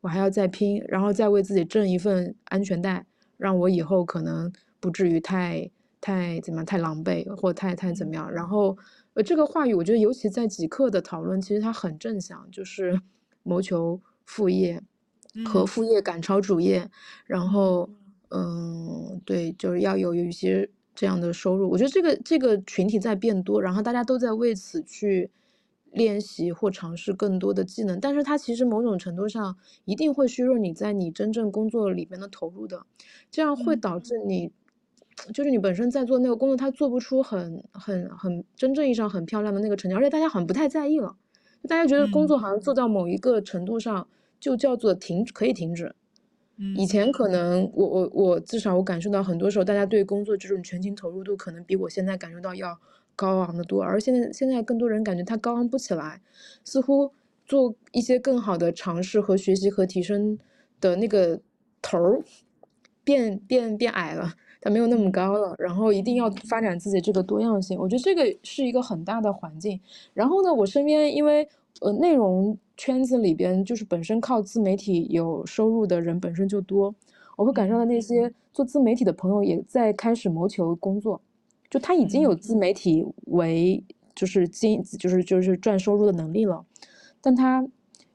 [0.00, 5.70] 我还要再拼，然后再为自己挣一份安全带，让我以后可能不至于太。
[6.00, 6.64] 太怎么样？
[6.64, 8.30] 太狼狈，或太太怎么样？
[8.30, 8.78] 然后，
[9.14, 13.00] 呃，这个话语，我觉得尤其在极客的讨论，其实它很正向，就是
[13.42, 14.80] 谋求副业
[15.44, 16.90] 和副业赶超主业，
[17.26, 17.88] 然后，
[18.30, 21.70] 嗯，对，就是要有有一些这样的收入。
[21.70, 25.30] 我觉得这个这个群体在变多，然后大家都在为此去
[25.92, 32.84] 练习或尝试更多的技能，但是它其实某种程度上一定会削弱你在你真正工作里面的投入的，
[33.30, 34.52] 这样会导致你。
[35.34, 41.16] 就是你本身在做那个工作，他做不出很很很真正意义上很漂亮的那个成绩，而且大家好像不太在意了，
[41.68, 44.06] 大家觉得工作好像做到某一个程度上
[44.40, 45.94] 就叫做停可以停止。
[46.76, 52.76] 以前可能我我我至少我感受到很多时候大家对工作这种全情投入度可能比我现在感受到要
[53.14, 56.20] 高昂的多，而现在现在更多人感觉他高昂不起来，
[56.64, 57.12] 似乎
[57.46, 60.38] 做一些更好的尝试和学习和提升
[60.80, 61.40] 的那个
[61.80, 62.22] 头儿
[63.04, 64.34] 变变变矮了。
[64.60, 69.80] 它没有那么高了，然后一定要发展自己这个多样性，我觉得这个是一个很大的环境。
[70.12, 71.48] 然后呢，我身边因为
[71.80, 76.94] 呃内容圈子里边就是本身靠自媒体有收入的人本身就多，
[77.36, 81.20] 我会感受到那些做自媒体的朋友也在开始谋求工作，
[81.70, 83.82] 就他已经有自媒体为
[84.14, 86.64] 就是经就是就是赚收入的能力了，
[87.20, 87.66] 但他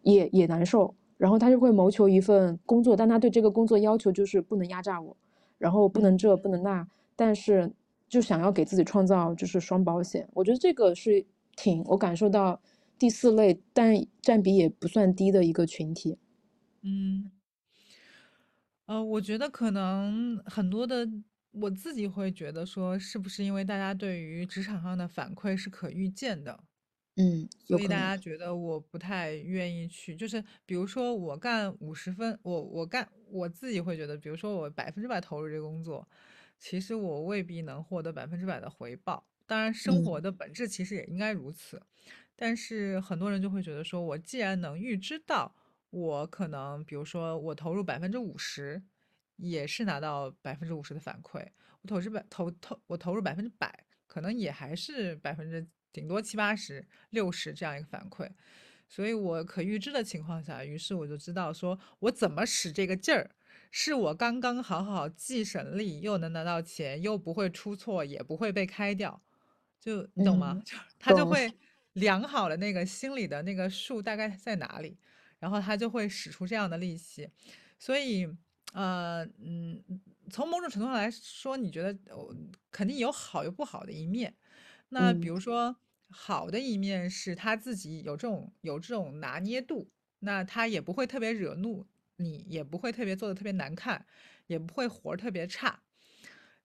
[0.01, 5.15] 也也难受，然后他就会谋求一份工作，但他对这个工作要求就是不能压榨我。
[5.59, 6.85] 然后不能这不能那，
[7.15, 7.71] 但是
[8.09, 12.59] 就想要给自己创造就是双保险，我觉得这个是挺我感受到
[13.03, 16.17] 第四类，但占比也不算低的一个群体。
[16.83, 17.29] 嗯，
[18.85, 21.05] 呃，我觉得可能很多的
[21.51, 26.63] 我自己会觉得说，是不是因为大家对于职场上的反馈是可预见的？
[27.17, 36.07] 嗯，所以大家觉得我不太愿意去，就是比如说我干五十分，我我干我自己会觉得，比如说我百分之百投入这个工作，
[36.57, 39.27] 其实我未必能获得百分之百的回报。
[39.45, 41.81] 当然，生活的本质其实也应该如此。
[42.35, 45.55] 但是很多人就会觉得说，我既然能预知到
[45.89, 48.83] 我可能，比如说我投入百分之五十，
[49.37, 51.47] 也是拿到百分之五十的反馈，
[51.81, 55.67] 我投资百投投我投入百分之百，可能也还是百分之。
[55.93, 58.27] 顶多七八十、六十这样一个反馈，
[58.89, 63.29] 所以我可预知的情况下，于是我就知道说我怎么使这个劲儿，
[63.69, 69.21] 是我刚刚好好既省力又能拿到钱，又不会出错，也不会被开掉，
[69.79, 70.59] 就你懂吗？
[70.65, 71.53] 就 他就会
[71.93, 74.97] 量好了那个心里的那个数大概在哪里，
[75.39, 77.29] 然后他就会使出这样的力气。
[77.79, 78.27] 所以，
[78.73, 79.83] 呃，嗯，
[80.31, 81.97] 从某种程度上来说，你觉得
[82.71, 84.35] 肯定有好有不好的一面。
[84.89, 85.75] 那比如说，
[86.09, 91.87] 好的一面是他自己有这种有这种拿捏度，那他也不会特别惹怒
[92.17, 94.05] 你，也不会特别做的特别难看，
[94.47, 95.81] 也不会活特别差，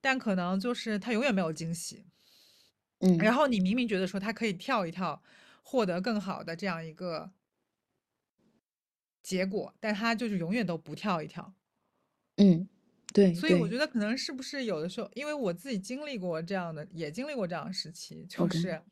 [0.00, 2.06] 但可能就是他永远没有惊喜。
[3.00, 5.22] 嗯，然后你明明觉得说他可以跳一跳，
[5.62, 7.30] 获得更好的这样一个
[9.22, 11.54] 结果，但他就是永远都不跳一跳。
[12.36, 12.68] 嗯。
[13.14, 18.82] 对，所以我觉得可能是不是有的时候，因为我自己经历过这样的，也经历过这样的时期，就是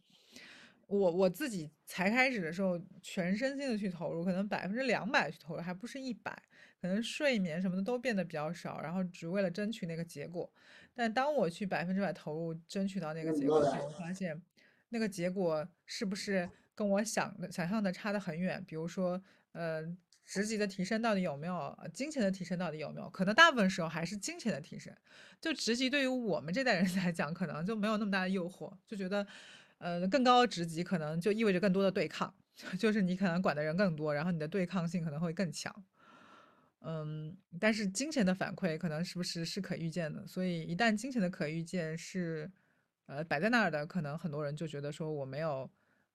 [0.86, 6.42] 我我自己才开始的时候，全身心的去投入，可能百分之两百去投入，还不是一百，
[6.80, 10.50] 可能睡眠什么的都变得比较少，然后只为了争取那个结果。
[10.94, 14.40] 但当我去百分之百投入，争取到那个结果时，我发现
[14.88, 18.64] 那个结果是不是跟我想的想象的差得很远？
[18.66, 19.22] 比如说，
[19.52, 19.96] 呃。
[20.28, 21.78] 职级的提升到底有没有？
[21.94, 23.08] 金钱的提升到底有没有？
[23.10, 24.92] 可能大部分时候还是金钱的提升。
[25.40, 29.24] 就职级对于我们这代人来讲，可能就没有那么大的诱惑，就觉得，
[29.78, 32.34] 呃，更高的职级可能就意味着更多的对抗，
[32.76, 35.72] 就是你可能管的人更多，然后你的对抗性可能会更强。
[36.86, 40.26] 嗯，但是金钱的反馈可能是不是是可预见的？
[40.26, 42.48] 所以一旦金钱的可预见是，
[43.06, 45.68] 呃，摆在那儿的，可能很多人就觉得说我没有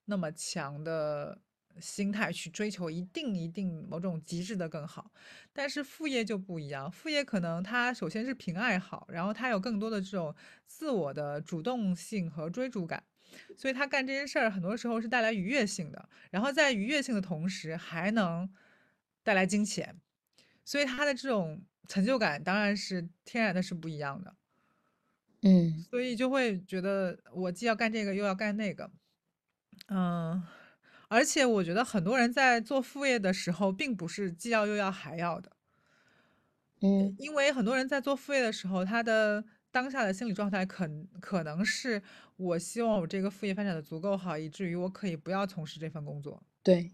[0.06, 1.42] 那么强的。
[1.80, 5.10] 心态去追求一定一定某种极致的更好。
[5.54, 10.36] 但是副业就不一样，副业可能它首先是凭爱好，然后它有更多的这种
[10.68, 13.02] 自我的主动性和追逐感，
[13.56, 18.54] 所以他干这些事儿很多时候是带来愉悦性的，然后在愉悦性的同时还能
[19.24, 19.96] 带来金钱，
[20.64, 24.36] 所以他的这种成就感当然是天然的是不一样的。
[25.42, 25.84] 嗯。
[25.90, 28.90] 所以就会觉得我既要干这个又要干那个，
[29.88, 30.42] 嗯，
[31.08, 35.52] 而且我觉得很多人在做副业的时候，并不是既要又要还要的，
[36.82, 37.16] 嗯。
[37.18, 40.88] 因为很多人在做副业的时候，他的当下的心理状态可
[41.20, 42.02] 可能是
[42.38, 46.44] 我希望我这个副业发展的足够好，以至于我可以不要从事这份工作。
[46.64, 46.92] 对，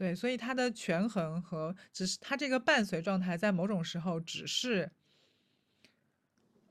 [0.00, 4.90] 对，所以它的权衡和只是它这个伴随状态，在某种时候只是，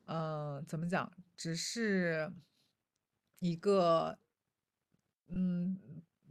[0.05, 2.33] 呃，怎么讲，只是
[3.37, 4.17] 一个，
[5.27, 5.79] 嗯，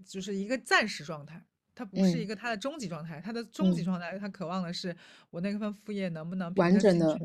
[0.05, 3.21] 就是一个暂时状态，它不是一嗯个它的终极状态。
[3.21, 4.97] 它的终极嗯，状态，他渴望的是
[5.31, 7.17] 我那份副业能不能平完整的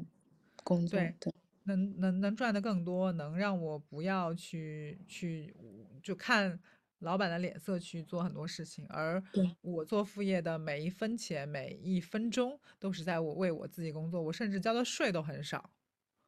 [0.92, 1.18] 对
[1.64, 5.56] 能能能赚的更多，能让我不要去去
[6.04, 6.60] 就看
[7.04, 9.22] 老板的脸色去做很多事情，而，
[9.62, 15.70] 我做副业的每一分钱每一分钟都是在我为我自己工作，我甚至交的税都很少。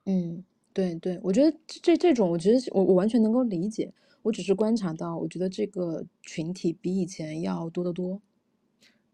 [0.06, 8.22] 嗯，对对，我觉得这这这种，我觉得我我完全能够理解，我只是观察到，我觉得这个群体比以前要多得多。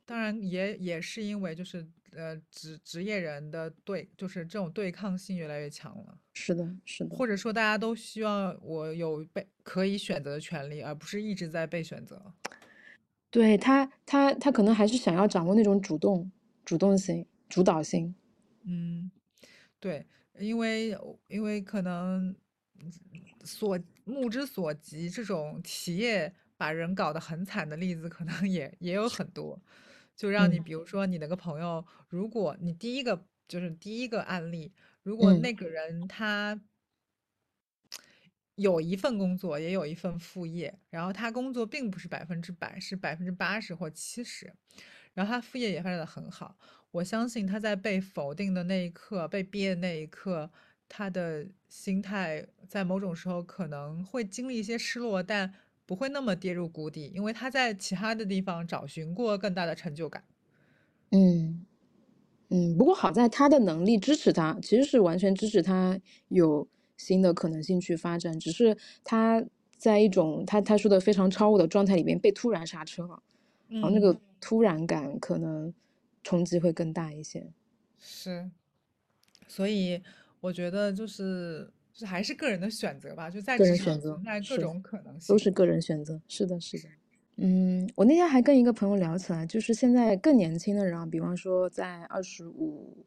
[0.06, 12.34] 当然也也是因为就是呃职职业人的对，就是这种对抗性越来越强了，是的，是的，或者说大家都希望我有被可以选择的权利，而不是一直在被选择。
[13.30, 16.32] 对，他他他可能还是想要掌握那种主动
[16.66, 18.14] 主动性、主导性。
[18.64, 19.12] 嗯。
[19.80, 20.06] 对，
[20.38, 20.96] 因为
[21.28, 22.36] 因为可能
[23.44, 29.60] 所目之所及，这种企业把人搞得很惨的例子，可能也也有很多。
[30.22, 36.62] 就让你嗯比如说你那个朋友，如果你第一个就是第一个案例，如果嗯那个人他
[38.54, 44.54] 有一份工作，也有一份副业，然后他工作并不是百分之百，是百分之八十或七十，
[45.16, 46.56] 然后他副业也发展的很好。
[46.92, 50.52] 我相信他在被否定的那一刻，被憋的那一刻，
[50.88, 55.52] 他的心态在某种时候可能会经历一些失落，但
[55.92, 60.24] 不会那么跌入谷底，因为他在其他的地方找寻过更大的成就感。
[61.10, 61.66] 嗯
[62.48, 66.66] 嗯，不过好在他的能力支持他，其实是完全支持他有
[66.96, 69.44] 新的可能性去发展，只是他
[69.76, 73.22] 在一种他他说的非常超我的状态里边被突然刹车了，
[73.68, 75.74] 然后那嗯，个突然感可能
[76.24, 77.52] 冲击会更大一些。
[78.00, 78.50] 是，
[79.46, 80.02] 所以
[80.40, 85.34] 我觉得就是这还是个人的选择吧，就在个职场人选择存在各，种可能性。
[85.34, 86.90] 都是个人选择，是的，是的。
[87.38, 93.06] 嗯，我那天还跟一个朋友聊起来，就是现在更年轻的人啊，比方说在二十五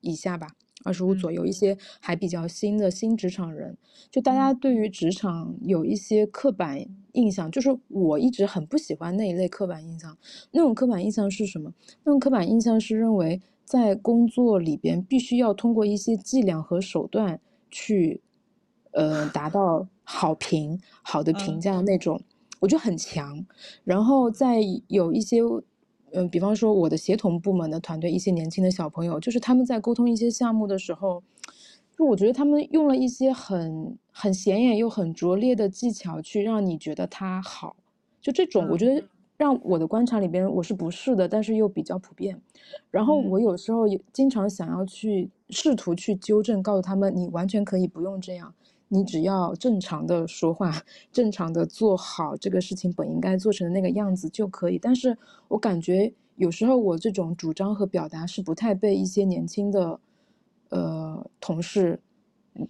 [0.00, 0.48] 以下吧，
[0.84, 3.76] 二十五左嗯右，一些还比较新的新职场人，
[4.10, 10.16] 就大家嗯对于职场有一些刻板印象，就是我一直很不喜欢那一类刻板印象。
[10.50, 11.72] 那种刻板印象是什么？
[12.04, 17.40] 那种刻板印象是认为在工作里边必须要通过一些伎俩和手段
[17.72, 18.20] 去，
[18.92, 22.22] 呃，达到好评、好的评嗯价那种，
[22.60, 23.44] 我觉得很强。
[23.82, 25.40] 然后在有一些，
[26.12, 31.22] 嗯、比方说我的协同部门的团队，一些年轻的小朋友，就是他们在沟通一些项目的时候，
[31.96, 37.74] 就我觉得他们用了一些很很显眼又很拙劣的技巧，去让你觉得他好。
[38.20, 39.04] 就这种，我觉嗯得
[39.36, 42.40] 让我的观察里边我是不是的，但是又比较普遍。
[42.90, 48.54] 然后我嗯有时候也经常想要去试图去纠正，告诉他们你完全可以不用这样，
[48.88, 54.78] 你只要正常的说话，正常的做好这个事情本应该做成的那个样子就可以。
[54.78, 55.16] 但是
[55.48, 60.00] 我感觉有时候我这种主张和表达是不太被一些年轻的
[60.68, 62.00] 呃同事，
[62.54, 62.68] 嗯，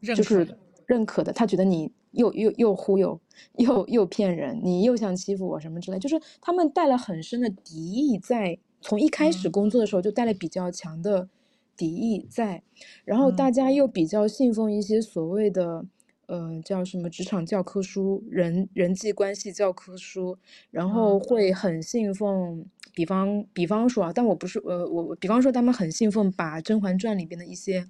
[0.00, 0.56] 就是。
[0.84, 1.32] 认可的。
[1.32, 3.20] 他觉得你又又又忽悠，
[3.56, 9.52] 又又骗人，你又想欺负我什么之类，就是他们带了很深的敌意在，从一开始嗯。
[9.52, 11.28] 工作的时候就带了比较强的
[11.76, 12.62] 敌意在，
[13.04, 13.52] 然后大嗯。
[13.52, 15.84] 家又比较信奉一些所谓的。
[16.26, 20.38] 呃，叫什么职场教科书、人人际关系教科书，
[20.70, 21.20] 然后嗯。
[21.20, 27.86] 会很信奉，比方比方说啊，但我不是呃，我我比方说他们很信奉把《甄嬛传》里边的一些，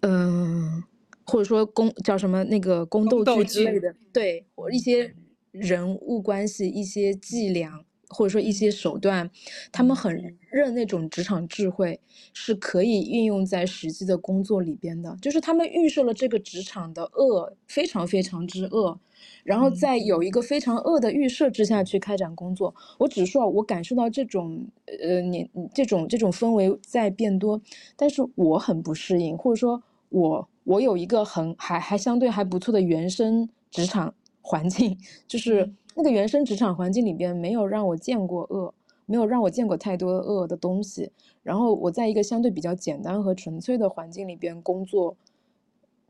[0.00, 0.82] 嗯、
[1.28, 3.78] 或者说宫叫什么那个宫宫斗斗剧之类。
[3.78, 5.14] 的，对，或一嗯些
[5.52, 9.30] 人物关系、一些伎俩、或者说一嗯些手段，
[9.70, 12.00] 他们嗯很认那种职场智慧
[12.32, 18.98] 是可以运用在实际的工作里边的，就是他们预设了这个职场的恶非常非常之恶，
[19.44, 22.74] 然后嗯在有一个非常恶的预设之下去开展工作。
[22.98, 24.66] 我只是说啊我感受到这种
[25.02, 27.60] 呃你这种这种氛围在变多，
[27.96, 34.12] 但是我很不适应，或者说我我有一个很还还相对还不错的原生职场
[34.42, 38.74] 环境，就是嗯那个原生职场环境里边没有让我见过恶，
[39.06, 41.10] 没有让我见过太多恶的东西。
[41.42, 45.16] 然后我在一个相对比较简单和纯粹的环境里边工作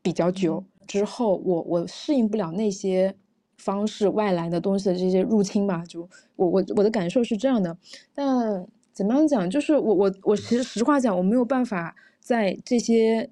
[0.03, 3.15] 比较久嗯之后，我我适应不了那些
[3.57, 5.85] 方式外来的东西的这些入侵吧。
[5.87, 6.01] 就
[6.35, 7.77] 我我我的感受是这样的，
[8.13, 13.31] 但怎么样讲，就是我我我其实实话讲，我没有办法在这些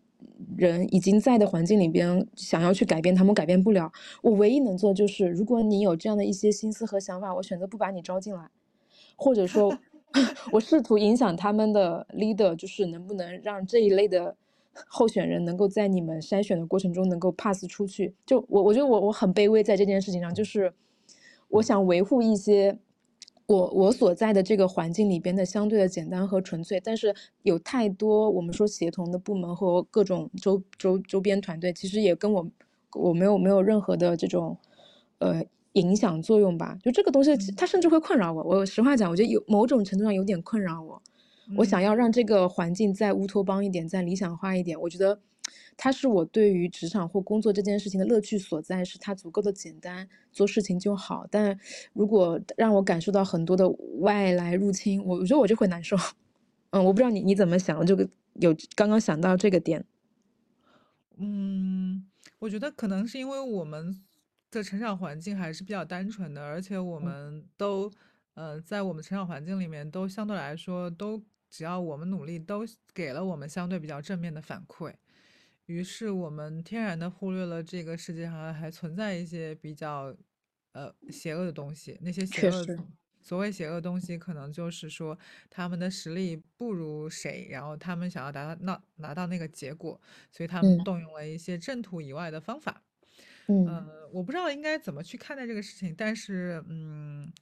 [0.56, 3.90] 人已经在的环境里边想要去改变他们，改变不了。
[4.22, 8.48] 我唯一能做就是，如果你有这样的一些心思和想法，我选择不把你招进来，
[9.16, 9.76] 或者说，
[10.52, 14.36] 我试图影响他们的 leader，就是能不能让这一类的
[14.88, 18.14] 候选人能够在你们筛选的过程中能够 pass 出去。
[18.24, 20.72] 就我我觉得我我很卑微在这件事情上，就是
[21.48, 22.78] 我想维护一些
[23.46, 32.50] 我我所在的这个环境里边的相对的简单和纯粹，但是有太多我们说协同的部门和各种周周周边团队，其实也跟我
[32.94, 34.56] 我没有没有任何的这种
[35.18, 35.44] 呃
[35.74, 36.76] 影响作用吧。
[36.82, 38.42] 就这个东西，嗯它甚至会困扰我。
[38.42, 41.00] 我实话讲，我觉得有某种程度上有点困扰我。
[41.56, 44.80] 我想嗯要让这个环境再乌托邦一点，再理想化一点。
[44.80, 45.20] 我觉得，
[45.76, 51.26] 它是我对于职场或工作这件事情的乐趣所在，是它足够的简单，做事情就好。
[51.30, 51.58] 但
[51.92, 53.68] 如果让我感受到很多的
[54.00, 55.96] 外来入侵，我我觉得我就会难受。
[56.70, 59.84] 嗯，我不知道你你怎么想，我这个有刚刚想到这个点。
[61.18, 62.06] 嗯，
[62.38, 64.02] 我觉得可能是因为我们
[64.50, 67.90] 的成长环境还是比较单纯的，而且我嗯们都，
[68.34, 74.92] 呃，在我们成长环境里面都相对来说都，只要我们努力，都给了我们相对比较正面的反馈，
[75.66, 80.16] 于是我们天然的忽略了这个世界上还存在一些比较，
[80.72, 82.64] 呃，邪恶的东西，那些邪恶。
[83.20, 85.18] 所谓邪恶东西，可能就是说
[85.50, 90.00] 他们的实力不如谁，然后他们想要达到那拿到那个结果，
[90.30, 92.84] 所以他们嗯动用了一些正途以外的方法。
[93.48, 97.32] 嗯呃，我不知道应该怎么去看待这个事情，但是，嗯，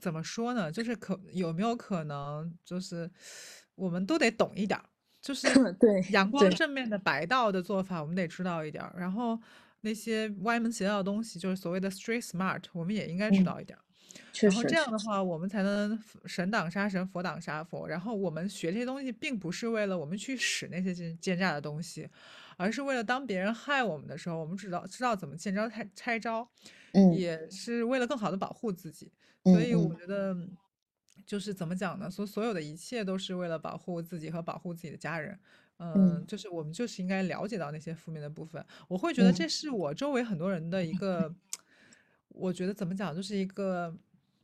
[0.00, 0.72] 怎么说呢？
[0.72, 3.08] 就是可有没有可能，就是
[3.76, 4.89] 我们都得懂一点儿，
[5.20, 5.48] 就是
[5.78, 9.38] 对阳光，正面的白道的做法，我们得知道一点儿，然后
[9.82, 13.82] 那些歪门邪道的东西，就是所谓的 street smart，我们也应该知嗯，道一点儿。
[14.32, 17.88] 确然后这样的话，我们才能神挡杀神，佛挡杀佛。
[17.88, 22.08] 然后我们学这些东西，并不是为了我们去使那些奸奸诈的东西，
[22.56, 26.48] 而是为了当别人害我们的时候，我们知道知道怎么见招拆拆招，
[26.92, 29.12] 嗯也是为了更好的保护自己。
[29.44, 30.36] 所以我觉得，
[31.30, 32.10] 就是怎么讲呢？
[32.10, 35.38] 所所有的一切都是为了保护自己和保护自己的家人。
[35.76, 38.66] 嗯，嗯就是我们就是应该了解到那些负面的部分。
[38.88, 41.32] 我会觉得嗯这是我周围很多人的一个，
[42.34, 43.96] 我觉得怎么讲，就是一个，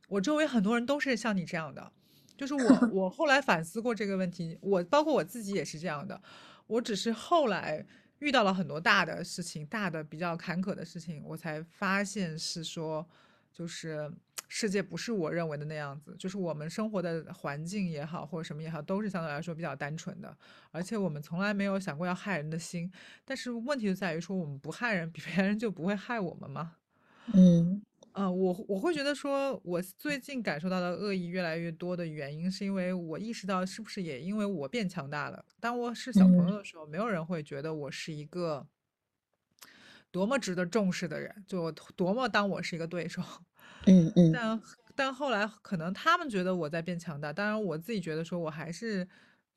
[0.07, 1.91] 我周围很多人都是像你这样的，
[2.37, 6.21] 就是我 我后来反思过这个问题，我包括我自己也是这样的，
[6.67, 7.85] 我只是后来
[8.19, 13.05] 遇到了很多大的事情，大的比较坎坷的事情，我才发现是说，
[13.51, 14.09] 就是
[14.47, 20.37] 世界不是我认为的那样子，就是我们生活的环境也好，或者什么也好，都是相对来说比较单纯的，
[20.71, 22.91] 而且我们从来没有想过要害人的心。
[23.25, 26.77] 但是问题就在于说，我们不害人，别人就不会害我们吗？
[27.33, 27.81] 嗯
[28.13, 35.45] 呃，我我会觉得说，我最近感受到的恶意越来越多的原因，是因为我意识到是不是也因为我变强大了。
[35.59, 38.65] 当我是小朋嗯友的时候，没有人会觉得我是一个
[40.09, 43.21] 多么值得重视的人，就我多么当我是一个对手。
[43.85, 44.61] 嗯嗯但
[44.95, 49.07] 但后来可能他们觉得我在变强大，当然我自己觉得说我还是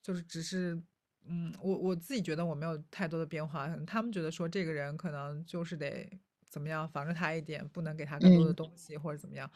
[0.03, 0.81] 就是只是
[1.27, 6.09] 嗯，我我自己觉得我没有太多的变化，可能他们觉得说这个人可能就是得
[6.49, 9.51] 怎么样防着他一点，不能给他更多的嗯东西或者怎么样。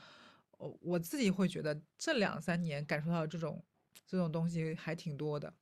[0.58, 3.62] 我我自己会觉得这两三年感受到这种
[4.06, 5.52] 这种东西还挺多的。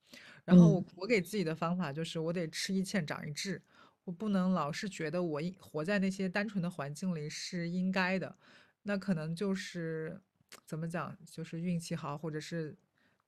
[0.45, 3.63] 然后嗯我我给自己的方法就是我得吃一堑长一智，
[4.05, 8.37] 我不能老是觉得我应活在那些单纯的环境里是应该的，
[8.83, 10.21] 那可能就是
[10.67, 12.77] 怎么讲，就是运气好，或者是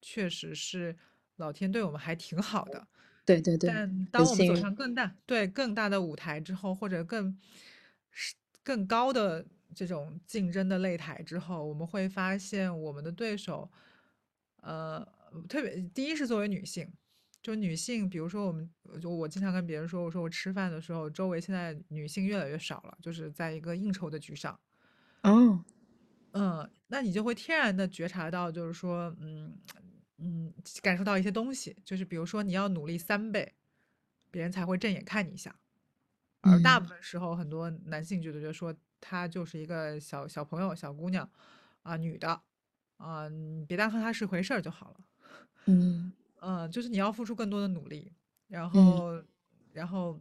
[0.00, 0.96] 确实是
[1.36, 2.86] 老天对我们还挺好的。
[3.24, 4.54] 对对对，但当我们走。
[4.54, 7.38] 上更大，对更大的舞台之后，或者更
[8.10, 13.70] 是更高的这种竞争的擂台之后，我们会发现我们的对手，
[14.62, 15.06] 呃，
[15.48, 16.92] 特别第一是作为女性，
[17.42, 18.70] 就女性，比如说我们，
[19.00, 24.58] 就我经常跟别人说，我说我吃饭的时候，周围现在女性越来越少了，就是在一个应酬的局上。
[25.24, 25.64] 哦，
[26.32, 29.56] 嗯，那你就会天然的觉察到，就是说，嗯
[30.18, 30.52] 嗯，
[30.82, 33.54] 感受到一些东西，就是比如说你要努力三倍，
[34.32, 35.54] 别人才会正眼看你一下。
[36.42, 41.30] 而大部嗯分时候，很多男性觉得就说她就是一个小小朋友、小姑娘，
[41.82, 42.42] 啊，女的，
[42.98, 45.06] 啊，你别当和她是回事儿就好了。
[45.66, 48.12] 嗯嗯，就是你要付出更多的努力，
[48.48, 49.22] 然嗯，后，
[49.72, 50.20] 然后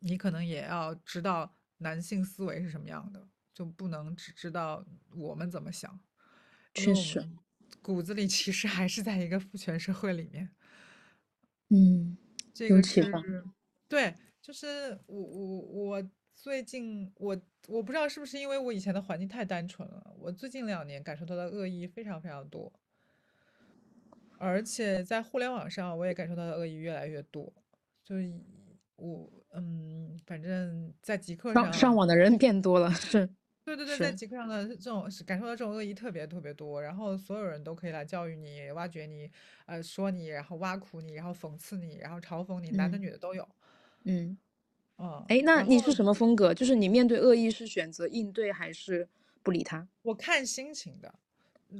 [0.00, 3.28] 你可能也要知道男性思维是什么样的，
[3.58, 4.86] 就不能只知道
[5.16, 5.98] 我们怎么想，
[6.74, 7.28] 确实，
[7.82, 10.48] 骨子里其实还是在一个父权社会里面。
[11.70, 12.16] 嗯，
[12.54, 12.80] 这个。
[12.80, 13.12] 是，
[13.88, 17.36] 对，就是我我我最近我
[17.66, 22.72] 我不知道是不是因为我以前的环境太单纯了，我最近两年感受到的恶意非常非常多。
[24.38, 27.52] 而且在互联网上，我也感受到的恶意越来越多。
[28.04, 28.14] 就
[28.94, 33.28] 我，嗯，反正在极客上上上，网的人变多了，是
[33.76, 36.82] 对对对，在，极客上的这种感受到这种恶意特别特别多。
[36.82, 39.30] 然后所有人都可以来教育你、挖掘你、
[39.66, 43.48] 呃说你，然后挖苦你，然后讽刺你，然后嘲讽你，男的嗯女的都有。
[44.04, 44.36] 嗯。
[45.00, 46.52] 嗯，哎，那你是什么风格？
[46.52, 49.08] 就是你面对恶意是选择应对还是
[49.42, 49.86] 不理他？
[50.02, 51.14] 我看心情的。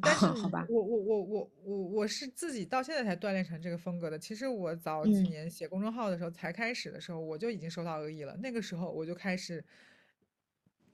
[0.02, 4.18] 但是 好吧，我我我我我我是自己到现在才锻炼成这个风格的。
[4.18, 8.36] 其实我早几嗯年写公众号的时候，才开始的时候，我就已经收到恶意了。
[8.36, 9.64] 那个时候我就开始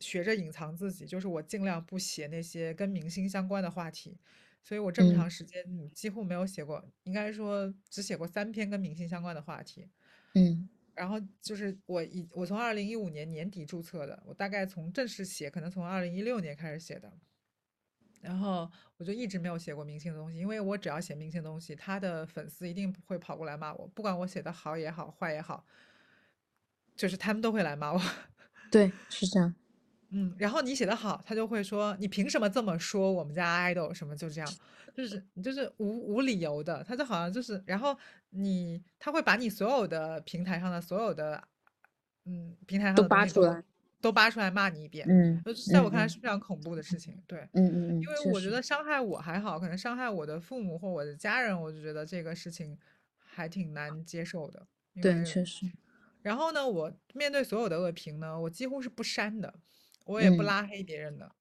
[0.05, 4.19] 学着隐藏自己，就是我尽量不写那些跟明星相关的话题。
[4.63, 9.89] 所以我这么嗯长时间嗯几乎没有写过，应该说只写过三篇跟明星相关的话题。
[10.35, 17.13] 嗯然后就是我一我从二零一五年年底注册的，我大概从正式写，可能从二零一六年开始写的。
[18.21, 25.67] 然后我就一直没有写过明星的东西，因为我只要写明星的东西，他的粉丝一定会跑过来骂我，不管我写的好也好，坏也好，
[26.97, 28.01] 就是他们都会来骂我。
[28.71, 29.55] 对，是这样。
[30.15, 34.55] 嗯，然后你写的好，他就会说你凭什么这么说我们家 idol 什么就这样，
[34.95, 37.97] 就是就是无无理由的，他就好像就是，然后
[38.31, 41.43] 你他会把你所有的平台上的所有的
[42.27, 43.63] 嗯平台上都的都扒出来。
[44.05, 47.39] 都扒出来骂你一遍，嗯呃，在我看来是非常恐怖的事情，对。
[47.55, 52.77] 嗯嗯嗯，因为，我觉得伤害我还好，可能伤害我的父母或我的家人，我就觉得这个事情
[53.17, 54.67] 还挺难接受的。
[55.01, 55.73] 对，确实。
[56.21, 59.55] 然后呢，我面对所有的恶评呢，我几乎是不删的，
[60.05, 61.35] 我也不嗯拉黑别人的，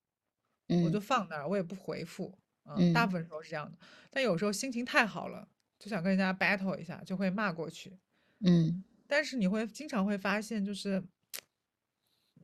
[0.83, 2.37] 我就嗯放那儿，我也不回复。
[2.65, 3.77] 嗯，大部嗯分时候是这样的，
[4.09, 7.97] 但有时候心情太好了，就想跟人家 battle 一下，就会骂过去。
[8.39, 11.03] 嗯但是你会经常会发现，就是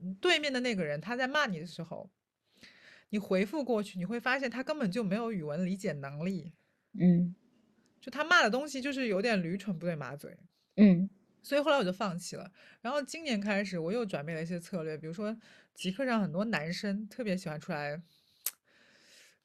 [0.01, 2.09] 嗯对面的那个人他在骂你的时候，
[3.09, 6.51] 你回复过去，你会发现他根本就没有语文理解能力，
[6.99, 7.33] 嗯
[8.01, 10.37] 就他骂的东西就是有点驴唇不对马嘴，
[10.75, 11.09] 嗯
[11.41, 12.51] 所以后来我就放弃了。
[12.81, 15.35] 然后今年开始，我又转变了一些策略，比如说
[15.79, 18.01] 极客上很多男生特别喜欢出来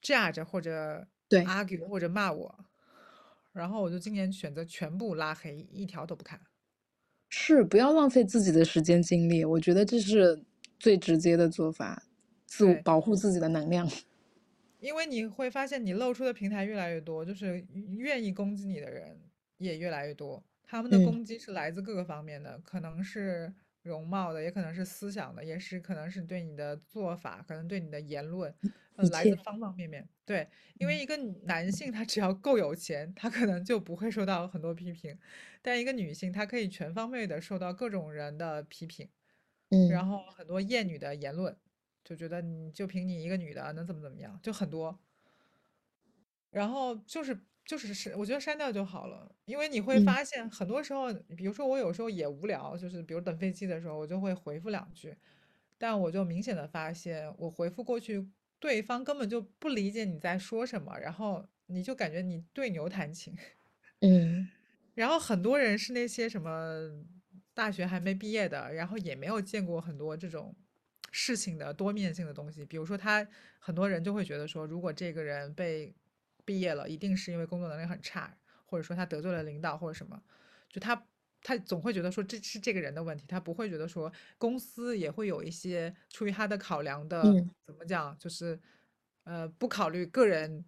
[0.02, 2.64] judge 或者对，argue 或者骂我，
[3.52, 6.40] 然后我就今年选择全部拉黑，一条都不看。
[7.28, 10.44] 是不要浪费自己的时间精力，我觉得这是
[10.76, 12.02] 最直接的做法，
[12.46, 13.88] 自我，保护自己的能量。
[14.80, 17.64] 因为你会发现你露出的平台越来越多，就是
[17.96, 19.20] 愿意攻击你的人
[19.58, 20.42] 也越来越多。
[20.64, 23.54] 他们的嗯，攻击是来自各个方面的，可能是
[23.84, 28.52] 容貌的，也可能是思想的，也是可能是对你的做法，可能对你的言论，
[28.96, 30.08] 呃，来自方方面面。
[30.24, 30.48] 对，
[30.78, 35.16] 因为嗯一个男性他只要够有钱，他可能就不会受到很多批评，
[35.62, 39.08] 但一个女性她可以全方位的受到各种人的批评，
[39.86, 41.56] 然嗯后很多厌女的言论，
[42.04, 44.98] 就觉得你就凭你一个女的能怎么怎么样，就很多。
[46.50, 55.16] 然后就是就是是，我觉得删掉就好了，因为你会嗯发现很多时候，比如说我有时候也无聊，就是比如等飞机的时候，我就会回复两句，
[55.78, 58.28] 但我就明显的发现，我回复过去，
[58.60, 63.34] 对方根本就不理解你在说什么，然后你就感觉你对牛弹琴。
[64.00, 64.48] 嗯
[64.94, 67.04] 然后很多人是那些什么
[67.54, 70.54] 大学还没毕业的，然后也没有见过很多这种
[71.10, 72.64] 事情的多面性的东西。
[72.64, 73.26] 比如说他
[73.58, 75.94] 很多人就会觉得说，如果这个人被
[76.44, 80.22] 毕业了，一定是因为工作能力很差，或者说他得罪了领导或者什么，
[80.68, 81.06] 就他
[81.42, 88.58] 他总会觉得说这是这个人的问题，他不会觉得说公司也会有一些出于他的考量的，嗯怎么讲，就是
[89.24, 90.64] 呃不考虑个人。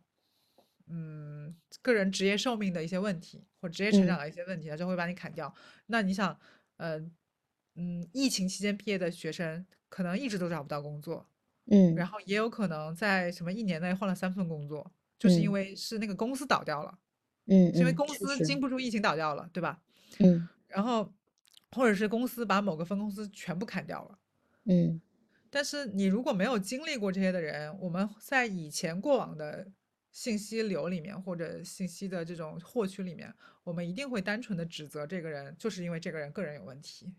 [0.88, 5.52] 嗯，个人职业寿命的一些问题或职业成长嗯的一些问题，他就会把你砍掉。
[5.86, 6.38] 那你想，
[6.76, 6.96] 呃，
[7.74, 11.28] 嗯，疫情期间毕业的学生可能一直都找不到工作，
[11.64, 16.98] 嗯然嗯后也有可能在什么一年内换了三份工作，就是因嗯为是那个公司倒掉了，
[17.46, 18.44] 嗯是因为公司。
[18.44, 19.80] 经不住疫情倒掉了，对吧？
[20.18, 21.12] 嗯然后
[21.72, 24.18] 或者是公司把某个分公司全部砍掉了。
[24.64, 25.00] 嗯
[25.50, 29.66] 但是你如果没有经历过这些的人，我们在以前过往的
[30.12, 33.32] 信息流里面或者信息的这种获取里面，
[33.64, 37.14] 我们一定会单纯的指责这个人，就是因为这个人个人有问题。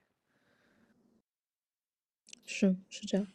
[2.45, 3.27] 是是这样，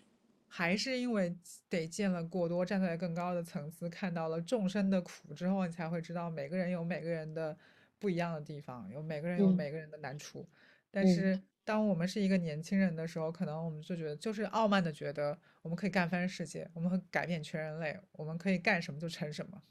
[0.55, 1.35] 还是因为
[1.71, 7.57] 得见了过多，站在更高的层次，看到了众生的苦之后，你才会知道每个人有每个人的
[7.99, 10.47] 不一样的地方，有每个人有嗯每个人的难处。
[10.91, 19.63] 但嗯是当我们是一个年轻人的时候，可能我们就觉得就是傲慢的觉得我们可以干翻世界，我们会改变全人类，我们可以干什么就成什么。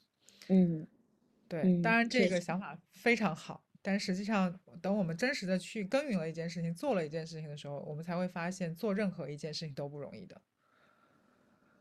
[0.47, 0.87] 嗯
[1.47, 10.41] 对，当嗯，然这，个想法非常好，但实际上等我们真实的去耕耘了一件事情，做了一件事情的时候，我们才会发现做任何一件事情都不容易的。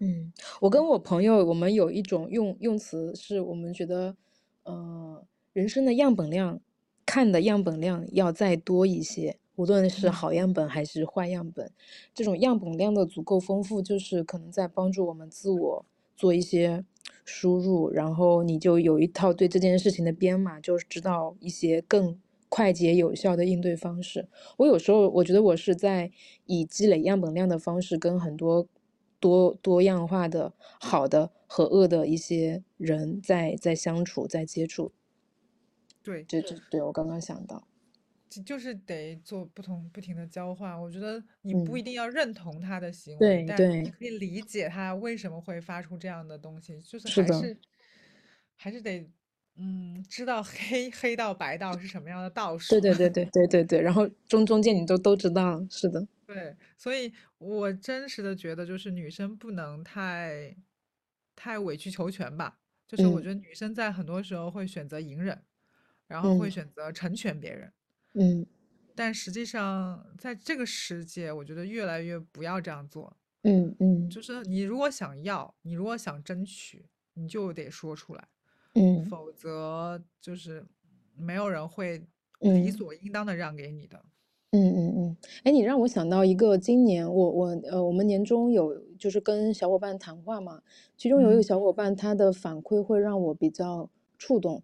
[0.02, 0.32] 嗯，
[0.62, 4.16] 我跟我朋友，我们有一种用用词，是我们觉得，
[4.64, 5.22] 呃，
[5.52, 6.58] 人生的样本量，
[7.04, 11.70] 看的样本量要再多一些，无论是嗯好样本还是坏样本，
[12.14, 15.84] 这种样本量的足够丰富，就是可能在帮助我们自我
[16.16, 16.82] 做一些
[17.26, 22.18] 输入，然后你就有一套对这件事情的编码，就是知道一些更
[22.48, 24.26] 快捷有效的应对方式。
[24.56, 26.10] 我有时候我觉得我是在
[26.46, 28.66] 以积累样本量的方式，跟很多
[29.20, 34.92] 多多样化的好的和恶的一些人在在相处，在接触。
[36.02, 37.68] 对，这这对我刚刚想到，
[38.30, 40.80] 就就是得做不同不停的交换。
[40.80, 47.56] 我觉得你不一嗯，定要认同他的行为，对但你，可以理解他为什么会发出这样的东西，就是还是
[48.56, 49.06] 还是得
[49.56, 52.80] 嗯知道黑黑道白道是什么样的道对。
[52.80, 60.56] 对对对对对对，然后中中间你都都知道，是的，对，所以我真实的觉得，就是女生不能太
[61.34, 62.58] 太委曲求全吧。
[62.86, 65.44] 就是我嗯觉得女生在很多时候会选择隐忍，
[66.06, 67.72] 然后会嗯选择成全别人。
[68.14, 68.46] 嗯
[68.94, 73.16] 但实际上，在这个世界，我觉得越来越不要这样做。
[73.42, 78.28] 嗯嗯就是你如果想要，你如果想争取，你就得说出来，
[78.74, 80.64] 嗯否则就是
[81.14, 81.98] 没有人会
[82.40, 82.72] 理嗯。
[82.72, 84.04] 所应当的让给你的。
[84.52, 90.60] 嗯嗯嗯，哎，你让我想到一个，今年我我呃，我们年终有就是跟小伙伴谈话嘛，
[90.96, 91.42] 其中有一个嗯。
[91.42, 94.60] 小伙伴他的反馈会让我比较触动，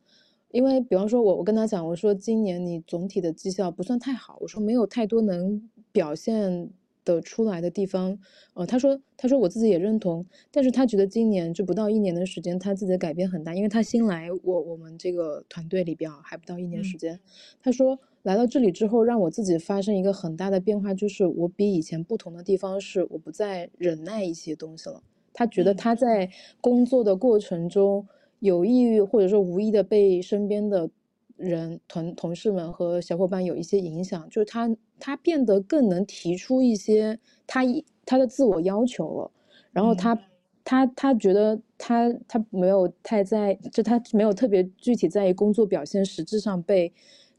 [0.51, 6.69] 因为比方说我我跟他讲，我说今年你总体的绩效不算太好，我说没有太多能表现
[7.07, 8.19] 得出来的地方，
[8.55, 17.21] 呃，他说他说我自己也认同，但是他觉得今年就不到一年的时间，他自己的改变很大，因为他新来我我们这个团队里边啊，还不到一年时嗯间。
[17.63, 25.03] 他说来到这里之后，让我自己发生一个很大的变化，就是我比以前不同的地方是，我不再忍耐一些东西了。
[25.33, 26.29] 他觉得嗯他在
[26.61, 28.09] 工作的过程中，
[28.41, 30.91] 有意或者说无意的被身边的
[31.37, 39.31] 人、同同事们和小伙伴有一些影响，就是他他变得更能提出一些他一他的自我要求了。
[39.73, 40.19] 然后嗯他
[40.65, 46.93] 他他觉得他他没有太在，就他没有特别具体在意工作表现实质上被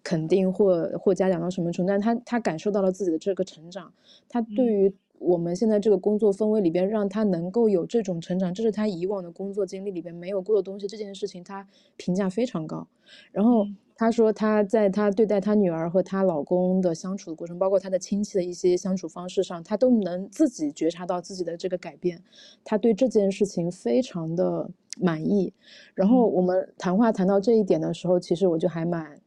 [0.04, 3.92] 肯定或或嘉奖到什么程度，但他他感受到了自己的这个成长，
[4.30, 11.68] 他对嗯于我们现在这个工作氛围里边，让他能够有这种成长，这是他以往的工作经历里边没有过的东西，这件事情他
[11.98, 12.88] 评价非常高。
[13.32, 22.24] 然后嗯他说她在她对待她女儿和她老公的相处的过程，包括她的亲戚的一些相处方式上，她都能自己觉察到自己的这个改变，
[22.64, 24.70] 她对这件事情非常的
[25.00, 25.52] 满意。
[25.96, 29.20] 然后嗯我们谈话谈到这一点的时候，其实我就还蛮。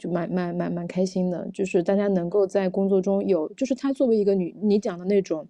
[0.00, 5.44] 就蛮蛮蛮蛮开心的，就是大家能够在工作中有，就是她作为一个女，你讲的那种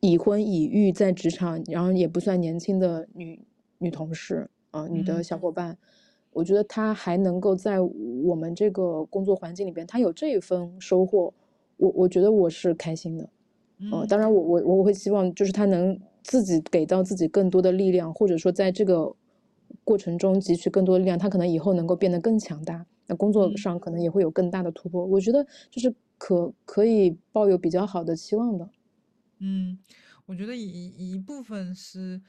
[0.00, 3.40] 已婚已育在职场，然后也不算年轻的女
[3.78, 5.78] 女同事啊、女的嗯小伙伴，
[6.32, 11.32] 我觉得他还能够在我们这个工作环境里边，他有这一份收获，
[11.76, 13.24] 我我觉得我是开心的。
[13.90, 19.14] 呃，嗯当然我我我会希望就是他能自己给到自己更多的力量，或者说在这个
[19.84, 22.86] 过程中汲取更多的力量，他可能以后能够变得更强大。
[23.08, 28.70] 那工作嗯上可能也会有更大的突破，我觉得就是可可以抱有比较好的期望的。
[29.40, 29.76] 嗯，
[30.26, 32.22] 我觉得一一一部分是，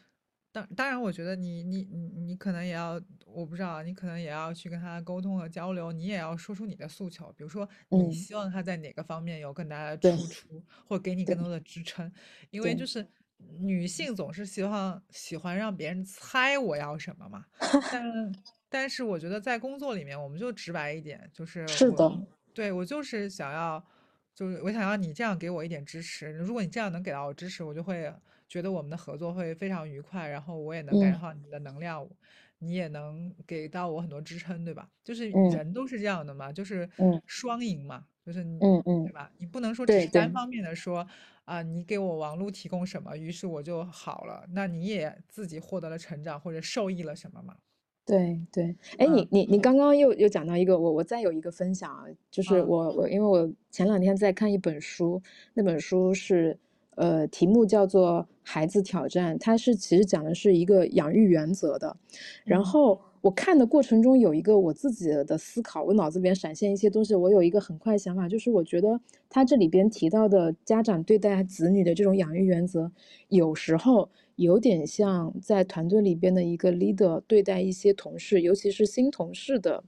[0.54, 12.10] 当当然，我觉得你你你你可能也要，我不知道啊，你可能也要去跟他沟通和交流，你也要说出你的诉求，比如说你嗯，希望他在哪个方面有更大的对突出，或给你更多的支撑，
[12.52, 13.06] 因为就，是
[13.60, 17.44] 女性总是希望喜欢让别人猜我要什么嘛，
[17.92, 18.32] 但
[18.70, 23.84] 但是我觉得在工作里面，我们就直白一点，就是我是的，对我就是想要。
[24.36, 28.12] 就是我想要你这样给我一点支持，如果你这样能给到我支持，我就会
[28.54, 32.08] 觉得我们的合作会非常愉快，然后我也能感嗯受到你的能量，
[32.60, 34.88] 你也能给到我很多支撑，对吧？
[35.04, 39.32] 就是嗯人都是这样的嘛，就是嗯双赢嘛，就是你，嗯嗯，对吧？
[39.40, 41.08] 你不能说只是单方面的说
[41.46, 47.56] 啊，你给我王璐提供什么，于是我就好了，那你也自己获得了成长或者受益了什么嘛？
[48.06, 48.76] 对对。
[48.98, 55.22] 哎，你嗯你你刚刚又又讲到一个，我我再有一个分享啊，就是嗯我我因为我前两天在看一本书，
[55.54, 56.60] 那本书是
[56.96, 61.96] 呃题目叫做《孩子挑战》，它是其实讲的是一个养育原则的。
[62.44, 69.00] 然嗯后我看的过程中有一个我自己的思考，我脑子里边闪现一些东西，我有一个很快想法，就是我觉得
[69.30, 72.92] 他这里边提到的家长对待子女的这种养育原则，
[73.30, 79.84] 有时候有点像在团队里边的一个 leader 对待一些同事，尤其是新同事的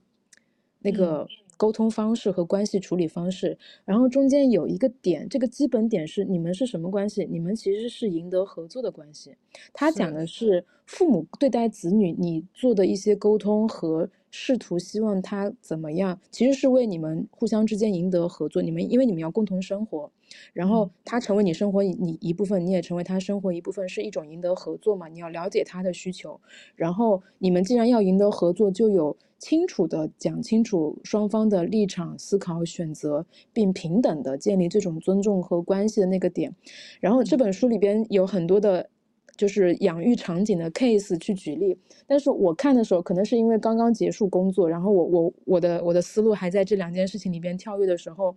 [0.80, 1.28] 那嗯个
[1.58, 3.58] 沟通方式和关系处理方式。
[3.84, 7.28] 然后中间有一个点，这个基本点是你们是什么关系？
[7.30, 9.36] 你们其实是赢得合作的关系。
[9.74, 18.62] 他讲的是父母对待子女，你做的一些沟通和试图希望他怎么样，其实是为你们互相之间赢得合作。
[18.62, 20.12] 你们因为你们要共同生活，
[20.52, 25.08] 然后嗯他成为你生活一你一部分，你也成为他生活一部分，是一种赢得合作嘛？
[25.08, 26.38] 你要了解他的需求，
[26.76, 36.54] 然后你们既然要赢得合作，就有清楚的讲清楚双方的立场、思考、选择，并平等的建立这种尊重和关系的那个点。
[37.00, 38.90] 然后这本书里边有很多的，
[39.36, 48.36] 就是养育场景的 case 去举例，但是我看的时候，可能是因为刚刚结束工作，然后我我我的我的思路还在这两件事情里边跳跃的时候，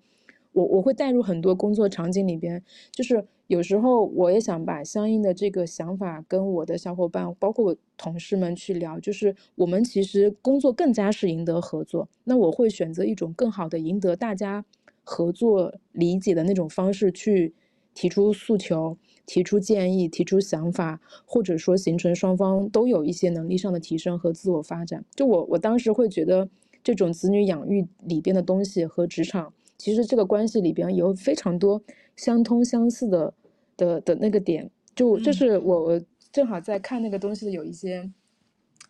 [0.53, 2.61] 我我会带入很多工作场景里边，
[2.91, 14.65] 就是有时候我也想把相应的这个想法跟我的小伙伴，包括我同事们去聊，就是我们其实工作更加是赢得合作，那我会选择一种更好的赢得大家
[15.05, 17.55] 合作理解的那种方式去
[17.95, 18.97] 提出诉求。
[19.29, 25.05] 提出建议、提出想法，或者说形成双方都有一些能力上的提升和自我发展。
[25.15, 26.49] 就我我当时会觉得，
[26.83, 31.83] 这种子女养育里边的东西和职场，其实这个关系里边有非常多
[32.17, 33.35] 相通相似的
[33.77, 34.71] 的的那个点。
[34.97, 36.03] 就这嗯是我我
[36.33, 38.11] 正好在看那个东西的有一些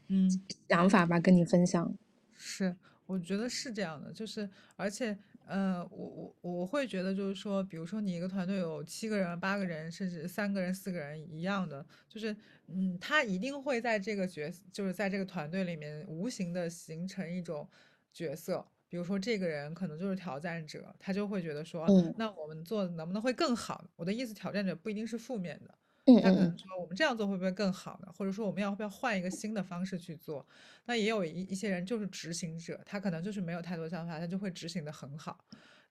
[0.06, 0.40] 嗯。
[0.68, 1.92] 想法吧，跟你分享。
[2.32, 5.18] 是，我觉得是这样的，就是而且，
[5.48, 6.06] 呃，我
[6.42, 17.66] 我我会觉得就是说，比如说你一个团队有七个人、八个人，甚至三个人、四个人一样的，就是，嗯，他一定会在这个角，就是在这个团队里面无形的形成一种
[18.12, 18.66] 角色。
[18.90, 23.82] 比如说这个人可能就是挑战者，他就会觉得说，嗯那我们做能不能会更好？
[23.96, 25.77] 我的意思，挑战者不一定是负面的。
[26.08, 28.12] 嗯他可能嗯说我们这样做会不会更好呢？
[28.16, 30.46] 或者说我们要不要换一个新的方式去做？
[30.86, 35.44] 那也有一一些人就是执行者，他可能就是没有太多想法，他就会执行的很好。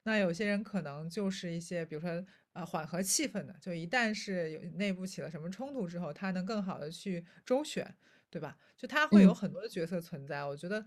[0.04, 7.94] 那有些人可能就是一些，比如说呃缓和气氛的，就一旦是有内部起了什么冲突之后，他能更好的去周旋，
[8.30, 8.56] 对吧？
[8.76, 10.44] 就他会有嗯很多的角色存在。
[10.44, 10.84] 我觉得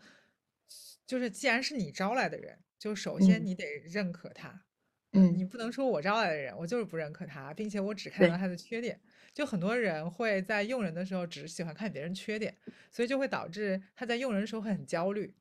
[1.06, 4.66] 就是既然是你招来的人，就首先嗯你得认可他。
[5.14, 9.02] 嗯你不能说我招来的人，我就是不认可他，并且我只看到他的缺点。
[9.34, 12.58] 就很多人会在用人的时候只喜欢看别人缺点，
[12.92, 15.34] 所以就会导致他在用人的时候会很焦虑，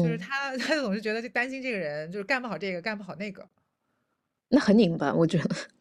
[0.00, 3.48] 就是嗯，他 他总是觉得就担心这个人就是干不好这个，干不好那个。
[4.50, 5.56] 那很拧巴，我觉得。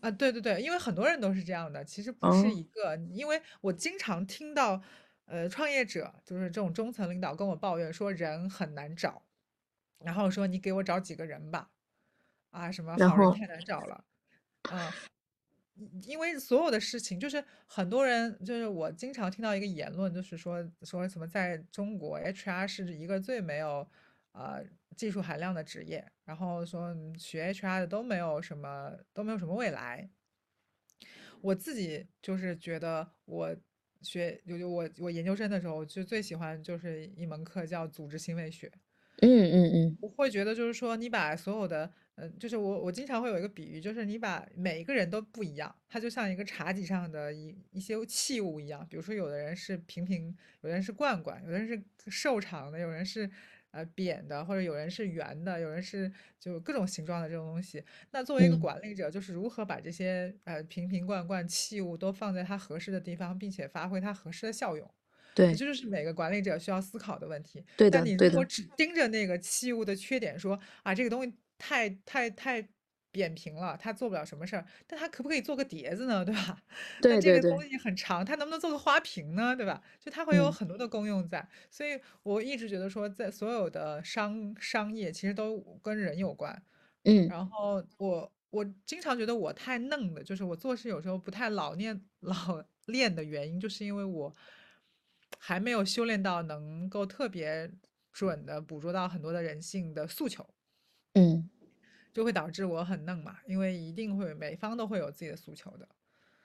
[0.00, 4.82] 啊，对对对，因为很多人都是这样的，其实不是哦，一个，因为我经常听到，
[5.24, 9.26] 呃，创业者就是这种中层领导跟我抱怨说人很难找，
[9.98, 11.70] 然后说你给我找几个人吧，
[12.50, 14.04] 啊，什么，好人太难找了，
[14.68, 14.96] 啊，
[15.76, 23.86] 因因为所有的事情，就是很多人，就是我经常听到一个言论，就是说说什么在中国 HR 是一个最没有
[24.32, 24.64] 呃
[24.96, 30.08] 技术含量的职业，然后说嗯学 HR 的都没有什么都没有什么未来。
[31.42, 33.54] 我自己就是觉得我
[34.00, 38.72] 学就就我我研究生的时候，就最喜欢就是一门课叫组织行为学。
[39.22, 48.86] 嗯嗯嗯我会觉得就是说，你把所有的，嗯、就是我我经常会有一个比喻，就是你把每一个人都不一样，他就像一个茶几上的一一些器物一样。
[48.88, 53.30] 比如说，有的人是瓶瓶，有的人是罐罐，有的人是瘦长的，有人是
[53.70, 56.10] 呃扁的，或者有人是圆的，有人是
[56.40, 57.84] 就各种形状的这种东西。
[58.12, 64.90] 那作为一个嗯，管理者，就是如何把这些呃瓶瓶罐罐器物都放在它合适的地方，并且发挥它合适的效用。
[65.34, 67.62] 对这，就是每个管理者需要思考的问题。
[67.76, 72.66] 对但的对的，你如果只盯着那个器物的缺点说啊，这个东西太太太
[73.10, 76.24] 扁平了，他做不了什么事儿，但他可不可以做个碟子呢？
[76.26, 76.62] 对吧？
[77.04, 79.54] 那这个东，西很长，他能不能做个花瓶呢？
[79.56, 79.82] 对吧？
[80.00, 86.62] 就它会有嗯很多的功用在，所以我一直觉得说，在所有的商商业其实都跟人有关。
[87.04, 94.34] 嗯然后我我经常觉得我太嫩了，就是我做事有时候不太老练老练的原因，就是因为我
[95.38, 97.70] 还没有修炼到能够特别
[98.12, 100.55] 准的捕捉到很多的人性的诉求。
[101.16, 101.48] 嗯
[102.12, 105.88] 就会导致我很嫩嘛，因为一定会每方都会有自己的诉求的。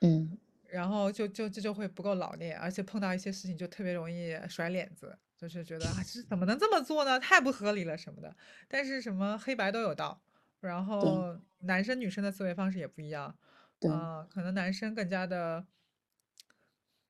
[0.01, 0.37] 嗯
[0.67, 7.19] 然后就就这就会不够老练，而且碰到一些事情就特别容易甩脸子，就是觉得啊，这怎么能这么做呢？
[7.19, 8.33] 太不合理了什么的。
[8.69, 10.21] 但是什么黑白都有道，
[10.61, 13.37] 然后男生女生的思维方式也不一样，
[13.81, 15.65] 对啊、可能男生更加的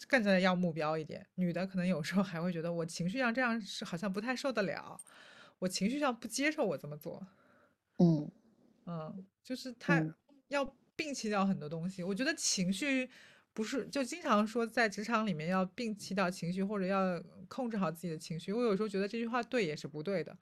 [0.07, 4.99] 更加的要目标一点，女的可能有时候还会觉得我情绪上这样是好像不太受得了，
[5.59, 7.27] 我情绪上不接受我这么做，
[8.01, 8.31] 嗯
[8.85, 10.13] 嗯，就是他嗯
[10.47, 10.65] 要
[10.97, 12.03] 摒弃掉很多东西。
[12.03, 13.09] 我觉得情绪
[13.53, 18.51] 不是就经常说在职场里面要摒弃掉情绪，或者要控制好自己的情绪。
[18.51, 20.35] 我有时候觉得这句话对也是不对的，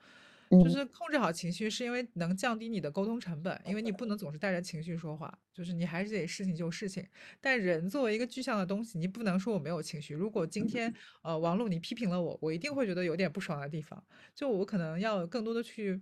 [0.58, 7.06] 就嗯是控制好情绪是因为能降低你的沟通成本，因为你不能总是带着情绪说话，就是你还是得事情就事情。
[7.42, 10.14] 但人作为一个具象的东西，你不能说我没有情绪。
[10.14, 14.02] 如果今天呃王璐你批评了我，我一定会觉得有点不爽的地方，
[14.36, 16.02] 就我可能要更多的去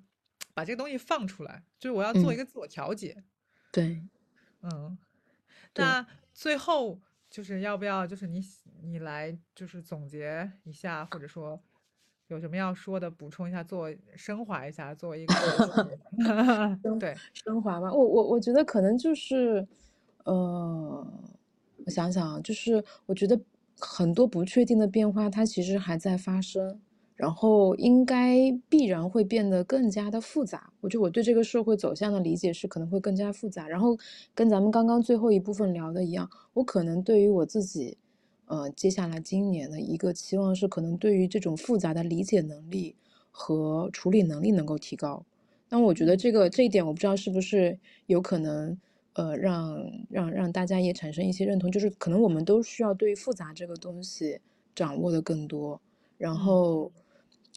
[0.57, 3.23] 把这个东西放出来，就是我要做一嗯，个自我调节。
[3.71, 4.01] 对。
[4.63, 4.97] 嗯，
[5.75, 6.03] 那
[6.33, 8.43] 最后就是要不要就是你
[8.81, 11.61] 你来就是总结一下，或者说
[12.25, 15.33] 有什么要说的，补充一下，做升华一下，作为一个
[16.99, 19.67] 对，升华吧，我我我觉得可能就是，
[20.23, 21.07] 呃，
[21.85, 23.39] 我想想啊，就是我觉得
[23.79, 26.81] 很多不确定的变化，它其实还在发生，
[27.17, 28.37] 然后应该
[28.69, 30.71] 必然会变得更加的复杂。
[30.81, 33.97] 我觉得我对这个社会走向的理解是可能会更加复杂，然后
[34.33, 37.97] 跟咱们刚刚最后一部分聊的一样，我可能对于我自己，
[38.45, 42.95] 呃，接下来今年的一个期望是，可能对于这种复杂的理解能力
[43.31, 45.25] 和处理能力能够提高。
[45.69, 46.17] 那我觉得嗯。
[46.17, 48.77] 这个这一点我不知道是不是有可能，
[49.13, 54.39] 呃，让让让大家也产生一些认同，就是可能我们都需要对复杂这个东西
[54.75, 55.81] 掌握的更多，
[56.17, 56.37] 然嗯。
[56.37, 56.91] 后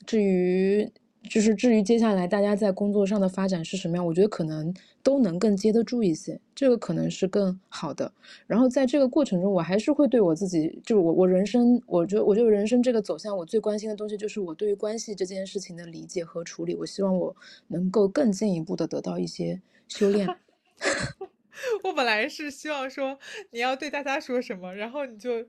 [0.06, 0.90] 至于
[1.28, 8.10] 就是至于接下来大家在工作上的发展是什么样，我觉得可能都能更接得住一些，这个可能是更好的。
[8.46, 16.74] 然后在这个过程中，我还是会对我自己，就是我我人生，我觉得我觉得人生这个走向，我最关心的东西就是我对于关系这件事情的理解和处理。
[16.74, 17.36] 我希望我
[17.68, 20.26] 能够更进一步的得到一些修炼。
[21.84, 23.18] 我本来是希望说
[23.50, 25.46] 你要对大家说什么，然后你就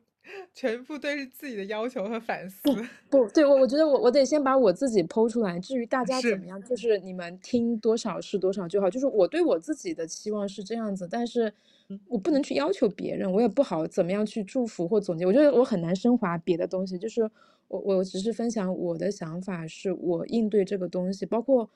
[0.53, 2.61] 全部对自己的要求和反思。
[3.09, 8.89] 不对，我我觉得我我得先把我自己剖出来，至于大家怎，么样，就是你们听多少是多少就好。
[8.89, 11.51] 就是我对我自己的期望是这样子，但是
[11.89, 15.25] 嗯我不能去要求别人，我也不好怎么样去祝福或总结。
[15.25, 17.29] 我觉得我很难升华别的东西，就是
[17.67, 21.69] 我我只是分享我的想法，是我应对这个东西，包括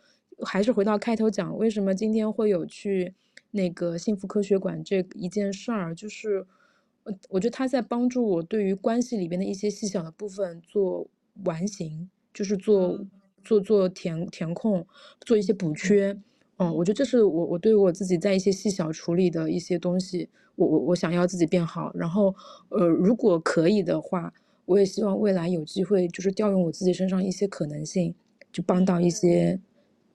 [0.44, 3.14] 还是回到开头讲，为什么今天会有去
[3.52, 6.46] 那个幸福科学馆这一件事儿，就是
[7.06, 11.08] 我我觉得他在帮助我对于关系里边的一些细小的部分做
[11.46, 13.10] 完形，就是做嗯
[13.44, 14.86] 做做填填空，
[15.22, 16.18] 做一些补缺。
[16.58, 21.92] 嗯，我觉得这是我我对我自己在一些细小处理的一些东西，我我我想要自己变好。
[21.94, 22.34] 然后，
[22.70, 24.34] 呃，如果可以的话，
[24.66, 28.16] 我也希望未来有机会就是调用我自己身上一些可能性，
[28.52, 29.60] 就帮到一些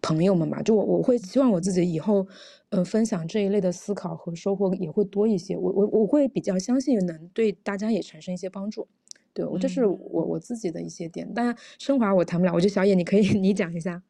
[0.03, 0.63] 朋友们吧。
[0.63, 2.27] 就我我会希望我自己以后，
[2.71, 5.57] 呃，分享这一类的思考和收获也会多一些。
[5.57, 8.89] 我我我会比较相信能对大家也产生一些帮助。
[9.33, 9.99] 对，我这是嗯。
[10.11, 12.53] 我我自己的一些点，当然升华我谈不了。
[12.55, 14.03] 我觉得小野你可以 你讲一下。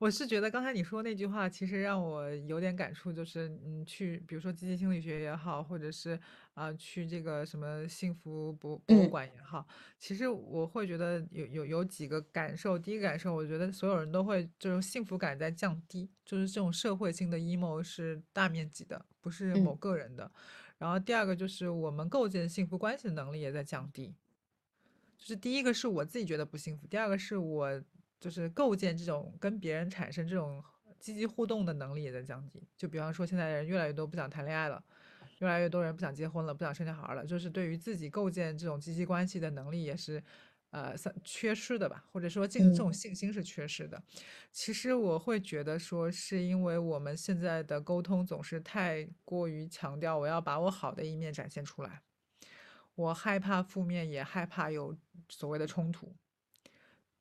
[0.00, 6.18] 我是觉得刚才你说那句话，其实让我有点感触，就是嗯，去比如说积极心理学也好，或者是
[6.54, 9.66] 啊、去这个什么幸福博博物嗯馆也好，
[9.98, 12.78] 其实我会觉得有有有几个感受。
[12.78, 20.32] 第一个感受，我觉得所有人都会就是幸福感在降低，就是这种社会性的 emo 是大面积的，不是某嗯个人的。
[20.78, 24.14] 然后第二个就是我们构建幸福关系的能力也在降低。
[25.18, 27.82] 就是第一个是我自己觉得不幸福，第二个是我
[28.20, 30.62] 就是构建这种跟别人产生这种
[31.00, 32.62] 积极互动的能力也在降低。
[32.76, 34.84] 就比方说，现在人越来越多不想谈恋爱了，
[35.38, 40.22] 越来越多人不想结婚了，不想生小孩了，就是对于自己构建这种积极关系的能力也是。
[40.72, 44.00] 呃，算缺失的吧，或者说这这种嗯信心是缺失的。
[44.52, 52.02] 其实我会觉得说，是因为我们现在的沟通总是太过于强调我要把我好的一面展现出来，
[52.94, 54.96] 我害怕负面，也害怕有
[55.28, 56.14] 所谓的冲突。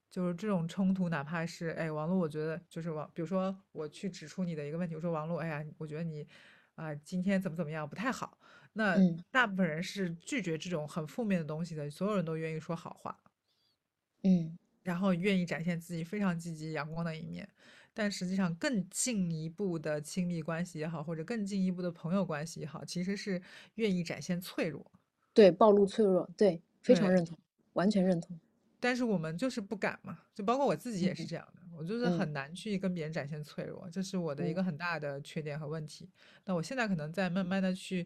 [0.09, 6.27] 就是这种冲突，哪怕是哎，王璐，我觉得就是王，比如说我去指出你的一个问题，我说王璐，哎呀，我觉得你
[6.75, 8.37] 啊、今天怎么怎么样不太好。
[8.73, 13.19] 那嗯大部分人是拒绝这种很负面的东西的，所有人都愿意说好话。
[14.23, 17.47] 嗯然后愿意展现自己非常积极阳光的一面，
[17.93, 23.41] 但实际上更进一步的亲密关系也好，或者更进一步的朋友关系也好，其实是
[23.75, 24.89] 愿意展现脆弱。
[25.33, 27.37] 对，暴露脆弱，对，非常，认同，
[27.73, 28.39] 完全认同。
[28.79, 31.61] 但是我们就是不敢嘛，就包括我自己也是嗯这样的。
[31.77, 36.09] 我就是很难去跟别人展现脆弱，这是我的一个很大的缺点和问题。
[36.43, 38.05] 那我现在可能在慢慢的去，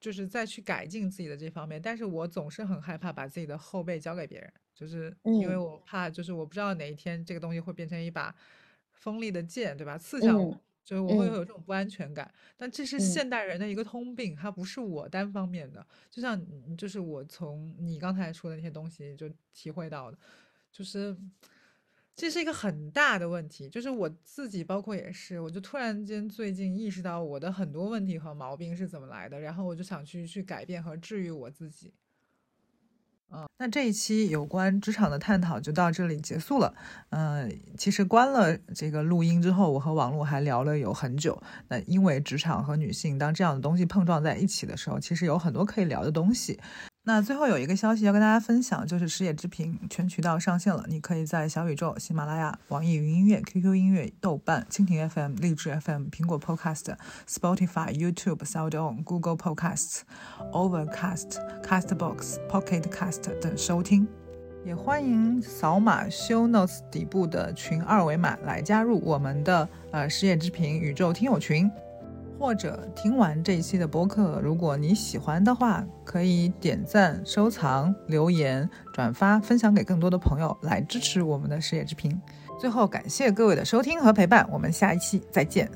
[0.00, 8.34] 就是再去改进自己的这方面，但是我总是很害怕把自己的后背交给别人，就是因为我怕，就是我不知道哪一天这个东西会变成一把
[8.90, 9.96] 锋利的剑，对吧？
[9.96, 10.60] 刺向我。
[10.84, 15.86] 就是我会有这种不安全感，但这是现代人的一个通病，它不是我单方面的。
[16.10, 16.40] 就像，
[16.76, 20.18] 就是我从你刚才说的那些东西就体会到的，
[20.72, 21.16] 就是
[22.16, 23.68] 这是一个很大的问题。
[23.68, 31.94] 就是我自己，包括也是，我就突然间最近意识到我的很多问题和毛病是怎么来的，然后我就想去去改变和治愈我自己。
[33.34, 36.74] 嗯，那这一期有关职场的探讨就到这里结束了。
[37.10, 41.42] 嗯，其实关了这个录音之后，我和王璐还聊了有很久。
[41.68, 46.60] 那因为职场和女性当这样的东西碰撞在一起的时候，其实有很多可以聊的东西。
[47.04, 50.84] 那最后有一个消息要跟大家分享，就是失业之平全渠道上线了。
[50.88, 56.94] 你可以在小宇宙、喜马拉雅、网易云音乐、QQ 音乐、豆瓣、蜻蜓 FM、荔枝 FM、苹果 Podcast、
[57.28, 60.02] Spotify、YouTube、SoundOn、Google Podcasts、
[60.52, 64.06] Overcast、Castbox、Pocket Cast 等收听。
[64.64, 71.68] 也欢迎扫码 Show Notes 底部的群二维码来加入我们的呃失业之平宇宙听友群。
[72.42, 82.20] 或者听完这一期的播客，如果你喜欢的话，可以点赞、收藏、留言、转发、分享给更多的朋友，来支持我们的事业之平。
[82.58, 85.70] 最后，感谢各位的收听和陪伴，我们下一期再见。